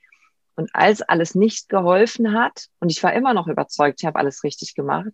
Und 0.56 0.70
als 0.72 1.02
alles 1.02 1.34
nicht 1.34 1.68
geholfen 1.68 2.32
hat, 2.32 2.66
und 2.78 2.92
ich 2.92 3.02
war 3.02 3.12
immer 3.12 3.34
noch 3.34 3.48
überzeugt, 3.48 4.00
ich 4.00 4.06
habe 4.06 4.18
alles 4.18 4.44
richtig 4.44 4.74
gemacht, 4.74 5.10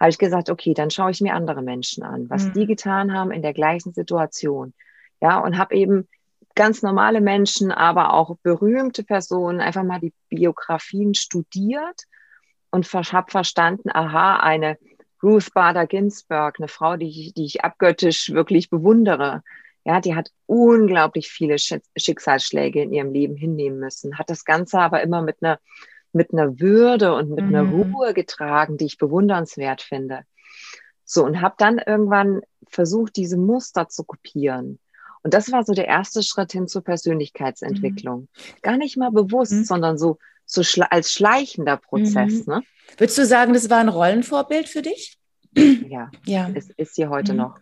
habe 0.00 0.10
ich 0.10 0.18
gesagt, 0.18 0.50
okay, 0.50 0.74
dann 0.74 0.90
schaue 0.90 1.12
ich 1.12 1.20
mir 1.20 1.34
andere 1.34 1.62
Menschen 1.62 2.02
an, 2.02 2.28
was 2.28 2.52
die 2.52 2.66
getan 2.66 3.12
haben 3.12 3.30
in 3.30 3.42
der 3.42 3.54
gleichen 3.54 3.92
Situation. 3.92 4.74
Ja, 5.20 5.38
und 5.38 5.58
habe 5.58 5.74
eben 5.74 6.08
ganz 6.54 6.82
normale 6.82 7.20
Menschen, 7.20 7.72
aber 7.72 8.12
auch 8.12 8.36
berühmte 8.42 9.02
Personen 9.02 9.60
einfach 9.60 9.82
mal 9.82 10.00
die 10.00 10.12
Biografien 10.28 11.14
studiert 11.14 12.04
und 12.70 12.92
habe 12.92 13.30
verstanden, 13.30 13.90
aha, 13.92 14.36
eine 14.38 14.78
Ruth 15.22 15.54
Bader 15.54 15.86
Ginsburg, 15.86 16.56
eine 16.58 16.68
Frau, 16.68 16.96
die 16.96 17.08
ich, 17.08 17.34
die 17.34 17.44
ich 17.44 17.64
abgöttisch 17.64 18.30
wirklich 18.30 18.68
bewundere, 18.68 19.42
ja, 19.84 20.00
die 20.00 20.14
hat 20.14 20.30
unglaublich 20.46 21.28
viele 21.30 21.56
Schicksalsschläge 21.58 22.82
in 22.82 22.92
ihrem 22.92 23.12
Leben 23.12 23.36
hinnehmen 23.36 23.78
müssen, 23.78 24.18
hat 24.18 24.30
das 24.30 24.44
Ganze 24.44 24.78
aber 24.78 25.02
immer 25.02 25.22
mit 25.22 25.36
einer, 25.42 25.58
mit 26.12 26.32
einer 26.32 26.58
Würde 26.58 27.14
und 27.14 27.30
mit 27.30 27.44
mhm. 27.44 27.54
einer 27.54 27.70
Ruhe 27.70 28.14
getragen, 28.14 28.78
die 28.78 28.86
ich 28.86 28.98
bewundernswert 28.98 29.82
finde. 29.82 30.22
So, 31.04 31.24
und 31.24 31.42
habe 31.42 31.54
dann 31.58 31.78
irgendwann 31.78 32.40
versucht, 32.66 33.16
diese 33.16 33.36
Muster 33.36 33.88
zu 33.88 34.04
kopieren. 34.04 34.78
Und 35.24 35.34
das 35.34 35.50
war 35.50 35.64
so 35.64 35.72
der 35.72 35.88
erste 35.88 36.22
Schritt 36.22 36.52
hin 36.52 36.68
zur 36.68 36.84
Persönlichkeitsentwicklung. 36.84 38.20
Mhm. 38.20 38.60
Gar 38.62 38.76
nicht 38.76 38.96
mal 38.96 39.10
bewusst, 39.10 39.52
mhm. 39.52 39.64
sondern 39.64 39.98
so, 39.98 40.18
so 40.46 40.62
schle 40.62 40.92
als 40.92 41.12
schleichender 41.12 41.78
Prozess. 41.78 42.46
Mhm. 42.46 42.54
Ne? 42.54 42.62
Würdest 42.98 43.18
du 43.18 43.26
sagen, 43.26 43.52
das 43.54 43.68
war 43.68 43.78
ein 43.78 43.88
Rollenvorbild 43.88 44.68
für 44.68 44.82
dich? 44.82 45.18
Ja, 45.88 46.10
ja. 46.26 46.50
es 46.54 46.70
ist 46.70 46.96
sie 46.96 47.06
heute 47.06 47.32
mhm. 47.32 47.38
noch 47.38 47.60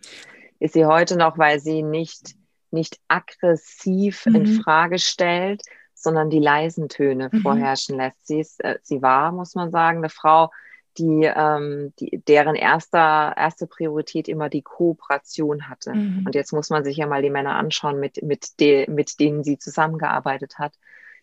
ist 0.63 0.73
sie 0.73 0.85
heute 0.85 1.17
noch, 1.17 1.37
weil 1.37 1.59
sie 1.59 1.83
nicht, 1.83 2.35
nicht 2.71 2.97
aggressiv 3.09 4.25
mhm. 4.25 4.35
in 4.35 4.61
Frage 4.61 4.97
stellt, 4.97 5.61
sondern 5.93 6.29
die 6.29 6.39
leisen 6.39 6.87
Töne 6.87 7.29
mhm. 7.31 7.41
vorherrschen 7.41 7.97
lässt. 7.97 8.25
Sie, 8.25 8.39
ist, 8.39 8.63
äh, 8.63 8.79
sie 8.81 9.01
war, 9.01 9.33
muss 9.33 9.55
man 9.55 9.71
sagen, 9.71 9.97
eine 9.97 10.09
Frau, 10.09 10.51
die, 10.97 11.23
ähm, 11.23 11.93
die, 11.99 12.21
deren 12.27 12.55
erster, 12.55 13.33
erste 13.35 13.67
Priorität 13.67 14.27
immer 14.27 14.49
die 14.49 14.61
Kooperation 14.61 15.69
hatte. 15.69 15.93
Mhm. 15.93 16.23
Und 16.25 16.35
jetzt 16.35 16.53
muss 16.53 16.69
man 16.69 16.83
sich 16.83 16.97
ja 16.97 17.07
mal 17.07 17.21
die 17.21 17.29
Männer 17.29 17.55
anschauen, 17.55 17.99
mit, 17.99 18.21
mit, 18.23 18.59
de, 18.59 18.89
mit 18.89 19.19
denen 19.19 19.43
sie 19.43 19.57
zusammengearbeitet 19.57 20.59
hat. 20.59 20.73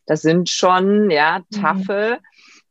Das 0.06 0.22
sind 0.22 0.48
schon, 0.48 1.10
ja, 1.10 1.40
mhm. 1.40 1.60
taffe, 1.60 2.18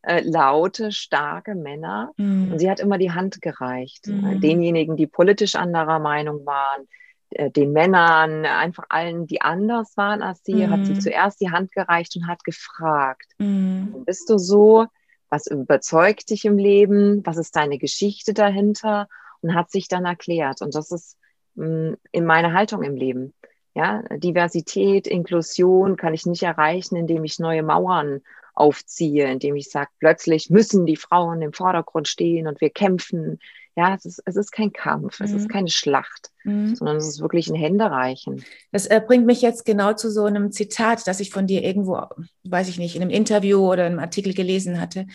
äh, 0.01 0.21
laute, 0.21 0.91
starke 0.91 1.55
Männer. 1.55 2.11
Mhm. 2.17 2.53
Und 2.53 2.59
sie 2.59 2.69
hat 2.69 2.79
immer 2.79 2.97
die 2.97 3.11
Hand 3.11 3.41
gereicht. 3.41 4.07
Äh, 4.07 4.11
mhm. 4.11 4.41
denjenigen, 4.41 4.97
die 4.97 5.07
politisch 5.07 5.55
anderer 5.55 5.99
Meinung 5.99 6.45
waren, 6.45 6.87
äh, 7.31 7.51
den 7.51 7.71
Männern, 7.73 8.45
einfach 8.45 8.85
allen, 8.89 9.27
die 9.27 9.41
anders 9.41 9.95
waren 9.97 10.21
als 10.21 10.43
sie, 10.43 10.55
mhm. 10.55 10.69
hat 10.71 10.85
sie 10.85 10.93
mhm. 10.93 11.01
zuerst 11.01 11.39
die 11.41 11.51
Hand 11.51 11.71
gereicht 11.71 12.15
und 12.15 12.27
hat 12.27 12.43
gefragt, 12.43 13.27
mhm. 13.37 14.03
bist 14.05 14.29
du 14.29 14.37
so? 14.37 14.87
Was 15.29 15.47
überzeugt 15.47 16.29
dich 16.29 16.45
im 16.45 16.57
Leben? 16.57 17.25
Was 17.25 17.37
ist 17.37 17.55
deine 17.55 17.77
Geschichte 17.77 18.33
dahinter? 18.33 19.07
Und 19.41 19.53
hat 19.53 19.71
sich 19.71 19.87
dann 19.87 20.05
erklärt. 20.05 20.61
Und 20.61 20.75
das 20.75 20.91
ist 20.91 21.17
mh, 21.55 21.91
mm, 21.91 21.97
in 22.11 22.25
meiner 22.25 22.53
Haltung 22.53 22.83
im 22.83 22.95
Leben. 22.95 23.33
Ja, 23.75 24.01
Diversität, 24.17 25.07
Inklusion 25.07 25.95
kann 25.95 26.13
ich 26.13 26.25
nicht 26.25 26.43
erreichen, 26.43 26.95
indem 26.95 27.23
ich 27.23 27.39
neue 27.39 27.63
Mauern 27.63 28.21
aufziehe, 28.53 29.31
indem 29.31 29.55
ich 29.55 29.69
sage, 29.69 29.89
plötzlich 29.99 30.49
müssen 30.49 30.85
die 30.85 30.97
Frauen 30.97 31.41
im 31.41 31.53
Vordergrund 31.53 32.07
stehen 32.07 32.47
und 32.47 32.59
wir 32.59 32.71
kämpfen. 32.71 33.39
Ja, 33.75 33.95
es 33.95 34.05
ist, 34.05 34.21
es 34.25 34.35
ist 34.35 34.51
kein 34.51 34.73
Kampf, 34.73 35.19
mhm. 35.19 35.25
es 35.25 35.31
ist 35.31 35.43
mhm. 35.43 35.47
keine 35.47 35.69
Schlacht, 35.69 36.31
mhm. 36.43 36.75
sondern 36.75 36.97
es 36.97 37.07
ist 37.07 37.21
wirklich 37.21 37.49
ein 37.49 37.55
Händereichen. 37.55 38.43
Das 38.71 38.87
äh, 38.87 39.01
bringt 39.05 39.25
mich 39.25 39.41
jetzt 39.41 39.65
genau 39.65 39.93
zu 39.93 40.11
so 40.11 40.25
einem 40.25 40.51
Zitat, 40.51 41.07
das 41.07 41.19
ich 41.19 41.31
von 41.31 41.47
dir 41.47 41.63
irgendwo, 41.63 42.01
weiß 42.43 42.67
ich 42.69 42.77
nicht, 42.77 42.95
in 42.95 43.01
einem 43.01 43.11
Interview 43.11 43.59
oder 43.59 43.85
einem 43.85 43.99
Artikel 43.99 44.33
gelesen 44.33 44.81
hatte. 44.81 45.05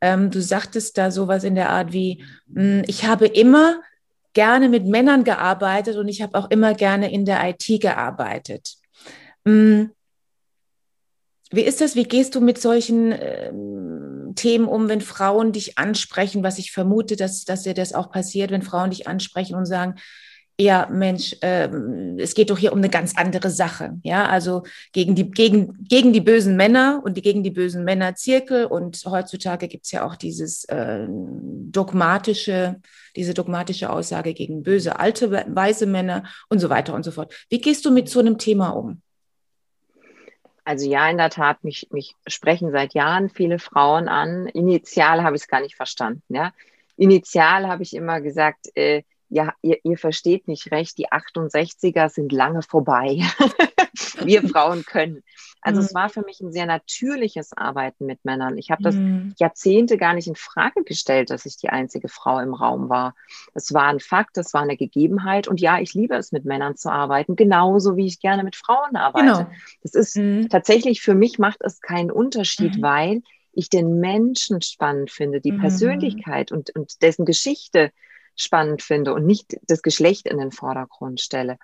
Ähm, 0.00 0.30
du 0.30 0.40
sagtest 0.40 0.98
da 0.98 1.10
sowas 1.10 1.44
in 1.44 1.54
der 1.54 1.70
Art 1.70 1.92
wie, 1.92 2.24
mh, 2.48 2.62
hm, 2.62 2.82
ich 2.86 3.06
habe 3.06 3.26
immer 3.26 3.80
gerne 4.34 4.68
mit 4.68 4.84
Männern 4.84 5.24
gearbeitet 5.24 5.96
und 5.96 6.08
ich 6.08 6.20
habe 6.20 6.36
auch 6.38 6.50
immer 6.50 6.74
gerne 6.74 7.12
in 7.12 7.24
der 7.24 7.48
IT 7.48 7.80
gearbeitet. 7.80 8.74
Mh, 9.44 9.52
hm, 9.52 9.90
wie 11.50 11.62
ist 11.62 11.80
das? 11.80 11.94
Wie 11.94 12.04
gehst 12.04 12.34
du 12.34 12.40
mit 12.40 12.60
solchen 12.60 13.12
ähm, 13.12 13.93
Themen 14.34 14.66
um, 14.66 14.88
wenn 14.88 15.00
Frauen 15.00 15.52
dich 15.52 15.78
ansprechen, 15.78 16.42
was 16.42 16.58
ich 16.58 16.72
vermute, 16.72 17.16
dass, 17.16 17.44
dass 17.44 17.62
dir 17.62 17.74
das 17.74 17.92
auch 17.92 18.10
passiert, 18.10 18.50
wenn 18.50 18.62
Frauen 18.62 18.90
dich 18.90 19.06
ansprechen 19.06 19.54
und 19.54 19.66
sagen, 19.66 19.94
ja, 20.58 20.88
Mensch, 20.88 21.36
ähm, 21.42 22.16
es 22.18 22.34
geht 22.34 22.50
doch 22.50 22.58
hier 22.58 22.72
um 22.72 22.78
eine 22.78 22.88
ganz 22.88 23.16
andere 23.16 23.50
Sache. 23.50 23.98
Ja, 24.04 24.26
also 24.26 24.62
gegen 24.92 25.16
die, 25.16 25.28
gegen, 25.28 25.84
gegen 25.88 26.12
die 26.12 26.20
bösen 26.20 26.56
Männer 26.56 27.02
und 27.04 27.16
die, 27.16 27.22
gegen 27.22 27.42
die 27.42 27.50
bösen 27.50 27.82
Männerzirkel. 27.82 28.66
Und 28.66 29.02
heutzutage 29.04 29.66
gibt 29.66 29.86
es 29.86 29.90
ja 29.90 30.06
auch 30.06 30.14
dieses 30.14 30.64
äh, 30.66 31.06
dogmatische, 31.08 32.76
diese 33.16 33.34
dogmatische 33.34 33.90
Aussage 33.90 34.32
gegen 34.32 34.62
böse 34.62 35.00
alte, 35.00 35.32
weise 35.48 35.86
Männer 35.86 36.22
und 36.48 36.60
so 36.60 36.70
weiter 36.70 36.94
und 36.94 37.04
so 37.04 37.10
fort. 37.10 37.34
Wie 37.48 37.60
gehst 37.60 37.84
du 37.84 37.90
mit 37.90 38.08
so 38.08 38.20
einem 38.20 38.38
Thema 38.38 38.70
um? 38.70 39.02
Also 40.64 40.88
ja, 40.88 41.08
in 41.10 41.18
der 41.18 41.30
Tat, 41.30 41.62
mich, 41.62 41.88
mich 41.90 42.14
sprechen 42.26 42.70
seit 42.72 42.94
Jahren 42.94 43.28
viele 43.28 43.58
Frauen 43.58 44.08
an. 44.08 44.46
Initial 44.48 45.22
habe 45.22 45.36
ich 45.36 45.42
es 45.42 45.48
gar 45.48 45.60
nicht 45.60 45.76
verstanden. 45.76 46.22
Ja? 46.34 46.52
Initial 46.96 47.68
habe 47.68 47.82
ich 47.82 47.94
immer 47.94 48.20
gesagt, 48.20 48.68
äh, 48.74 49.02
ja, 49.34 49.52
ihr, 49.62 49.78
ihr 49.82 49.98
versteht 49.98 50.46
nicht 50.46 50.70
recht, 50.70 50.96
die 50.96 51.08
68er 51.08 52.08
sind 52.08 52.30
lange 52.30 52.62
vorbei. 52.62 53.18
Wir 54.24 54.48
Frauen 54.48 54.84
können. 54.84 55.24
Also 55.60 55.80
mhm. 55.80 55.86
es 55.86 55.94
war 55.94 56.08
für 56.08 56.22
mich 56.22 56.40
ein 56.40 56.52
sehr 56.52 56.66
natürliches 56.66 57.52
Arbeiten 57.52 58.06
mit 58.06 58.24
Männern. 58.24 58.56
Ich 58.58 58.70
habe 58.70 58.84
das 58.84 58.94
mhm. 58.94 59.34
Jahrzehnte 59.36 59.98
gar 59.98 60.14
nicht 60.14 60.28
in 60.28 60.36
Frage 60.36 60.84
gestellt, 60.84 61.30
dass 61.30 61.46
ich 61.46 61.56
die 61.56 61.68
einzige 61.68 62.08
Frau 62.08 62.38
im 62.38 62.54
Raum 62.54 62.88
war. 62.88 63.16
Es 63.54 63.74
war 63.74 63.88
ein 63.88 63.98
Fakt, 63.98 64.38
es 64.38 64.54
war 64.54 64.62
eine 64.62 64.76
Gegebenheit. 64.76 65.48
Und 65.48 65.60
ja, 65.60 65.80
ich 65.80 65.94
liebe 65.94 66.14
es, 66.14 66.30
mit 66.30 66.44
Männern 66.44 66.76
zu 66.76 66.92
arbeiten, 66.92 67.34
genauso 67.34 67.96
wie 67.96 68.06
ich 68.06 68.20
gerne 68.20 68.44
mit 68.44 68.54
Frauen 68.54 68.94
arbeite. 68.94 69.26
Genau. 69.26 69.50
Das 69.82 69.94
ist 69.94 70.16
mhm. 70.16 70.48
tatsächlich, 70.48 71.00
für 71.00 71.16
mich 71.16 71.40
macht 71.40 71.58
es 71.60 71.80
keinen 71.80 72.12
Unterschied, 72.12 72.76
mhm. 72.76 72.82
weil 72.82 73.22
ich 73.50 73.68
den 73.68 73.98
Menschen 73.98 74.62
spannend 74.62 75.10
finde, 75.10 75.40
die 75.40 75.52
mhm. 75.52 75.60
Persönlichkeit 75.60 76.52
und, 76.52 76.70
und 76.76 77.02
dessen 77.02 77.24
Geschichte 77.24 77.90
spannend 78.36 78.82
finde 78.82 79.14
und 79.14 79.26
nicht 79.26 79.58
das 79.66 79.82
Geschlecht 79.82 80.26
in 80.26 80.38
den 80.38 80.52
Vordergrund 80.52 81.20
stelle. 81.20 81.58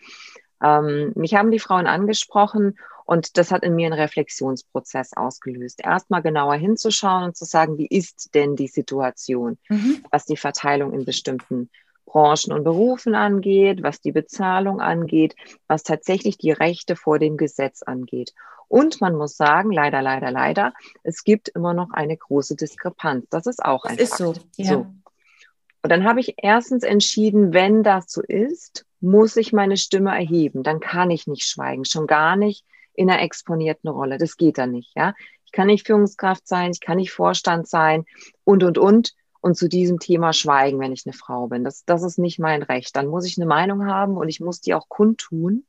Ähm, 0.63 1.13
mich 1.15 1.35
haben 1.35 1.51
die 1.51 1.59
Frauen 1.59 1.87
angesprochen 1.87 2.79
und 3.07 3.39
das 3.39 3.51
hat 3.51 3.63
in 3.63 3.75
mir 3.75 3.87
einen 3.87 4.01
Reflexionsprozess 4.01 5.17
ausgelöst. 5.17 5.81
Erstmal 5.83 6.23
genauer 6.23 6.55
hinzuschauen 6.55 7.25
und 7.25 7.37
zu 7.37 7.45
sagen, 7.45 7.79
wie 7.79 7.89
ist 7.89 8.35
denn 8.35 8.57
die 8.57 8.69
Situation, 8.69 9.59
mhm. 9.69 10.05
was 10.11 10.27
die 10.27 10.37
Verteilung 10.37 10.93
in 10.93 11.05
bestimmten 11.05 11.71
Branchen 12.07 12.53
und 12.53 12.65
Berufen 12.65 13.15
angeht, 13.15 13.83
was 13.83 14.01
die 14.01 14.13
Bezahlung 14.13 14.81
angeht, 14.81 15.35
was 15.69 15.83
tatsächlich 15.83 16.39
die 16.39 16.53
Rechte 16.53 16.97
vor 16.97 17.19
dem 17.19 17.37
Gesetz 17.37 17.83
angeht. 17.83 18.33
Und 18.69 19.01
man 19.01 19.17
muss 19.17 19.37
sagen, 19.37 19.73
leider, 19.73 20.03
leider, 20.03 20.31
leider, 20.31 20.73
es 21.03 21.25
gibt 21.25 21.49
immer 21.49 21.75
noch 21.75 21.91
eine 21.91 22.17
große 22.17 22.55
Diskrepanz. 22.55 23.27
Das 23.31 23.47
ist 23.47 23.65
auch 23.65 23.85
ein 23.85 23.97
das 23.97 24.11
Fakt. 24.11 24.21
Ist 24.21 24.37
so, 24.57 24.63
ja. 24.63 24.69
so. 24.69 24.87
Und 25.83 25.91
dann 25.91 26.05
habe 26.05 26.21
ich 26.21 26.35
erstens 26.37 26.83
entschieden, 26.83 27.53
wenn 27.53 27.83
das 27.83 28.11
so 28.11 28.23
ist, 28.23 28.85
muss 29.01 29.37
ich 29.37 29.53
meine 29.53 29.77
Stimme 29.77 30.11
erheben. 30.11 30.63
Dann 30.63 30.81
kann 30.81 31.11
ich 31.11 31.27
nicht 31.27 31.45
schweigen, 31.45 31.85
schon 31.85 32.07
gar 32.07 32.37
nicht 32.37 32.65
in 32.93 33.11
einer 33.11 33.23
exponierten 33.23 33.89
Rolle. 33.89 34.19
Das 34.19 34.37
geht 34.37 34.59
dann 34.59 34.73
nicht, 34.73 34.93
ja. 34.95 35.15
Ich 35.47 35.53
kann 35.53 35.67
nicht 35.67 35.87
Führungskraft 35.87 36.47
sein, 36.47 36.71
ich 36.71 36.81
kann 36.81 36.99
nicht 36.99 37.13
Vorstand 37.13 37.67
sein 37.69 38.05
und, 38.45 38.63
und, 38.63 38.79
und 38.79 39.15
und 39.41 39.57
zu 39.57 39.69
diesem 39.69 39.99
Thema 39.99 40.33
schweigen, 40.33 40.79
wenn 40.81 40.93
ich 40.93 41.07
eine 41.07 41.15
Frau 41.15 41.47
bin. 41.49 41.65
Das, 41.65 41.85
das 41.85 42.03
ist 42.03 42.19
nicht 42.19 42.39
mein 42.39 42.63
Recht. 42.63 42.95
Dann 42.95 43.07
muss 43.07 43.25
ich 43.25 43.39
eine 43.39 43.47
Meinung 43.47 43.87
haben 43.87 44.17
und 44.17 44.29
ich 44.29 44.41
muss 44.41 44.61
die 44.61 44.75
auch 44.75 44.89
kundtun. 44.89 45.65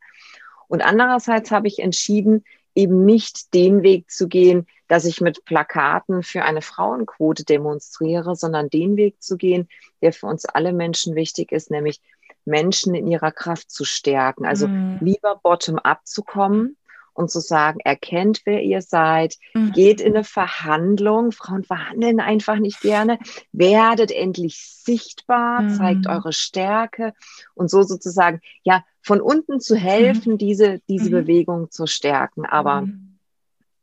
Und 0.68 0.82
andererseits 0.82 1.52
habe 1.52 1.68
ich 1.68 1.80
entschieden, 1.80 2.44
eben 2.76 3.06
nicht 3.06 3.54
den 3.54 3.84
Weg 3.84 4.10
zu 4.10 4.28
gehen, 4.28 4.68
dass 4.88 5.06
ich 5.06 5.22
mit 5.22 5.46
Plakaten 5.46 6.24
für 6.24 6.44
eine 6.44 6.62
Frauenquote 6.62 7.46
demonstriere, 7.46 8.36
sondern 8.36 8.70
den 8.70 8.98
Weg 8.98 9.22
zu 9.22 9.38
gehen, 9.38 9.68
der 10.02 10.14
für 10.14 10.28
uns 10.28 10.46
alle 10.46 10.74
Menschen 10.74 11.16
wichtig 11.16 11.52
ist, 11.52 11.72
nämlich 11.72 12.02
Menschen 12.46 12.96
in 12.96 13.08
ihrer 13.08 13.32
Kraft 13.32 13.72
zu 13.72 13.86
stärken. 13.86 14.46
Also 14.46 14.68
mhm. 14.68 14.98
lieber 15.02 15.40
bottom-up 15.42 16.02
zu 16.06 16.24
kommen 16.24 16.78
und 17.14 17.30
zu 17.30 17.40
sagen, 17.40 17.80
erkennt, 17.82 18.42
wer 18.46 18.62
ihr 18.62 18.82
seid, 18.82 19.36
mhm. 19.54 19.72
geht 19.74 20.02
in 20.02 20.16
eine 20.16 20.24
Verhandlung. 20.24 21.32
Frauen 21.32 21.64
verhandeln 21.64 22.20
einfach 22.20 22.58
nicht 22.58 22.82
gerne. 22.82 23.20
Werdet 23.52 24.12
endlich 24.12 24.58
sichtbar, 24.58 25.62
mhm. 25.62 25.76
zeigt 25.76 26.08
eure 26.08 26.34
Stärke 26.34 27.14
und 27.54 27.70
so 27.70 27.84
sozusagen, 27.84 28.42
ja, 28.64 28.84
von 29.02 29.22
unten 29.22 29.60
zu 29.60 29.76
helfen, 29.76 30.34
mhm. 30.34 30.38
diese, 30.38 30.80
diese 30.88 31.10
mhm. 31.10 31.14
Bewegung 31.14 31.72
zu 31.72 31.88
stärken. 31.88 32.46
Aber 32.46 32.82
mhm. 32.82 33.18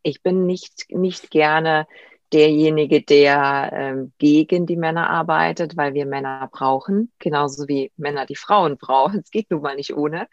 ich 0.03 0.23
bin 0.23 0.47
nicht, 0.47 0.87
nicht 0.91 1.31
gerne 1.31 1.87
derjenige, 2.33 3.03
der 3.03 3.71
ähm, 3.73 4.12
gegen 4.19 4.66
die 4.66 4.77
Männer 4.77 5.09
arbeitet, 5.09 5.77
weil 5.77 5.95
wir 5.95 6.07
Männer 6.07 6.49
brauchen, 6.53 7.11
genauso 7.19 7.69
wie 7.69 7.91
Männer 7.97 8.27
die 8.27 8.37
Frauen 8.37 8.77
brauchen. 8.77 9.21
Es 9.25 9.31
geht 9.31 9.51
nun 9.51 9.62
mal 9.62 9.77
nicht 9.77 9.97
ohne. 9.97 10.29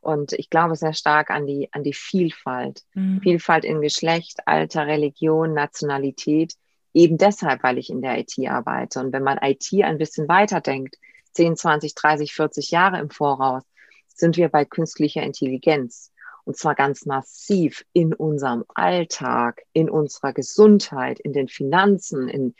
Und 0.00 0.32
ich 0.32 0.48
glaube 0.48 0.76
sehr 0.76 0.92
stark 0.92 1.30
an 1.30 1.46
die, 1.46 1.68
an 1.72 1.82
die 1.82 1.94
Vielfalt. 1.94 2.82
Mhm. 2.94 3.20
Vielfalt 3.22 3.64
in 3.64 3.80
Geschlecht, 3.80 4.40
Alter, 4.46 4.86
Religion, 4.86 5.54
Nationalität. 5.54 6.54
Eben 6.94 7.18
deshalb, 7.18 7.62
weil 7.62 7.78
ich 7.78 7.90
in 7.90 8.02
der 8.02 8.18
IT 8.18 8.34
arbeite. 8.48 9.00
Und 9.00 9.12
wenn 9.12 9.22
man 9.22 9.38
IT 9.42 9.68
ein 9.82 9.98
bisschen 9.98 10.28
weiterdenkt, 10.28 10.96
10, 11.32 11.56
20, 11.56 11.94
30, 11.94 12.32
40 12.32 12.70
Jahre 12.70 12.98
im 12.98 13.10
Voraus, 13.10 13.62
sind 14.18 14.36
wir 14.36 14.48
bei 14.48 14.64
künstlicher 14.64 15.22
Intelligenz. 15.22 16.12
Und 16.44 16.56
zwar 16.56 16.74
ganz 16.74 17.04
massiv 17.04 17.84
in 17.92 18.14
unserem 18.14 18.64
Alltag, 18.74 19.62
in 19.72 19.90
unserer 19.90 20.32
Gesundheit, 20.32 21.20
in 21.20 21.32
den 21.32 21.48
Finanzen, 21.48 22.28
in, 22.28 22.54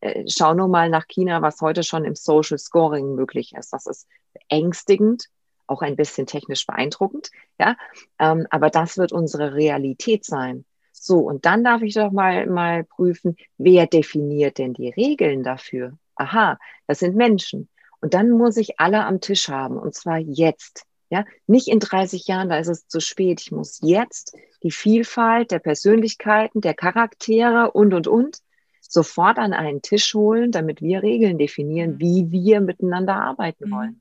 äh, 0.00 0.24
schau 0.26 0.54
nur 0.54 0.68
mal 0.68 0.90
nach 0.90 1.06
China, 1.06 1.40
was 1.40 1.60
heute 1.60 1.84
schon 1.84 2.04
im 2.04 2.16
Social 2.16 2.58
Scoring 2.58 3.14
möglich 3.14 3.54
ist. 3.56 3.72
Das 3.72 3.86
ist 3.86 4.08
beängstigend, 4.32 5.26
auch 5.68 5.82
ein 5.82 5.94
bisschen 5.94 6.26
technisch 6.26 6.66
beeindruckend, 6.66 7.30
ja. 7.60 7.76
Ähm, 8.18 8.46
aber 8.50 8.70
das 8.70 8.98
wird 8.98 9.12
unsere 9.12 9.54
Realität 9.54 10.24
sein. 10.24 10.64
So, 10.92 11.20
und 11.20 11.46
dann 11.46 11.62
darf 11.62 11.82
ich 11.82 11.94
doch 11.94 12.10
mal, 12.10 12.46
mal 12.46 12.82
prüfen, 12.84 13.36
wer 13.56 13.86
definiert 13.86 14.58
denn 14.58 14.74
die 14.74 14.90
Regeln 14.90 15.44
dafür? 15.44 15.96
Aha, 16.16 16.58
das 16.88 16.98
sind 16.98 17.14
Menschen. 17.14 17.68
Und 18.00 18.14
dann 18.14 18.30
muss 18.30 18.56
ich 18.56 18.80
alle 18.80 19.04
am 19.04 19.20
Tisch 19.20 19.48
haben, 19.48 19.78
und 19.78 19.94
zwar 19.94 20.18
jetzt. 20.18 20.87
Ja, 21.10 21.24
nicht 21.46 21.68
in 21.68 21.80
30 21.80 22.26
Jahren, 22.26 22.50
da 22.50 22.58
ist 22.58 22.68
es 22.68 22.86
zu 22.86 23.00
spät. 23.00 23.40
Ich 23.40 23.50
muss 23.50 23.78
jetzt 23.82 24.36
die 24.62 24.70
Vielfalt 24.70 25.50
der 25.50 25.58
Persönlichkeiten, 25.58 26.60
der 26.60 26.74
Charaktere 26.74 27.70
und, 27.70 27.94
und, 27.94 28.06
und 28.06 28.38
sofort 28.80 29.38
an 29.38 29.52
einen 29.52 29.82
Tisch 29.82 30.14
holen, 30.14 30.52
damit 30.52 30.82
wir 30.82 31.02
Regeln 31.02 31.38
definieren, 31.38 31.98
wie 31.98 32.30
wir 32.30 32.60
miteinander 32.60 33.16
arbeiten 33.16 33.68
mhm. 33.68 33.74
wollen. 33.74 34.00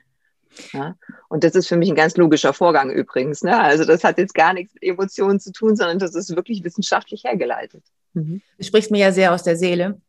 Ja? 0.73 0.95
Und 1.27 1.43
das 1.43 1.55
ist 1.55 1.67
für 1.67 1.77
mich 1.77 1.89
ein 1.89 1.95
ganz 1.95 2.17
logischer 2.17 2.53
Vorgang 2.53 2.89
übrigens. 2.89 3.43
Ne? 3.43 3.57
Also 3.59 3.85
das 3.85 4.03
hat 4.03 4.17
jetzt 4.17 4.33
gar 4.33 4.53
nichts 4.53 4.73
mit 4.73 4.83
Emotionen 4.83 5.39
zu 5.39 5.51
tun, 5.51 5.75
sondern 5.75 5.99
das 5.99 6.15
ist 6.15 6.35
wirklich 6.35 6.63
wissenschaftlich 6.63 7.23
hergeleitet. 7.23 7.83
Mhm. 8.13 8.41
Du 8.57 8.63
sprichst 8.63 8.91
mir 8.91 8.99
ja 8.99 9.11
sehr 9.11 9.33
aus 9.33 9.43
der 9.43 9.55
Seele. 9.55 10.01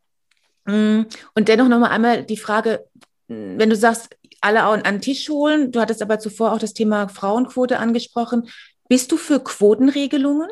Mm, 0.64 1.02
und 1.34 1.48
dennoch 1.48 1.68
nochmal 1.68 1.90
einmal 1.90 2.24
die 2.24 2.36
Frage, 2.36 2.84
wenn 3.28 3.70
du 3.70 3.76
sagst, 3.76 4.16
alle 4.40 4.62
an 4.62 4.82
den 4.82 5.00
Tisch 5.00 5.28
holen, 5.28 5.72
du 5.72 5.80
hattest 5.80 6.02
aber 6.02 6.18
zuvor 6.18 6.52
auch 6.52 6.58
das 6.58 6.74
Thema 6.74 7.08
Frauenquote 7.08 7.78
angesprochen. 7.78 8.48
Bist 8.88 9.12
du 9.12 9.16
für 9.16 9.40
Quotenregelungen? 9.40 10.48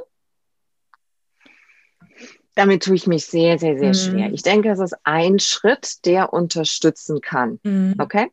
Damit 2.55 2.85
tue 2.85 2.95
ich 2.95 3.07
mich 3.07 3.27
sehr, 3.27 3.59
sehr, 3.59 3.79
sehr 3.79 3.89
mhm. 3.89 3.95
schwer. 3.95 4.33
Ich 4.33 4.43
denke, 4.43 4.71
es 4.71 4.79
ist 4.79 4.97
ein 5.05 5.39
Schritt, 5.39 6.05
der 6.07 6.33
unterstützen 6.33 7.21
kann. 7.21 7.61
Mhm. 7.63 7.95
Okay? 7.99 8.31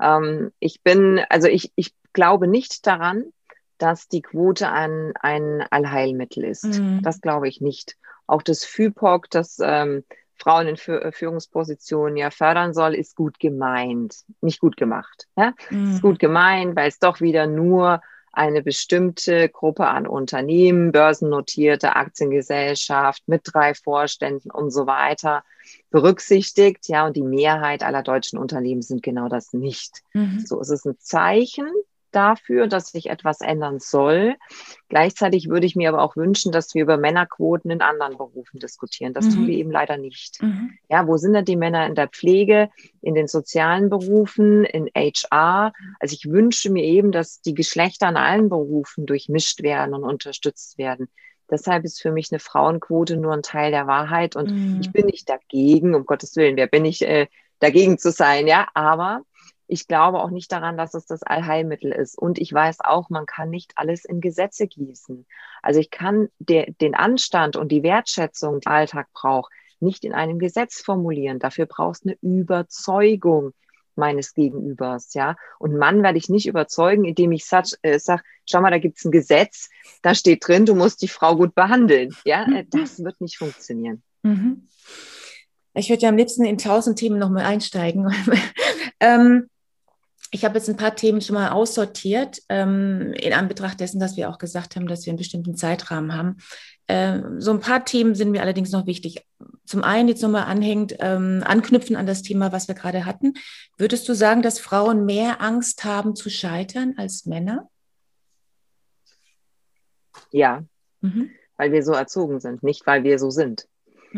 Ähm, 0.00 0.52
ich 0.58 0.82
bin, 0.82 1.20
also 1.28 1.48
ich, 1.48 1.72
ich 1.76 1.92
glaube 2.12 2.48
nicht 2.48 2.86
daran, 2.86 3.24
dass 3.76 4.08
die 4.08 4.22
Quote 4.22 4.70
ein, 4.70 5.12
ein 5.20 5.62
Allheilmittel 5.70 6.44
ist. 6.44 6.64
Mhm. 6.64 7.00
Das 7.02 7.20
glaube 7.20 7.48
ich 7.48 7.60
nicht. 7.60 7.96
Auch 8.26 8.42
das 8.42 8.64
FIPOC, 8.64 9.30
das 9.30 9.58
ähm, 9.62 10.04
Frauen 10.38 10.68
in 10.68 10.76
äh, 10.76 11.12
Führungspositionen 11.12 12.16
ja 12.16 12.30
fördern 12.30 12.74
soll, 12.74 12.94
ist 12.94 13.16
gut 13.16 13.38
gemeint, 13.38 14.16
nicht 14.40 14.60
gut 14.60 14.76
gemacht. 14.76 15.26
Ja? 15.36 15.54
Mhm. 15.70 15.92
Ist 15.94 16.02
gut 16.02 16.18
gemeint, 16.18 16.76
weil 16.76 16.88
es 16.88 16.98
doch 16.98 17.20
wieder 17.20 17.46
nur 17.46 18.00
eine 18.32 18.62
bestimmte 18.62 19.48
Gruppe 19.48 19.88
an 19.88 20.06
Unternehmen, 20.06 20.92
börsennotierte 20.92 21.96
Aktiengesellschaft 21.96 23.22
mit 23.26 23.42
drei 23.44 23.74
Vorständen 23.74 24.50
und 24.50 24.70
so 24.70 24.86
weiter 24.86 25.42
berücksichtigt. 25.90 26.88
Ja, 26.88 27.06
und 27.06 27.16
die 27.16 27.22
Mehrheit 27.22 27.82
aller 27.82 28.02
deutschen 28.02 28.38
Unternehmen 28.38 28.82
sind 28.82 29.02
genau 29.02 29.28
das 29.28 29.52
nicht. 29.52 30.02
Mhm. 30.12 30.44
So 30.46 30.60
ist 30.60 30.70
es 30.70 30.84
ein 30.84 30.96
Zeichen 30.98 31.68
dafür, 32.12 32.66
dass 32.66 32.88
sich 32.88 33.10
etwas 33.10 33.40
ändern 33.40 33.78
soll. 33.80 34.36
Gleichzeitig 34.88 35.48
würde 35.48 35.66
ich 35.66 35.76
mir 35.76 35.88
aber 35.88 36.02
auch 36.02 36.16
wünschen, 36.16 36.52
dass 36.52 36.74
wir 36.74 36.82
über 36.82 36.96
Männerquoten 36.96 37.70
in 37.70 37.82
anderen 37.82 38.16
Berufen 38.16 38.58
diskutieren. 38.58 39.14
Das 39.14 39.26
mhm. 39.26 39.30
tun 39.30 39.46
wir 39.46 39.54
eben 39.54 39.70
leider 39.70 39.96
nicht. 39.96 40.42
Mhm. 40.42 40.72
Ja, 40.88 41.06
wo 41.06 41.16
sind 41.16 41.34
denn 41.34 41.44
die 41.44 41.56
Männer 41.56 41.86
in 41.86 41.94
der 41.94 42.08
Pflege, 42.08 42.70
in 43.02 43.14
den 43.14 43.28
sozialen 43.28 43.90
Berufen, 43.90 44.64
in 44.64 44.88
HR? 44.94 45.72
Also 46.00 46.14
ich 46.14 46.30
wünsche 46.30 46.70
mir 46.70 46.84
eben, 46.84 47.12
dass 47.12 47.40
die 47.40 47.54
Geschlechter 47.54 48.08
in 48.08 48.16
allen 48.16 48.48
Berufen 48.48 49.06
durchmischt 49.06 49.62
werden 49.62 49.94
und 49.94 50.04
unterstützt 50.04 50.78
werden. 50.78 51.08
Deshalb 51.50 51.84
ist 51.84 52.00
für 52.00 52.12
mich 52.12 52.30
eine 52.30 52.40
Frauenquote 52.40 53.16
nur 53.16 53.32
ein 53.32 53.42
Teil 53.42 53.70
der 53.70 53.86
Wahrheit 53.86 54.36
und 54.36 54.50
mhm. 54.50 54.80
ich 54.80 54.92
bin 54.92 55.06
nicht 55.06 55.28
dagegen, 55.28 55.94
um 55.94 56.04
Gottes 56.04 56.36
Willen, 56.36 56.56
wer 56.56 56.66
bin 56.66 56.84
ich 56.84 57.02
äh, 57.02 57.26
dagegen 57.58 57.98
zu 57.98 58.12
sein, 58.12 58.46
ja, 58.46 58.68
aber 58.74 59.22
ich 59.68 59.86
glaube 59.86 60.20
auch 60.20 60.30
nicht 60.30 60.50
daran, 60.50 60.76
dass 60.76 60.94
es 60.94 61.06
das 61.06 61.22
Allheilmittel 61.22 61.92
ist. 61.92 62.18
Und 62.18 62.38
ich 62.38 62.52
weiß 62.52 62.80
auch, 62.80 63.10
man 63.10 63.26
kann 63.26 63.50
nicht 63.50 63.72
alles 63.76 64.04
in 64.04 64.20
Gesetze 64.20 64.66
gießen. 64.66 65.26
Also 65.62 65.78
ich 65.78 65.90
kann 65.90 66.28
der, 66.38 66.72
den 66.80 66.94
Anstand 66.94 67.56
und 67.56 67.70
die 67.70 67.82
Wertschätzung, 67.82 68.60
die 68.60 68.64
der 68.64 68.72
Alltag 68.72 69.08
braucht, 69.12 69.52
nicht 69.78 70.04
in 70.04 70.14
einem 70.14 70.38
Gesetz 70.38 70.80
formulieren. 70.80 71.38
Dafür 71.38 71.66
brauchst 71.66 72.04
du 72.04 72.10
eine 72.10 72.18
Überzeugung 72.22 73.52
meines 73.94 74.32
Gegenübers, 74.32 75.12
ja. 75.14 75.36
Und 75.58 75.76
Mann 75.76 76.02
werde 76.02 76.18
ich 76.18 76.28
nicht 76.28 76.46
überzeugen, 76.46 77.04
indem 77.04 77.32
ich 77.32 77.44
sage, 77.44 77.70
äh, 77.82 77.98
sag, 77.98 78.22
schau 78.46 78.60
mal, 78.60 78.70
da 78.70 78.78
gibt's 78.78 79.04
ein 79.04 79.10
Gesetz, 79.10 79.68
da 80.02 80.14
steht 80.14 80.46
drin, 80.46 80.66
du 80.66 80.74
musst 80.74 81.02
die 81.02 81.08
Frau 81.08 81.36
gut 81.36 81.54
behandeln. 81.54 82.16
Ja, 82.24 82.46
äh, 82.54 82.64
das 82.70 83.02
wird 83.04 83.20
nicht 83.20 83.36
funktionieren. 83.36 84.02
Mhm. 84.22 84.68
Ich 85.74 85.90
würde 85.90 86.02
ja 86.02 86.08
am 86.08 86.16
liebsten 86.16 86.44
in 86.44 86.58
tausend 86.58 86.98
Themen 86.98 87.18
nochmal 87.18 87.44
einsteigen. 87.44 88.10
ähm, 89.00 89.48
ich 90.30 90.44
habe 90.44 90.58
jetzt 90.58 90.68
ein 90.68 90.76
paar 90.76 90.94
Themen 90.94 91.20
schon 91.20 91.34
mal 91.34 91.50
aussortiert, 91.50 92.42
ähm, 92.48 93.12
in 93.14 93.32
Anbetracht 93.32 93.80
dessen, 93.80 94.00
dass 94.00 94.16
wir 94.16 94.28
auch 94.28 94.38
gesagt 94.38 94.76
haben, 94.76 94.86
dass 94.86 95.06
wir 95.06 95.10
einen 95.10 95.18
bestimmten 95.18 95.56
Zeitrahmen 95.56 96.14
haben. 96.14 96.36
Ähm, 96.86 97.40
so 97.40 97.50
ein 97.50 97.60
paar 97.60 97.84
Themen 97.84 98.14
sind 98.14 98.30
mir 98.30 98.42
allerdings 98.42 98.70
noch 98.70 98.86
wichtig. 98.86 99.26
Zum 99.64 99.84
einen 99.84 100.08
jetzt 100.08 100.22
nochmal 100.22 100.44
anhängt, 100.44 100.96
ähm, 101.00 101.42
anknüpfen 101.44 101.96
an 101.96 102.06
das 102.06 102.22
Thema, 102.22 102.52
was 102.52 102.68
wir 102.68 102.74
gerade 102.74 103.04
hatten. 103.04 103.34
Würdest 103.76 104.08
du 104.08 104.14
sagen, 104.14 104.42
dass 104.42 104.58
Frauen 104.58 105.04
mehr 105.04 105.40
Angst 105.40 105.84
haben 105.84 106.14
zu 106.14 106.30
scheitern 106.30 106.94
als 106.96 107.26
Männer? 107.26 107.68
Ja, 110.30 110.62
mhm. 111.00 111.30
weil 111.56 111.72
wir 111.72 111.82
so 111.82 111.92
erzogen 111.92 112.40
sind, 112.40 112.62
nicht 112.62 112.86
weil 112.86 113.04
wir 113.04 113.18
so 113.18 113.30
sind. 113.30 113.66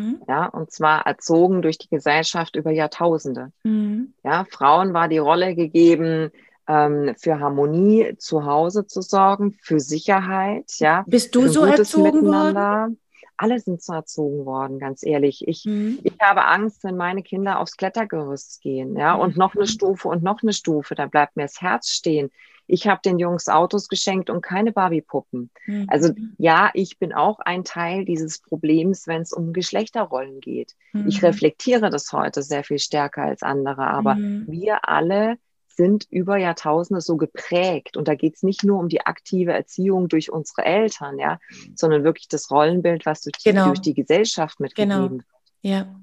Mhm. 0.01 0.23
Ja, 0.29 0.47
und 0.47 0.71
zwar 0.71 1.07
erzogen 1.07 1.63
durch 1.63 1.79
die 1.79 1.89
Gesellschaft 1.89 2.57
über 2.57 2.71
Jahrtausende. 2.71 3.53
Mhm. 3.65 4.15
Ja, 4.25 4.47
Frauen 4.51 4.95
war 4.95 5.09
die 5.09 5.19
Rolle 5.19 5.55
gegeben, 5.55 6.31
ähm, 6.67 7.15
für 7.19 7.41
Harmonie 7.41 8.17
zu 8.19 8.45
Hause 8.45 8.87
zu 8.87 9.03
sorgen, 9.03 9.57
für 9.63 9.81
Sicherheit. 9.81 10.71
Ja, 10.79 11.05
bist 11.07 11.35
du 11.35 11.49
so 11.49 11.65
erzogen 11.65 12.27
worden? 12.27 12.99
Alle 13.37 13.59
sind 13.59 13.83
so 13.83 13.95
erzogen 13.95 14.45
worden, 14.45 14.79
ganz 14.79 15.03
ehrlich. 15.03 15.49
Ich, 15.49 15.65
mhm. 15.65 15.99
ich 16.03 16.13
habe 16.21 16.45
Angst, 16.45 16.85
wenn 16.85 16.97
meine 16.97 17.23
Kinder 17.23 17.59
aufs 17.59 17.79
Klettergerüst 17.79 18.61
gehen, 18.61 18.97
ja, 18.97 19.15
und 19.15 19.39
noch 19.39 19.55
eine 19.55 19.65
mhm. 19.65 19.69
Stufe 19.69 20.09
und 20.09 20.23
noch 20.23 20.43
eine 20.43 20.53
Stufe, 20.53 20.95
da 20.95 21.07
bleibt 21.07 21.37
mir 21.37 21.45
das 21.45 21.61
Herz 21.61 21.89
stehen 21.89 22.31
ich 22.71 22.87
habe 22.87 23.01
den 23.05 23.19
Jungs 23.19 23.49
Autos 23.49 23.89
geschenkt 23.89 24.31
und 24.31 24.43
keine 24.43 24.73
Barbiepuppen. 24.73 25.51
Mhm. 25.67 25.87
Also 25.89 26.13
ja, 26.39 26.71
ich 26.75 26.99
bin 26.99 27.13
auch 27.13 27.41
ein 27.41 27.65
Teil 27.65 28.05
dieses 28.05 28.39
Problems, 28.39 29.07
wenn 29.07 29.23
es 29.23 29.33
um 29.33 29.53
Geschlechterrollen 29.53 30.41
geht. 30.41 30.75
Mhm. 30.93 31.09
Ich 31.09 31.23
reflektiere 31.23 31.91
das 31.91 32.13
heute 32.13 32.43
sehr 32.43 32.65
viel 32.65 32.79
stärker 32.79 33.23
als 33.23 33.43
andere, 33.43 33.87
aber 33.87 34.15
mhm. 34.15 34.47
wir 34.49 34.89
alle 34.89 35.37
sind 35.69 36.07
über 36.11 36.37
Jahrtausende 36.37 37.01
so 37.01 37.17
geprägt. 37.17 37.97
Und 37.97 38.07
da 38.07 38.15
geht 38.15 38.37
es 38.37 38.43
nicht 38.43 38.65
nur 38.65 38.79
um 38.79 38.89
die 38.89 39.07
aktive 39.07 39.53
Erziehung 39.53 40.09
durch 40.09 40.31
unsere 40.31 40.65
Eltern, 40.65 41.19
ja, 41.19 41.39
sondern 41.75 42.05
wirklich 42.05 42.29
das 42.29 42.51
Rollenbild, 42.51 43.07
was 43.07 43.23
durch, 43.23 43.43
genau. 43.43 43.65
die, 43.65 43.69
durch 43.69 43.81
die 43.81 43.95
Gesellschaft 43.95 44.61
mitgegeben 44.61 44.91
genau. 44.91 45.11
wird. 45.11 45.25
Ja. 45.63 46.01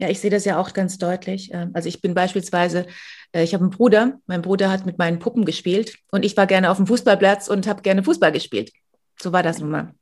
Ja, 0.00 0.08
ich 0.08 0.18
sehe 0.18 0.30
das 0.30 0.46
ja 0.46 0.58
auch 0.58 0.72
ganz 0.72 0.96
deutlich. 0.96 1.50
Ähm, 1.52 1.72
also 1.74 1.88
ich 1.88 2.00
bin 2.00 2.14
beispielsweise, 2.14 2.86
äh, 3.32 3.44
ich 3.44 3.52
habe 3.52 3.64
einen 3.64 3.70
Bruder, 3.70 4.18
mein 4.26 4.40
Bruder 4.40 4.70
hat 4.70 4.86
mit 4.86 4.96
meinen 4.96 5.18
Puppen 5.18 5.44
gespielt 5.44 5.98
und 6.10 6.24
ich 6.24 6.36
war 6.38 6.46
gerne 6.46 6.70
auf 6.70 6.78
dem 6.78 6.86
Fußballplatz 6.86 7.48
und 7.48 7.66
habe 7.66 7.82
gerne 7.82 8.02
Fußball 8.02 8.32
gespielt. 8.32 8.72
So 9.20 9.32
war 9.32 9.42
das 9.42 9.60
nun 9.60 9.70
mal. 9.70 9.94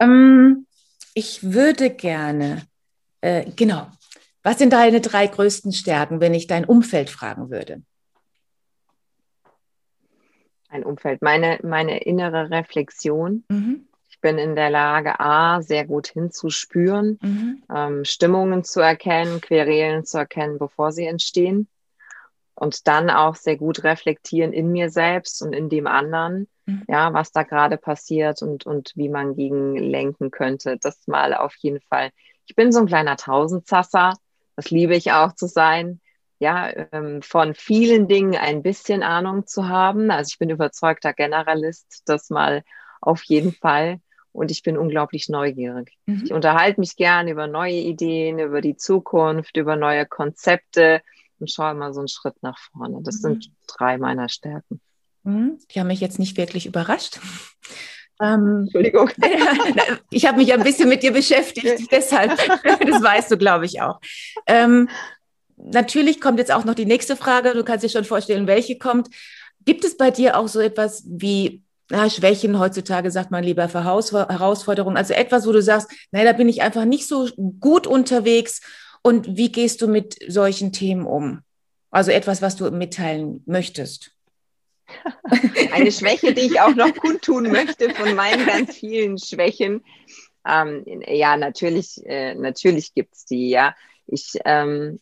Ähm, 0.00 0.66
ich 1.12 1.42
würde 1.42 1.90
gerne, 1.90 2.62
äh, 3.20 3.50
genau, 3.54 3.86
was 4.42 4.58
sind 4.58 4.72
deine 4.72 5.02
drei 5.02 5.26
größten 5.26 5.72
Stärken, 5.72 6.20
wenn 6.20 6.32
ich 6.32 6.46
dein 6.46 6.64
Umfeld 6.64 7.10
fragen 7.10 7.50
würde? 7.50 7.82
Ein 10.70 10.84
Umfeld, 10.84 11.20
meine, 11.20 11.58
meine 11.62 11.98
innere 11.98 12.50
Reflexion. 12.50 13.44
Mhm 13.48 13.88
bin 14.24 14.38
in 14.38 14.56
der 14.56 14.70
Lage, 14.70 15.20
A, 15.20 15.60
sehr 15.60 15.86
gut 15.86 16.06
hinzuspüren, 16.06 17.18
mhm. 17.20 17.62
ähm, 17.70 18.04
Stimmungen 18.06 18.64
zu 18.64 18.80
erkennen, 18.80 19.42
Querelen 19.42 20.06
zu 20.06 20.16
erkennen, 20.16 20.58
bevor 20.58 20.92
sie 20.92 21.04
entstehen. 21.04 21.68
Und 22.54 22.88
dann 22.88 23.10
auch 23.10 23.34
sehr 23.34 23.58
gut 23.58 23.84
reflektieren 23.84 24.54
in 24.54 24.72
mir 24.72 24.88
selbst 24.88 25.42
und 25.42 25.52
in 25.52 25.68
dem 25.68 25.86
anderen, 25.86 26.48
mhm. 26.64 26.84
ja, 26.88 27.12
was 27.12 27.32
da 27.32 27.42
gerade 27.42 27.76
passiert 27.76 28.40
und, 28.40 28.64
und 28.64 28.92
wie 28.94 29.10
man 29.10 29.36
gegen 29.36 29.76
lenken 29.76 30.30
könnte. 30.30 30.78
Das 30.80 31.06
mal 31.06 31.34
auf 31.34 31.54
jeden 31.58 31.80
Fall. 31.82 32.08
Ich 32.46 32.56
bin 32.56 32.72
so 32.72 32.78
ein 32.78 32.86
kleiner 32.86 33.18
Tausendsasser. 33.18 34.14
Das 34.56 34.70
liebe 34.70 34.96
ich 34.96 35.12
auch 35.12 35.34
zu 35.34 35.48
sein 35.48 36.00
ja, 36.38 36.70
ähm, 36.92 37.20
von 37.20 37.54
vielen 37.54 38.08
Dingen 38.08 38.36
ein 38.36 38.62
bisschen 38.62 39.02
Ahnung 39.02 39.46
zu 39.46 39.68
haben. 39.68 40.10
Also 40.10 40.30
ich 40.32 40.38
bin 40.38 40.50
überzeugter 40.50 41.12
Generalist, 41.12 42.02
das 42.06 42.30
mal 42.30 42.62
auf 43.00 43.22
jeden 43.24 43.52
Fall 43.52 44.00
und 44.34 44.50
ich 44.50 44.62
bin 44.62 44.76
unglaublich 44.76 45.28
neugierig. 45.28 45.96
Mhm. 46.06 46.22
Ich 46.24 46.32
unterhalte 46.32 46.80
mich 46.80 46.96
gern 46.96 47.28
über 47.28 47.46
neue 47.46 47.76
Ideen, 47.76 48.40
über 48.40 48.60
die 48.60 48.76
Zukunft, 48.76 49.56
über 49.56 49.76
neue 49.76 50.06
Konzepte 50.06 51.02
und 51.38 51.50
schaue 51.50 51.74
mal 51.74 51.94
so 51.94 52.00
einen 52.00 52.08
Schritt 52.08 52.34
nach 52.42 52.58
vorne. 52.58 52.98
Das 53.02 53.16
mhm. 53.16 53.20
sind 53.20 53.50
drei 53.68 53.96
meiner 53.96 54.28
Stärken. 54.28 54.80
Mhm. 55.22 55.60
Die 55.70 55.78
haben 55.78 55.86
mich 55.86 56.00
jetzt 56.00 56.18
nicht 56.18 56.36
wirklich 56.36 56.66
überrascht. 56.66 57.20
Ähm, 58.22 58.60
Entschuldigung. 58.62 59.10
ich 60.10 60.24
habe 60.24 60.38
mich 60.38 60.52
ein 60.52 60.62
bisschen 60.62 60.88
mit 60.88 61.02
dir 61.02 61.12
beschäftigt, 61.12 61.90
deshalb, 61.90 62.30
das 62.62 63.02
weißt 63.02 63.32
du, 63.32 63.36
glaube 63.36 63.66
ich, 63.66 63.82
auch. 63.82 64.00
Ähm, 64.46 64.88
natürlich 65.56 66.20
kommt 66.20 66.38
jetzt 66.38 66.52
auch 66.52 66.64
noch 66.64 66.76
die 66.76 66.86
nächste 66.86 67.16
Frage. 67.16 67.54
Du 67.54 67.64
kannst 67.64 67.84
dir 67.84 67.88
schon 67.88 68.04
vorstellen, 68.04 68.46
welche 68.46 68.78
kommt. 68.78 69.08
Gibt 69.64 69.84
es 69.84 69.96
bei 69.96 70.12
dir 70.12 70.38
auch 70.38 70.46
so 70.46 70.60
etwas 70.60 71.02
wie 71.08 71.63
na, 71.90 72.08
Schwächen 72.08 72.58
heutzutage 72.58 73.10
sagt 73.10 73.30
man 73.30 73.44
lieber 73.44 73.68
Herausforderungen. 73.68 74.96
Also 74.96 75.12
etwas, 75.12 75.46
wo 75.46 75.52
du 75.52 75.62
sagst, 75.62 75.90
nein, 76.12 76.24
da 76.24 76.32
bin 76.32 76.48
ich 76.48 76.62
einfach 76.62 76.84
nicht 76.84 77.06
so 77.06 77.28
gut 77.60 77.86
unterwegs. 77.86 78.60
Und 79.02 79.36
wie 79.36 79.52
gehst 79.52 79.82
du 79.82 79.88
mit 79.88 80.16
solchen 80.28 80.72
Themen 80.72 81.04
um? 81.06 81.42
Also 81.90 82.10
etwas, 82.10 82.40
was 82.40 82.56
du 82.56 82.70
mitteilen 82.70 83.42
möchtest. 83.46 84.12
Eine 85.72 85.92
Schwäche, 85.92 86.32
die 86.32 86.42
ich 86.42 86.60
auch 86.60 86.74
noch 86.74 86.94
kundtun 86.94 87.50
möchte 87.50 87.90
von 87.90 88.14
meinen 88.14 88.46
ganz 88.46 88.76
vielen 88.76 89.18
Schwächen. 89.18 89.84
Ähm, 90.46 90.84
ja, 91.06 91.36
natürlich, 91.36 92.04
äh, 92.04 92.34
natürlich 92.34 92.94
gibt 92.94 93.14
es 93.14 93.24
die, 93.24 93.50
ja. 93.50 93.74
Ich, 94.06 94.32
ähm, 94.44 95.00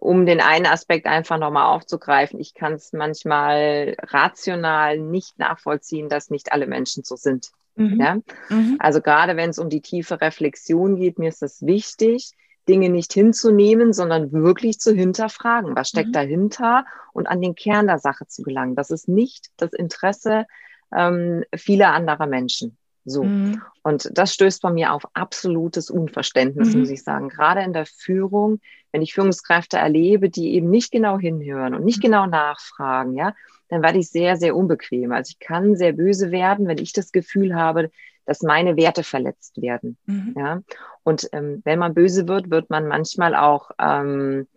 um 0.00 0.26
den 0.26 0.40
einen 0.40 0.66
Aspekt 0.66 1.06
einfach 1.06 1.38
nochmal 1.38 1.74
aufzugreifen, 1.74 2.38
ich 2.40 2.54
kann 2.54 2.74
es 2.74 2.92
manchmal 2.92 3.96
rational 4.02 4.98
nicht 4.98 5.38
nachvollziehen, 5.38 6.08
dass 6.08 6.30
nicht 6.30 6.52
alle 6.52 6.66
Menschen 6.66 7.04
so 7.04 7.16
sind. 7.16 7.50
Mhm. 7.74 8.00
Ja? 8.00 8.18
Mhm. 8.48 8.76
Also 8.78 9.00
gerade 9.00 9.36
wenn 9.36 9.50
es 9.50 9.58
um 9.58 9.70
die 9.70 9.80
tiefe 9.80 10.20
Reflexion 10.20 10.96
geht, 10.96 11.18
mir 11.18 11.28
ist 11.28 11.42
es 11.42 11.64
wichtig, 11.64 12.32
Dinge 12.68 12.90
nicht 12.90 13.12
hinzunehmen, 13.12 13.92
sondern 13.92 14.32
wirklich 14.32 14.80
zu 14.80 14.92
hinterfragen. 14.92 15.76
Was 15.76 15.88
steckt 15.88 16.08
mhm. 16.08 16.14
dahinter 16.14 16.84
und 17.12 17.26
an 17.26 17.40
den 17.40 17.54
Kern 17.54 17.86
der 17.86 17.98
Sache 17.98 18.26
zu 18.26 18.42
gelangen. 18.42 18.74
Das 18.74 18.90
ist 18.90 19.08
nicht 19.08 19.50
das 19.56 19.72
Interesse 19.72 20.46
ähm, 20.94 21.44
vieler 21.54 21.92
anderer 21.92 22.26
Menschen. 22.26 22.76
So. 23.06 23.22
Mhm. 23.24 23.62
Und 23.82 24.10
das 24.12 24.34
stößt 24.34 24.60
bei 24.60 24.70
mir 24.70 24.92
auf 24.92 25.06
absolutes 25.14 25.90
Unverständnis, 25.90 26.74
mhm. 26.74 26.80
muss 26.80 26.90
ich 26.90 27.02
sagen. 27.04 27.28
Gerade 27.28 27.62
in 27.62 27.72
der 27.72 27.86
Führung, 27.86 28.60
wenn 28.92 29.00
ich 29.00 29.14
Führungskräfte 29.14 29.78
erlebe, 29.78 30.28
die 30.28 30.54
eben 30.54 30.68
nicht 30.68 30.90
genau 30.90 31.18
hinhören 31.18 31.74
und 31.74 31.84
nicht 31.84 31.98
mhm. 31.98 32.02
genau 32.02 32.26
nachfragen, 32.26 33.14
ja, 33.14 33.34
dann 33.68 33.82
werde 33.82 33.98
ich 33.98 34.10
sehr, 34.10 34.36
sehr 34.36 34.56
unbequem. 34.56 35.12
Also 35.12 35.30
ich 35.30 35.38
kann 35.38 35.76
sehr 35.76 35.92
böse 35.92 36.30
werden, 36.32 36.66
wenn 36.66 36.78
ich 36.78 36.92
das 36.92 37.12
Gefühl 37.12 37.54
habe, 37.54 37.90
dass 38.24 38.42
meine 38.42 38.76
Werte 38.76 39.04
verletzt 39.04 39.62
werden. 39.62 39.96
Mhm. 40.06 40.34
Ja. 40.36 40.62
Und 41.04 41.28
ähm, 41.32 41.62
wenn 41.64 41.78
man 41.78 41.94
böse 41.94 42.26
wird, 42.26 42.50
wird 42.50 42.70
man 42.70 42.88
manchmal 42.88 43.36
auch 43.36 43.70
ähm, 43.78 44.48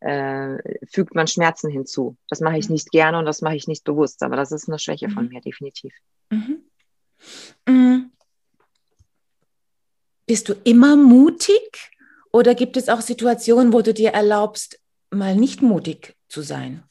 äh, 0.00 0.56
fügt 0.86 1.14
man 1.14 1.26
Schmerzen 1.26 1.70
hinzu. 1.70 2.16
Das 2.30 2.40
mache 2.40 2.56
ich 2.56 2.68
mhm. 2.68 2.74
nicht 2.74 2.90
gerne 2.90 3.18
und 3.18 3.26
das 3.26 3.42
mache 3.42 3.56
ich 3.56 3.68
nicht 3.68 3.84
bewusst, 3.84 4.22
aber 4.22 4.36
das 4.36 4.50
ist 4.52 4.68
eine 4.68 4.78
Schwäche 4.78 5.10
von 5.10 5.24
mhm. 5.24 5.30
mir, 5.30 5.40
definitiv. 5.42 5.94
Mhm. 6.30 6.62
Mm. 7.66 8.10
Bist 10.26 10.48
du 10.48 10.54
immer 10.64 10.96
mutig 10.96 11.90
oder 12.32 12.54
gibt 12.54 12.76
es 12.76 12.88
auch 12.88 13.00
Situationen, 13.00 13.72
wo 13.72 13.82
du 13.82 13.92
dir 13.92 14.10
erlaubst, 14.10 14.80
mal 15.10 15.34
nicht 15.34 15.62
mutig 15.62 16.14
zu 16.28 16.42
sein? 16.42 16.84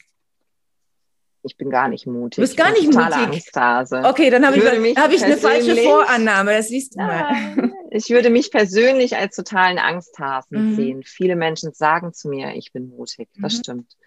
Ich 1.43 1.55
bin 1.55 1.69
gar 1.69 1.87
nicht 1.87 2.05
mutig. 2.05 2.35
Du 2.35 2.41
bist 2.41 2.57
gar 2.57 2.71
nicht 2.71 2.87
mutig. 2.87 3.15
Angsthase. 3.15 4.01
Okay, 4.03 4.29
dann 4.29 4.45
habe 4.45 4.57
ich, 4.57 4.63
ich, 4.63 4.97
hab 4.97 5.11
ich 5.11 5.23
eine 5.23 5.37
falsche 5.37 5.75
Vorannahme. 5.77 6.51
Das 6.51 6.67
siehst 6.67 6.95
du 6.95 6.99
mal. 6.99 7.71
Ich 7.91 8.09
würde 8.09 8.29
mich 8.29 8.51
persönlich 8.51 9.15
als 9.15 9.35
totalen 9.35 9.79
Angsthasen 9.79 10.71
mhm. 10.71 10.75
sehen. 10.75 11.03
Viele 11.03 11.35
Menschen 11.35 11.73
sagen 11.73 12.13
zu 12.13 12.29
mir, 12.29 12.53
ich 12.55 12.71
bin 12.71 12.89
mutig. 12.89 13.29
Das 13.39 13.53
mhm. 13.53 13.57
stimmt. 13.57 13.97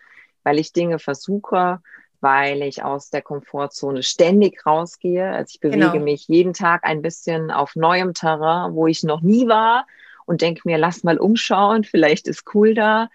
Weil 0.45 0.59
ich 0.59 0.73
Dinge 0.73 0.99
versuche, 0.99 1.81
weil 2.23 2.63
ich 2.63 2.85
aus 2.85 3.11
der 3.11 3.21
Komfortzone 3.21 4.03
ständig 4.03 4.65
rausgehe. 4.65 5.29
Also 5.29 5.51
ich 5.55 5.61
bewege 5.61 5.91
genau. 5.91 6.05
mich 6.05 6.29
jeden 6.29 6.55
Tag 6.55 6.85
ein 6.85 7.03
bisschen 7.03 7.51
auf 7.51 7.75
neuem 7.75 8.15
Terrain, 8.15 8.75
wo 8.75 8.87
ich 8.87 9.03
noch 9.03 9.23
nie 9.23 9.49
war 9.49 9.87
und 10.25 10.41
denke 10.41 10.63
mir, 10.65 10.79
lass 10.79 11.03
mal 11.03 11.19
umschauen, 11.19 11.83
vielleicht 11.83 12.29
ist 12.29 12.45
cool 12.55 12.75
da, 12.75 13.09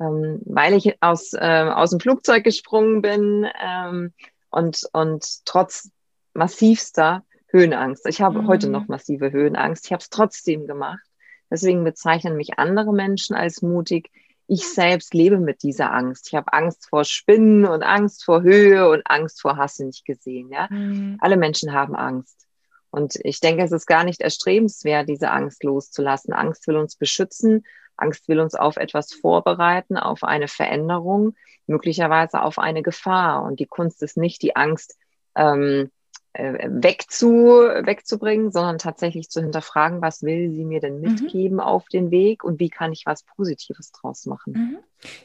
ähm, 0.00 0.40
weil 0.46 0.72
ich 0.72 0.96
aus, 1.02 1.34
äh, 1.34 1.70
aus 1.72 1.90
dem 1.90 2.00
Flugzeug 2.00 2.42
gesprungen 2.42 3.02
bin 3.02 3.46
ähm, 3.62 4.14
und, 4.50 4.88
und 4.92 5.44
trotz 5.44 5.90
massivster 6.32 7.22
Höhenangst. 7.48 8.06
Ich 8.08 8.22
habe 8.22 8.42
mhm. 8.42 8.48
heute 8.48 8.70
noch 8.70 8.88
massive 8.88 9.30
Höhenangst. 9.30 9.84
Ich 9.84 9.92
habe 9.92 10.00
es 10.00 10.08
trotzdem 10.08 10.66
gemacht. 10.66 11.04
Deswegen 11.50 11.84
bezeichnen 11.84 12.36
mich 12.36 12.58
andere 12.58 12.94
Menschen 12.94 13.36
als 13.36 13.60
mutig 13.60 14.10
ich 14.46 14.68
selbst 14.68 15.14
lebe 15.14 15.38
mit 15.38 15.62
dieser 15.62 15.92
Angst. 15.92 16.28
Ich 16.28 16.34
habe 16.34 16.52
Angst 16.52 16.88
vor 16.88 17.04
Spinnen 17.04 17.64
und 17.64 17.82
Angst 17.82 18.24
vor 18.24 18.42
Höhe 18.42 18.88
und 18.88 19.02
Angst 19.06 19.40
vor 19.40 19.56
Hasse 19.56 19.86
nicht 19.86 20.04
gesehen. 20.04 20.50
Ja? 20.50 20.68
Mhm. 20.70 21.16
Alle 21.20 21.36
Menschen 21.36 21.72
haben 21.72 21.94
Angst. 21.96 22.46
Und 22.90 23.16
ich 23.24 23.40
denke, 23.40 23.64
es 23.64 23.72
ist 23.72 23.86
gar 23.86 24.04
nicht 24.04 24.20
erstrebenswert, 24.20 25.08
diese 25.08 25.30
Angst 25.30 25.64
loszulassen. 25.64 26.32
Angst 26.32 26.66
will 26.68 26.76
uns 26.76 26.94
beschützen. 26.96 27.64
Angst 27.96 28.28
will 28.28 28.40
uns 28.40 28.54
auf 28.54 28.76
etwas 28.76 29.12
vorbereiten, 29.12 29.96
auf 29.96 30.24
eine 30.24 30.48
Veränderung, 30.48 31.34
möglicherweise 31.66 32.42
auf 32.42 32.58
eine 32.58 32.82
Gefahr. 32.82 33.42
Und 33.42 33.60
die 33.60 33.66
Kunst 33.66 34.02
ist 34.02 34.16
nicht, 34.16 34.42
die 34.42 34.56
Angst 34.56 34.96
ähm, 35.34 35.90
äh, 35.90 36.03
wegzu, 36.36 37.28
wegzubringen, 37.28 38.50
sondern 38.50 38.78
tatsächlich 38.78 39.30
zu 39.30 39.40
hinterfragen, 39.40 40.02
was 40.02 40.22
will 40.22 40.50
sie 40.50 40.64
mir 40.64 40.80
denn 40.80 40.96
mhm. 40.96 41.12
mitgeben 41.12 41.56
mhm. 41.56 41.60
auf 41.60 41.86
den 41.88 42.10
Weg 42.10 42.42
und 42.42 42.58
wie 42.58 42.70
kann 42.70 42.92
ich 42.92 43.06
was 43.06 43.22
Positives 43.22 43.92
draus 43.92 44.26
machen. 44.26 44.52
Mhm. 44.52 44.78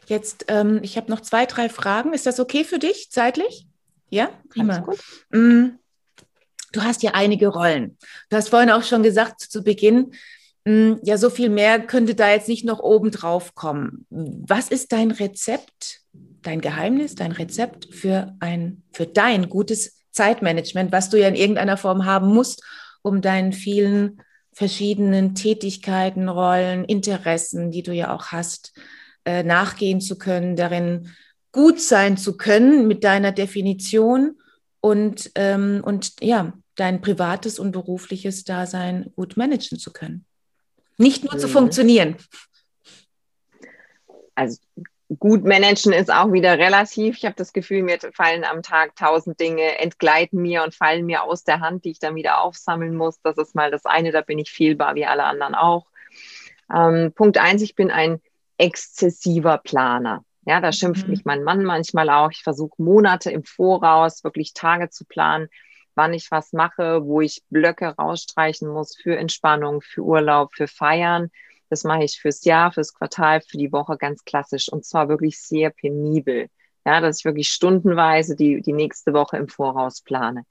Jetzt, 0.05 0.45
ähm, 0.49 0.79
ich 0.83 0.97
habe 0.97 1.09
noch 1.09 1.21
zwei, 1.21 1.45
drei 1.45 1.69
Fragen. 1.69 2.13
Ist 2.13 2.25
das 2.25 2.39
okay 2.39 2.63
für 2.63 2.79
dich 2.79 3.09
zeitlich? 3.09 3.67
Ja, 4.09 4.29
prima. 4.49 4.85
Mhm. 5.31 5.79
Du 6.71 6.83
hast 6.83 7.01
ja 7.01 7.11
einige 7.15 7.47
Rollen. 7.47 7.97
Du 8.29 8.37
hast 8.37 8.49
vorhin 8.49 8.69
auch 8.69 8.83
schon 8.83 9.01
gesagt 9.01 9.41
zu 9.41 9.63
Beginn, 9.63 10.13
mm, 10.65 10.95
ja, 11.01 11.17
so 11.17 11.31
viel 11.31 11.49
mehr 11.49 11.79
könnte 11.79 12.13
da 12.13 12.29
jetzt 12.29 12.47
nicht 12.47 12.65
noch 12.65 12.79
oben 12.79 13.09
drauf 13.09 13.55
kommen. 13.55 14.05
Was 14.09 14.69
ist 14.69 14.91
dein 14.91 15.09
Rezept, 15.09 16.01
dein 16.13 16.61
Geheimnis, 16.61 17.15
dein 17.15 17.31
Rezept 17.31 17.93
für 17.93 18.35
ein, 18.39 18.83
für 18.91 19.07
dein 19.07 19.49
gutes 19.49 19.98
Zeitmanagement, 20.19 20.91
was 20.91 21.09
du 21.09 21.17
ja 21.17 21.29
in 21.29 21.35
irgendeiner 21.35 21.77
Form 21.77 22.03
haben 22.03 22.27
musst, 22.27 22.61
um 23.01 23.21
deinen 23.21 23.53
vielen 23.53 24.21
verschiedenen 24.51 25.33
Tätigkeiten, 25.33 26.27
Rollen, 26.27 26.83
Interessen, 26.83 27.71
die 27.71 27.83
du 27.83 27.93
ja 27.93 28.13
auch 28.13 28.27
hast, 28.33 28.77
äh, 29.23 29.43
nachgehen 29.43 30.01
zu 30.01 30.17
können, 30.17 30.57
darin 30.57 31.09
gut 31.53 31.79
sein 31.79 32.17
zu 32.17 32.35
können 32.35 32.85
mit 32.85 33.05
deiner 33.05 33.31
Definition 33.31 34.41
und, 34.81 35.31
ähm, 35.35 35.81
und 35.85 36.15
ja, 36.19 36.51
dein 36.75 36.99
privates 36.99 37.57
und 37.57 37.71
berufliches 37.71 38.43
Dasein 38.43 39.13
gut 39.15 39.37
managen 39.37 39.79
zu 39.79 39.93
können. 39.93 40.25
Nicht 40.97 41.23
nur 41.23 41.35
mhm. 41.35 41.39
zu 41.39 41.47
funktionieren. 41.47 42.17
Also 44.35 44.57
gut 45.17 45.43
managen 45.43 45.91
ist 45.91 46.11
auch 46.13 46.31
wieder 46.31 46.59
relativ. 46.59 47.17
Ich 47.17 47.25
habe 47.25 47.35
das 47.35 47.51
Gefühl, 47.51 47.81
mir 47.81 47.97
fallen 48.13 48.43
am 48.43 48.61
Tag 48.61 48.95
tausend 48.95 49.39
Dinge, 49.39 49.79
entgleiten 49.79 50.41
mir 50.41 50.63
und 50.63 50.75
fallen 50.75 51.05
mir 51.05 51.23
aus 51.23 51.43
der 51.43 51.61
Hand, 51.61 51.85
die 51.85 51.91
ich 51.91 51.99
dann 51.99 52.15
wieder 52.15 52.41
aufsammeln 52.41 52.95
muss. 52.95 53.19
Das 53.23 53.37
ist 53.37 53.55
mal 53.55 53.71
das 53.71 53.85
eine, 53.85 54.11
da 54.11 54.21
bin 54.21 54.37
ich 54.37 54.51
fehlbar 54.51 54.93
wie 54.95 55.05
alle 55.05 55.23
anderen 55.23 55.55
auch. 55.55 55.87
Ähm, 56.73 57.11
Punkt 57.15 57.39
eins, 57.39 57.63
ich 57.63 57.75
bin 57.75 57.89
ein 57.89 58.21
exzessiver 58.57 59.57
Planer. 59.57 60.23
Ja, 60.45 60.61
da 60.61 60.71
schimpft 60.71 61.05
mhm. 61.05 61.11
mich 61.11 61.25
mein 61.25 61.43
Mann 61.43 61.63
manchmal 61.63 62.09
auch. 62.09 62.31
Ich 62.31 62.43
versuche 62.43 62.81
Monate 62.81 63.31
im 63.31 63.43
Voraus 63.43 64.23
wirklich 64.23 64.53
Tage 64.53 64.89
zu 64.89 65.05
planen, 65.05 65.49
wann 65.95 66.13
ich 66.13 66.29
was 66.29 66.53
mache, 66.53 67.03
wo 67.03 67.21
ich 67.21 67.41
Blöcke 67.49 67.87
rausstreichen 67.87 68.67
muss 68.67 68.95
für 68.95 69.17
Entspannung, 69.17 69.81
für 69.81 70.01
Urlaub, 70.01 70.53
für 70.53 70.67
Feiern. 70.67 71.31
Das 71.69 71.83
mache 71.83 72.03
ich 72.03 72.19
fürs 72.19 72.43
Jahr, 72.45 72.71
fürs 72.71 72.93
Quartal, 72.93 73.41
für 73.41 73.57
die 73.57 73.71
Woche 73.71 73.97
ganz 73.97 74.23
klassisch 74.23 74.69
und 74.69 74.85
zwar 74.85 75.09
wirklich 75.09 75.39
sehr 75.39 75.69
penibel. 75.69 76.47
Ja, 76.85 77.01
dass 77.01 77.19
ich 77.19 77.25
wirklich 77.25 77.49
stundenweise 77.49 78.35
die, 78.35 78.61
die 78.61 78.73
nächste 78.73 79.13
Woche 79.13 79.37
im 79.37 79.47
Voraus 79.47 80.01
plane. 80.01 80.45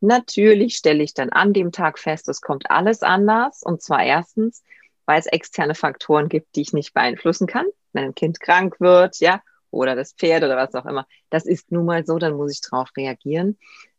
Natürlich 0.00 0.76
stelle 0.76 1.02
ich 1.02 1.14
dann 1.14 1.30
an 1.30 1.52
dem 1.52 1.72
Tag 1.72 1.98
fest, 1.98 2.28
es 2.28 2.40
kommt 2.40 2.70
alles 2.70 3.02
anders. 3.02 3.62
Und 3.62 3.82
zwar 3.82 4.02
erstens, 4.02 4.62
weil 5.04 5.18
es 5.18 5.26
externe 5.26 5.74
Faktoren 5.74 6.28
gibt, 6.28 6.54
die 6.56 6.62
ich 6.62 6.72
nicht 6.72 6.94
beeinflussen 6.94 7.46
kann. 7.46 7.66
Wenn 7.92 8.04
ein 8.04 8.14
Kind 8.14 8.40
krank 8.40 8.80
wird, 8.80 9.18
ja, 9.18 9.42
oder 9.70 9.96
das 9.96 10.12
Pferd 10.12 10.42
oder 10.44 10.56
was 10.56 10.74
auch 10.74 10.86
immer. 10.86 11.06
Das 11.28 11.46
ist 11.46 11.70
nun 11.70 11.86
mal 11.86 12.06
so, 12.06 12.18
dann 12.18 12.34
muss 12.34 12.52
ich 12.52 12.60
darauf 12.60 12.90
reagieren. 12.96 13.58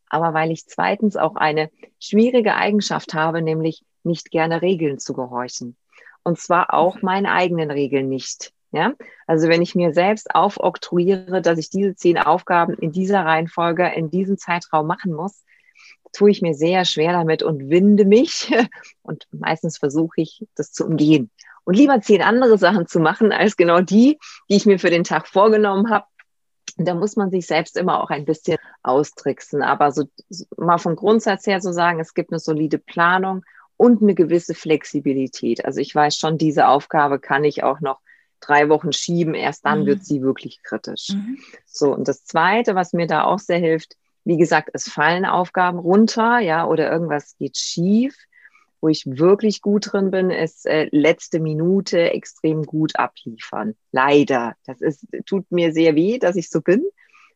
Aber 0.10 0.34
weil 0.34 0.52
ich 0.52 0.68
zweitens 0.68 1.16
auch 1.16 1.36
eine 1.36 1.70
schwierige 2.00 2.56
Eigenschaft 2.56 3.14
habe, 3.14 3.42
nämlich 3.42 3.84
nicht 4.04 4.32
gerne 4.32 4.62
Regeln 4.62 5.00
zu 5.00 5.14
gehorchen. 5.14 5.78
Und 6.24 6.40
zwar 6.40 6.74
auch 6.74 7.02
meinen 7.02 7.26
eigenen 7.26 7.72
Regeln 7.72 8.10
nicht. 8.10 8.54
Ja, 8.74 8.94
also 9.28 9.50
wenn 9.50 9.62
ich 9.62 9.76
mir 9.76 9.94
selbst 9.94 10.34
aufoktroyiere, 10.34 11.42
dass 11.42 11.58
ich 11.58 11.70
diese 11.70 11.94
zehn 11.94 12.18
Aufgaben 12.18 12.74
in 12.76 12.94
dieser 12.94 13.26
Reihenfolge, 13.26 13.86
in 13.94 14.10
diesem 14.10 14.38
Zeitraum 14.38 14.88
machen 14.88 15.12
muss, 15.12 15.44
tue 16.14 16.32
ich 16.32 16.42
mir 16.42 16.54
sehr 16.54 16.86
schwer 16.86 17.12
damit 17.12 17.44
und 17.44 17.70
winde 17.70 18.06
mich. 18.06 18.52
Und 19.04 19.28
meistens 19.32 19.78
versuche 19.78 20.22
ich, 20.22 20.46
das 20.56 20.72
zu 20.72 20.86
umgehen. 20.86 21.30
Und 21.64 21.76
lieber 21.76 22.00
zehn 22.02 22.22
andere 22.22 22.58
Sachen 22.58 22.88
zu 22.88 23.00
machen, 23.00 23.32
als 23.32 23.56
genau 23.56 23.82
die, 23.82 24.18
die 24.50 24.56
ich 24.56 24.66
mir 24.66 24.80
für 24.80 24.90
den 24.90 25.04
Tag 25.04 25.28
vorgenommen 25.28 25.90
habe. 25.90 26.06
Da 26.78 26.96
muss 26.96 27.16
man 27.16 27.30
sich 27.30 27.48
selbst 27.48 27.78
immer 27.78 28.02
auch 28.02 28.10
ein 28.10 28.26
bisschen 28.26 28.58
austricksen. 28.84 29.62
Aber 29.62 29.92
so, 29.92 30.06
mal 30.58 30.78
vom 30.78 30.96
Grundsatz 30.96 31.46
her 31.46 31.62
so 31.62 31.72
sagen, 31.72 32.00
es 32.00 32.14
gibt 32.14 32.32
eine 32.32 32.40
solide 32.40 32.78
Planung 32.78 33.44
und 33.82 34.04
eine 34.04 34.14
gewisse 34.14 34.54
Flexibilität. 34.54 35.66
Also 35.66 35.80
ich 35.80 35.96
weiß 35.96 36.16
schon, 36.16 36.38
diese 36.38 36.68
Aufgabe 36.68 37.18
kann 37.18 37.44
ich 37.44 37.64
auch 37.64 37.80
noch 37.80 38.00
drei 38.40 38.70
Wochen 38.70 38.94
schieben. 38.94 39.34
Erst 39.34 39.66
dann 39.66 39.82
mhm. 39.82 39.86
wird 39.88 40.06
sie 40.06 40.22
wirklich 40.22 40.62
kritisch. 40.62 41.10
Mhm. 41.10 41.40
So. 41.66 41.92
Und 41.92 42.08
das 42.08 42.24
zweite, 42.24 42.76
was 42.76 42.94
mir 42.94 43.08
da 43.08 43.24
auch 43.24 43.40
sehr 43.40 43.58
hilft, 43.58 43.98
wie 44.24 44.38
gesagt, 44.38 44.70
es 44.74 44.88
fallen 44.88 45.26
Aufgaben 45.26 45.80
runter, 45.80 46.38
ja, 46.38 46.68
oder 46.68 46.92
irgendwas 46.92 47.36
geht 47.40 47.58
schief. 47.58 48.16
Wo 48.82 48.88
ich 48.88 49.04
wirklich 49.08 49.64
gut 49.64 49.92
drin 49.92 50.12
bin, 50.12 50.30
ist 50.30 50.68
äh, 50.68 50.88
letzte 50.92 51.40
Minute 51.40 52.12
extrem 52.12 52.64
gut 52.68 52.98
abliefern. 52.98 53.74
Leider. 53.92 54.54
Das 54.64 54.80
ist, 54.82 55.08
tut 55.26 55.52
mir 55.52 55.74
sehr 55.74 55.96
weh, 55.96 56.20
dass 56.20 56.36
ich 56.36 56.52
so 56.52 56.62
bin, 56.62 56.84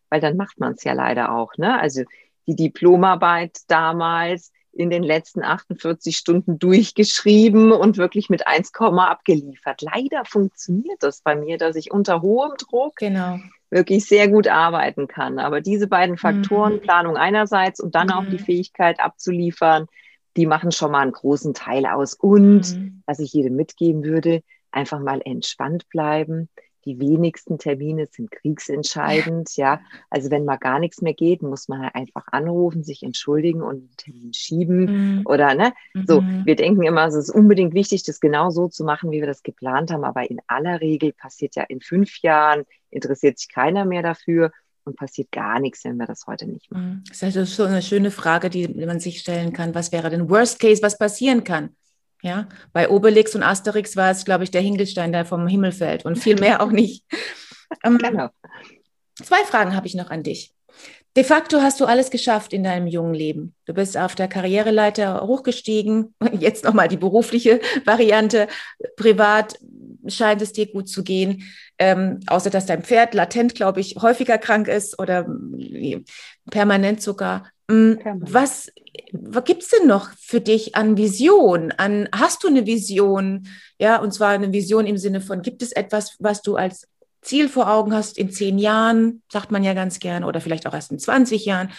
weil 0.09 0.21
dann 0.21 0.37
macht 0.37 0.59
man 0.59 0.73
es 0.73 0.83
ja 0.83 0.93
leider 0.93 1.31
auch. 1.31 1.57
Ne? 1.57 1.79
Also 1.79 2.03
die 2.45 2.55
Diplomarbeit 2.55 3.61
damals 3.67 4.51
in 4.75 4.89
den 4.89 5.03
letzten 5.03 5.41
48 5.41 6.17
Stunden 6.17 6.59
durchgeschrieben 6.59 7.71
und 7.71 7.97
wirklich 7.97 8.29
mit 8.29 8.45
1, 8.45 8.71
abgeliefert. 8.75 9.81
Leider 9.81 10.25
funktioniert 10.25 10.97
das 11.01 11.21
bei 11.21 11.35
mir, 11.35 11.57
dass 11.57 11.75
ich 11.75 11.91
unter 11.91 12.21
hohem 12.21 12.51
Druck 12.57 12.97
genau 12.97 13.39
wirklich 13.71 14.05
sehr 14.05 14.27
gut 14.27 14.47
arbeiten 14.47 15.07
kann. 15.07 15.39
Aber 15.39 15.61
diese 15.61 15.87
beiden 15.87 16.17
Faktoren, 16.17 16.75
mhm. 16.75 16.81
Planung 16.81 17.17
einerseits 17.17 17.79
und 17.79 17.95
dann 17.95 18.07
mhm. 18.07 18.13
auch 18.13 18.25
die 18.25 18.37
mhm. 18.37 18.45
Fähigkeit 18.45 18.99
abzuliefern, 18.99 19.87
die 20.37 20.45
machen 20.45 20.71
schon 20.71 20.91
mal 20.91 21.01
einen 21.01 21.11
großen 21.11 21.53
Teil 21.53 21.85
aus. 21.85 22.13
Und 22.13 22.75
mhm. 22.75 23.03
was 23.05 23.19
ich 23.19 23.33
jedem 23.33 23.55
mitgeben 23.55 24.03
würde, 24.03 24.41
einfach 24.71 24.99
mal 24.99 25.21
entspannt 25.23 25.87
bleiben, 25.89 26.49
die 26.85 26.99
wenigsten 26.99 27.57
Termine 27.57 28.07
sind 28.11 28.31
kriegsentscheidend, 28.31 29.55
ja. 29.57 29.81
Also 30.09 30.29
wenn 30.31 30.45
mal 30.45 30.57
gar 30.57 30.79
nichts 30.79 31.01
mehr 31.01 31.13
geht, 31.13 31.41
muss 31.41 31.67
man 31.67 31.81
halt 31.81 31.95
einfach 31.95 32.27
anrufen, 32.31 32.83
sich 32.83 33.03
entschuldigen 33.03 33.61
und 33.61 33.75
einen 33.75 33.97
Termin 33.97 34.33
schieben 34.33 35.17
mhm. 35.17 35.21
oder 35.25 35.55
ne. 35.55 35.73
So, 36.05 36.21
mhm. 36.21 36.45
wir 36.45 36.55
denken 36.55 36.83
immer, 36.83 37.05
es 37.05 37.15
ist 37.15 37.29
unbedingt 37.29 37.73
wichtig, 37.73 38.03
das 38.03 38.19
genau 38.19 38.49
so 38.51 38.67
zu 38.67 38.83
machen, 38.83 39.11
wie 39.11 39.19
wir 39.19 39.27
das 39.27 39.43
geplant 39.43 39.91
haben. 39.91 40.03
Aber 40.03 40.29
in 40.29 40.39
aller 40.47 40.79
Regel 40.81 41.13
passiert 41.13 41.55
ja 41.55 41.63
in 41.63 41.81
fünf 41.81 42.19
Jahren, 42.21 42.63
interessiert 42.91 43.39
sich 43.39 43.49
keiner 43.49 43.85
mehr 43.85 44.03
dafür 44.03 44.51
und 44.83 44.95
passiert 44.95 45.31
gar 45.31 45.59
nichts, 45.59 45.83
wenn 45.83 45.97
wir 45.97 46.05
das 46.05 46.27
heute 46.27 46.45
nicht 46.45 46.71
machen. 46.71 46.89
Mhm. 46.89 47.03
Das 47.07 47.17
ist 47.17 47.23
also 47.23 47.43
so 47.45 47.63
eine 47.63 47.81
schöne 47.81 48.11
Frage, 48.11 48.49
die 48.49 48.67
man 48.67 48.99
sich 48.99 49.19
stellen 49.19 49.53
kann. 49.53 49.73
Was 49.73 49.91
wäre 49.91 50.09
denn 50.09 50.29
Worst 50.29 50.59
Case, 50.59 50.81
was 50.83 50.97
passieren 50.97 51.43
kann? 51.43 51.75
Ja, 52.21 52.47
bei 52.73 52.89
Obelix 52.89 53.35
und 53.35 53.43
Asterix 53.43 53.95
war 53.95 54.11
es, 54.11 54.25
glaube 54.25 54.43
ich, 54.43 54.51
der 54.51 54.61
Hinkelstein, 54.61 55.11
der 55.11 55.25
vom 55.25 55.47
Himmel 55.47 55.71
fällt 55.71 56.05
und 56.05 56.17
viel 56.17 56.39
mehr 56.39 56.61
auch 56.61 56.71
nicht. 56.71 57.03
Ähm, 57.83 57.97
genau. 57.97 58.29
Zwei 59.15 59.43
Fragen 59.43 59.75
habe 59.75 59.87
ich 59.87 59.95
noch 59.95 60.11
an 60.11 60.21
dich. 60.21 60.53
De 61.15 61.23
facto 61.23 61.61
hast 61.61 61.79
du 61.79 61.85
alles 61.85 62.09
geschafft 62.11 62.51
in 62.51 62.63
deinem 62.63 62.87
jungen 62.87 63.13
Leben. 63.13 63.55
Du 63.65 63.73
bist 63.73 63.97
auf 63.97 64.15
der 64.15 64.27
Karriereleiter 64.27 65.25
hochgestiegen. 65.25 66.13
Jetzt 66.39 66.65
nochmal 66.65 66.89
die 66.89 66.97
berufliche 66.97 67.61
Variante. 67.85 68.47
Privat 68.97 69.55
scheint 70.07 70.41
es 70.41 70.51
dir 70.51 70.69
gut 70.71 70.89
zu 70.89 71.03
gehen. 71.03 71.43
Ähm, 71.79 72.19
außer 72.27 72.49
dass 72.49 72.65
dein 72.65 72.83
Pferd 72.83 73.13
latent, 73.13 73.55
glaube 73.55 73.79
ich, 73.79 73.95
häufiger 74.01 74.37
krank 74.37 74.67
ist 74.67 74.99
oder 74.99 75.25
permanent 76.51 77.01
sogar. 77.01 77.49
Mm, 77.67 77.93
was, 78.19 78.71
was 79.11 79.43
gibt 79.43 79.63
es 79.63 79.69
denn 79.69 79.87
noch 79.87 80.11
für 80.19 80.41
dich 80.41 80.75
an 80.75 80.97
Vision? 80.97 81.71
An, 81.71 82.07
hast 82.13 82.43
du 82.43 82.47
eine 82.47 82.65
Vision? 82.65 83.47
Ja, 83.79 83.99
und 83.99 84.13
zwar 84.13 84.29
eine 84.29 84.53
Vision 84.53 84.85
im 84.85 84.97
Sinne 84.97 85.21
von, 85.21 85.41
gibt 85.41 85.61
es 85.61 85.71
etwas, 85.71 86.15
was 86.19 86.41
du 86.41 86.55
als 86.55 86.87
Ziel 87.21 87.49
vor 87.49 87.69
Augen 87.69 87.93
hast 87.93 88.17
in 88.17 88.29
zehn 88.29 88.59
Jahren, 88.59 89.23
sagt 89.31 89.51
man 89.51 89.63
ja 89.63 89.73
ganz 89.73 89.99
gerne, 89.99 90.27
oder 90.27 90.41
vielleicht 90.41 90.67
auch 90.67 90.73
erst 90.73 90.91
in 90.91 90.99
20 90.99 91.45
Jahren, 91.45 91.71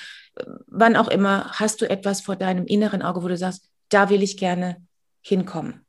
wann 0.67 0.97
auch 0.97 1.09
immer, 1.09 1.53
hast 1.53 1.81
du 1.81 1.89
etwas 1.89 2.21
vor 2.21 2.37
deinem 2.37 2.67
inneren 2.67 3.01
Auge, 3.01 3.23
wo 3.23 3.29
du 3.29 3.37
sagst, 3.37 3.71
da 3.89 4.11
will 4.11 4.23
ich 4.23 4.37
gerne 4.37 4.85
hinkommen? 5.23 5.85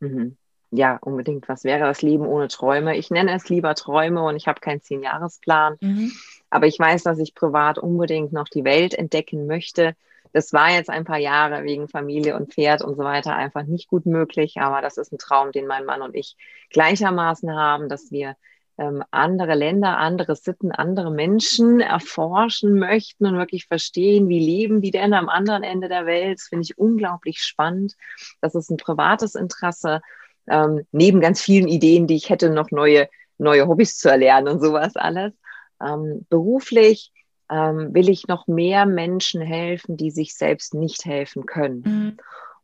Mhm. 0.00 0.36
Ja, 0.70 0.98
unbedingt. 1.00 1.48
Was 1.48 1.64
wäre 1.64 1.84
das 1.84 2.02
Leben 2.02 2.26
ohne 2.26 2.48
Träume? 2.48 2.96
Ich 2.96 3.10
nenne 3.10 3.32
es 3.34 3.48
lieber 3.48 3.74
Träume 3.74 4.22
und 4.22 4.36
ich 4.36 4.48
habe 4.48 4.60
keinen 4.60 4.82
Zehn-Jahres-Plan. 4.82 5.76
Mhm. 5.80 6.12
Aber 6.54 6.68
ich 6.68 6.78
weiß, 6.78 7.02
dass 7.02 7.18
ich 7.18 7.34
privat 7.34 7.78
unbedingt 7.78 8.32
noch 8.32 8.46
die 8.46 8.62
Welt 8.62 8.94
entdecken 8.94 9.48
möchte. 9.48 9.96
Das 10.32 10.52
war 10.52 10.70
jetzt 10.70 10.88
ein 10.88 11.04
paar 11.04 11.18
Jahre 11.18 11.64
wegen 11.64 11.88
Familie 11.88 12.36
und 12.36 12.54
Pferd 12.54 12.80
und 12.80 12.94
so 12.94 13.02
weiter 13.02 13.34
einfach 13.34 13.64
nicht 13.64 13.88
gut 13.88 14.06
möglich. 14.06 14.58
Aber 14.58 14.80
das 14.80 14.96
ist 14.96 15.12
ein 15.12 15.18
Traum, 15.18 15.50
den 15.50 15.66
mein 15.66 15.84
Mann 15.84 16.00
und 16.00 16.14
ich 16.14 16.36
gleichermaßen 16.70 17.52
haben, 17.52 17.88
dass 17.88 18.12
wir 18.12 18.36
ähm, 18.78 19.02
andere 19.10 19.56
Länder, 19.56 19.98
andere 19.98 20.36
Sitten, 20.36 20.70
andere 20.70 21.10
Menschen 21.10 21.80
erforschen 21.80 22.78
möchten 22.78 23.26
und 23.26 23.36
wirklich 23.36 23.66
verstehen, 23.66 24.28
wie 24.28 24.38
leben 24.38 24.80
die 24.80 24.92
denn 24.92 25.12
am 25.12 25.28
anderen 25.28 25.64
Ende 25.64 25.88
der 25.88 26.06
Welt. 26.06 26.38
Das 26.38 26.46
finde 26.46 26.62
ich 26.62 26.78
unglaublich 26.78 27.42
spannend. 27.42 27.94
Das 28.40 28.54
ist 28.54 28.70
ein 28.70 28.76
privates 28.76 29.34
Interesse, 29.34 30.02
ähm, 30.46 30.86
neben 30.92 31.20
ganz 31.20 31.42
vielen 31.42 31.66
Ideen, 31.66 32.06
die 32.06 32.14
ich 32.14 32.30
hätte, 32.30 32.48
noch 32.48 32.70
neue, 32.70 33.08
neue 33.38 33.66
Hobbys 33.66 33.98
zu 33.98 34.08
erlernen 34.08 34.46
und 34.46 34.60
sowas 34.60 34.94
alles. 34.94 35.32
Ähm, 35.84 36.26
beruflich 36.30 37.12
ähm, 37.50 37.92
will 37.92 38.08
ich 38.08 38.26
noch 38.26 38.46
mehr 38.46 38.86
Menschen 38.86 39.40
helfen, 39.42 39.96
die 39.96 40.10
sich 40.10 40.34
selbst 40.34 40.74
nicht 40.74 41.04
helfen 41.04 41.46
können. 41.46 41.82
Mhm. 41.84 42.16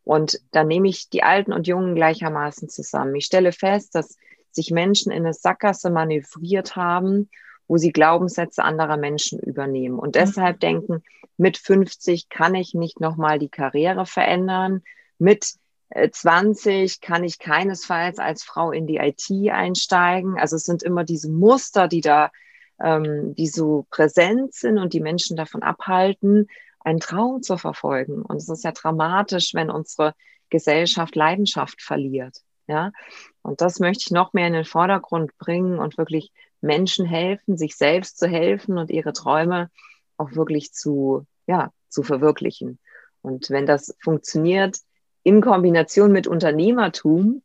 Und 0.03 0.41
da 0.51 0.63
nehme 0.63 0.87
ich 0.87 1.09
die 1.09 1.23
Alten 1.23 1.53
und 1.53 1.67
Jungen 1.67 1.95
gleichermaßen 1.95 2.69
zusammen. 2.69 3.15
Ich 3.15 3.25
stelle 3.25 3.51
fest, 3.51 3.93
dass 3.93 4.17
sich 4.49 4.71
Menschen 4.71 5.11
in 5.11 5.23
eine 5.23 5.33
Sackgasse 5.33 5.89
manövriert 5.89 6.75
haben, 6.75 7.29
wo 7.67 7.77
sie 7.77 7.91
Glaubenssätze 7.91 8.63
anderer 8.63 8.97
Menschen 8.97 9.39
übernehmen 9.39 9.97
und 9.97 10.15
mhm. 10.15 10.19
deshalb 10.19 10.59
denken, 10.59 11.03
mit 11.37 11.57
50 11.57 12.29
kann 12.29 12.53
ich 12.55 12.73
nicht 12.73 12.99
nochmal 12.99 13.39
die 13.39 13.49
Karriere 13.49 14.05
verändern, 14.05 14.83
mit 15.17 15.55
20 16.11 16.67
äh, 16.73 17.05
kann 17.05 17.23
ich 17.23 17.39
keinesfalls 17.39 18.19
als 18.19 18.43
Frau 18.43 18.71
in 18.71 18.87
die 18.87 18.97
IT 18.97 19.29
einsteigen. 19.51 20.37
Also 20.37 20.55
es 20.55 20.63
sind 20.63 20.83
immer 20.83 21.03
diese 21.03 21.29
Muster, 21.29 21.87
die 21.87 22.01
da 22.01 22.31
ähm, 22.83 23.35
die 23.35 23.47
so 23.47 23.85
präsent 23.89 24.53
sind 24.53 24.77
und 24.77 24.93
die 24.93 25.01
Menschen 25.01 25.37
davon 25.37 25.63
abhalten, 25.63 26.47
einen 26.79 26.99
Traum 26.99 27.41
zu 27.41 27.57
verfolgen. 27.57 28.21
Und 28.23 28.37
es 28.37 28.49
ist 28.49 28.63
ja 28.63 28.71
dramatisch, 28.71 29.53
wenn 29.53 29.69
unsere 29.69 30.13
Gesellschaft 30.49 31.15
Leidenschaft 31.15 31.81
verliert. 31.81 32.37
Ja, 32.67 32.91
und 33.41 33.61
das 33.61 33.79
möchte 33.79 34.03
ich 34.05 34.11
noch 34.11 34.33
mehr 34.33 34.47
in 34.47 34.53
den 34.53 34.65
Vordergrund 34.65 35.37
bringen 35.37 35.79
und 35.79 35.97
wirklich 35.97 36.31
Menschen 36.61 37.05
helfen, 37.05 37.57
sich 37.57 37.75
selbst 37.75 38.17
zu 38.17 38.27
helfen 38.27 38.77
und 38.77 38.91
ihre 38.91 39.13
Träume 39.13 39.69
auch 40.17 40.35
wirklich 40.35 40.71
zu, 40.71 41.25
ja, 41.47 41.71
zu 41.89 42.03
verwirklichen. 42.03 42.79
Und 43.21 43.49
wenn 43.49 43.65
das 43.65 43.95
funktioniert 43.99 44.77
in 45.23 45.41
Kombination 45.41 46.11
mit 46.11 46.27
Unternehmertum, 46.27 47.41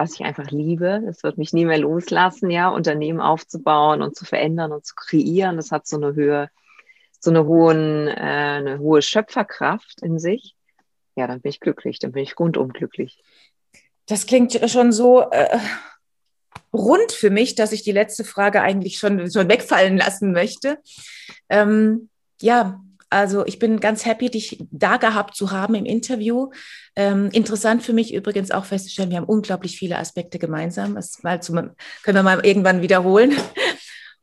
was 0.00 0.14
ich 0.14 0.24
einfach 0.24 0.50
liebe. 0.50 1.04
Es 1.06 1.22
wird 1.22 1.36
mich 1.36 1.52
nie 1.52 1.66
mehr 1.66 1.78
loslassen, 1.78 2.50
ja, 2.50 2.68
Unternehmen 2.68 3.20
aufzubauen 3.20 4.00
und 4.00 4.16
zu 4.16 4.24
verändern 4.24 4.72
und 4.72 4.86
zu 4.86 4.94
kreieren. 4.94 5.56
Das 5.56 5.70
hat 5.70 5.86
so 5.86 5.98
eine 5.98 6.14
Höhe, 6.14 6.48
so 7.20 7.28
eine 7.28 7.44
hohen, 7.44 8.08
äh, 8.08 8.12
eine 8.12 8.78
hohe 8.78 9.02
Schöpferkraft 9.02 10.00
in 10.02 10.18
sich. 10.18 10.56
Ja, 11.16 11.26
dann 11.26 11.42
bin 11.42 11.50
ich 11.50 11.60
glücklich, 11.60 11.98
dann 11.98 12.12
bin 12.12 12.22
ich 12.22 12.38
rundum 12.38 12.72
glücklich. 12.72 13.22
das 14.06 14.24
klingt 14.24 14.58
schon 14.70 14.90
so 14.90 15.20
äh, 15.30 15.58
rund 16.72 17.12
für 17.12 17.28
mich, 17.28 17.54
dass 17.54 17.72
ich 17.72 17.82
die 17.82 17.92
letzte 17.92 18.24
Frage 18.24 18.62
eigentlich 18.62 18.96
schon, 18.96 19.30
schon 19.30 19.50
wegfallen 19.50 19.98
lassen 19.98 20.32
möchte. 20.32 20.78
Ähm, 21.50 22.08
ja, 22.40 22.80
also 23.10 23.44
ich 23.44 23.58
bin 23.58 23.80
ganz 23.80 24.06
happy, 24.06 24.30
dich 24.30 24.64
da 24.70 24.96
gehabt 24.96 25.34
zu 25.34 25.50
haben 25.50 25.74
im 25.74 25.84
Interview. 25.84 26.50
Ähm, 26.94 27.28
interessant 27.32 27.82
für 27.82 27.92
mich 27.92 28.14
übrigens 28.14 28.52
auch 28.52 28.64
festzustellen, 28.64 29.10
wir 29.10 29.16
haben 29.16 29.24
unglaublich 29.24 29.76
viele 29.76 29.98
Aspekte 29.98 30.38
gemeinsam. 30.38 30.94
Das 30.94 31.22
mal 31.22 31.42
zum, 31.42 31.56
können 32.02 32.16
wir 32.16 32.22
mal 32.22 32.44
irgendwann 32.44 32.82
wiederholen. 32.82 33.34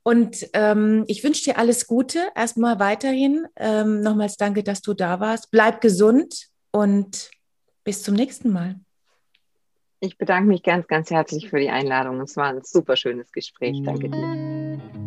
Und 0.04 0.48
ähm, 0.54 1.04
ich 1.08 1.22
wünsche 1.26 1.44
dir 1.44 1.58
alles 1.58 1.86
Gute. 1.86 2.30
Erstmal 2.34 2.80
weiterhin. 2.80 3.46
Ähm, 3.58 4.00
nochmals 4.00 4.38
danke, 4.38 4.64
dass 4.64 4.82
du 4.82 4.94
da 4.94 5.20
warst. 5.20 5.52
Bleib 5.52 5.82
gesund 5.82 6.48
und 6.72 7.30
bis 7.84 8.04
zum 8.04 8.16
nächsten 8.16 8.54
Mal. 8.54 8.76
Ich 10.00 10.18
bedanke 10.18 10.48
mich 10.48 10.64
ganz, 10.64 10.88
ganz 10.88 11.12
herzlich 11.12 11.50
für 11.50 11.60
die 11.60 11.70
Einladung. 11.70 12.22
Es 12.22 12.38
war 12.38 12.48
ein 12.48 12.62
super 12.64 12.96
schönes 12.96 13.32
Gespräch. 13.34 13.82
Danke 13.84 14.10
dir. 14.10 15.07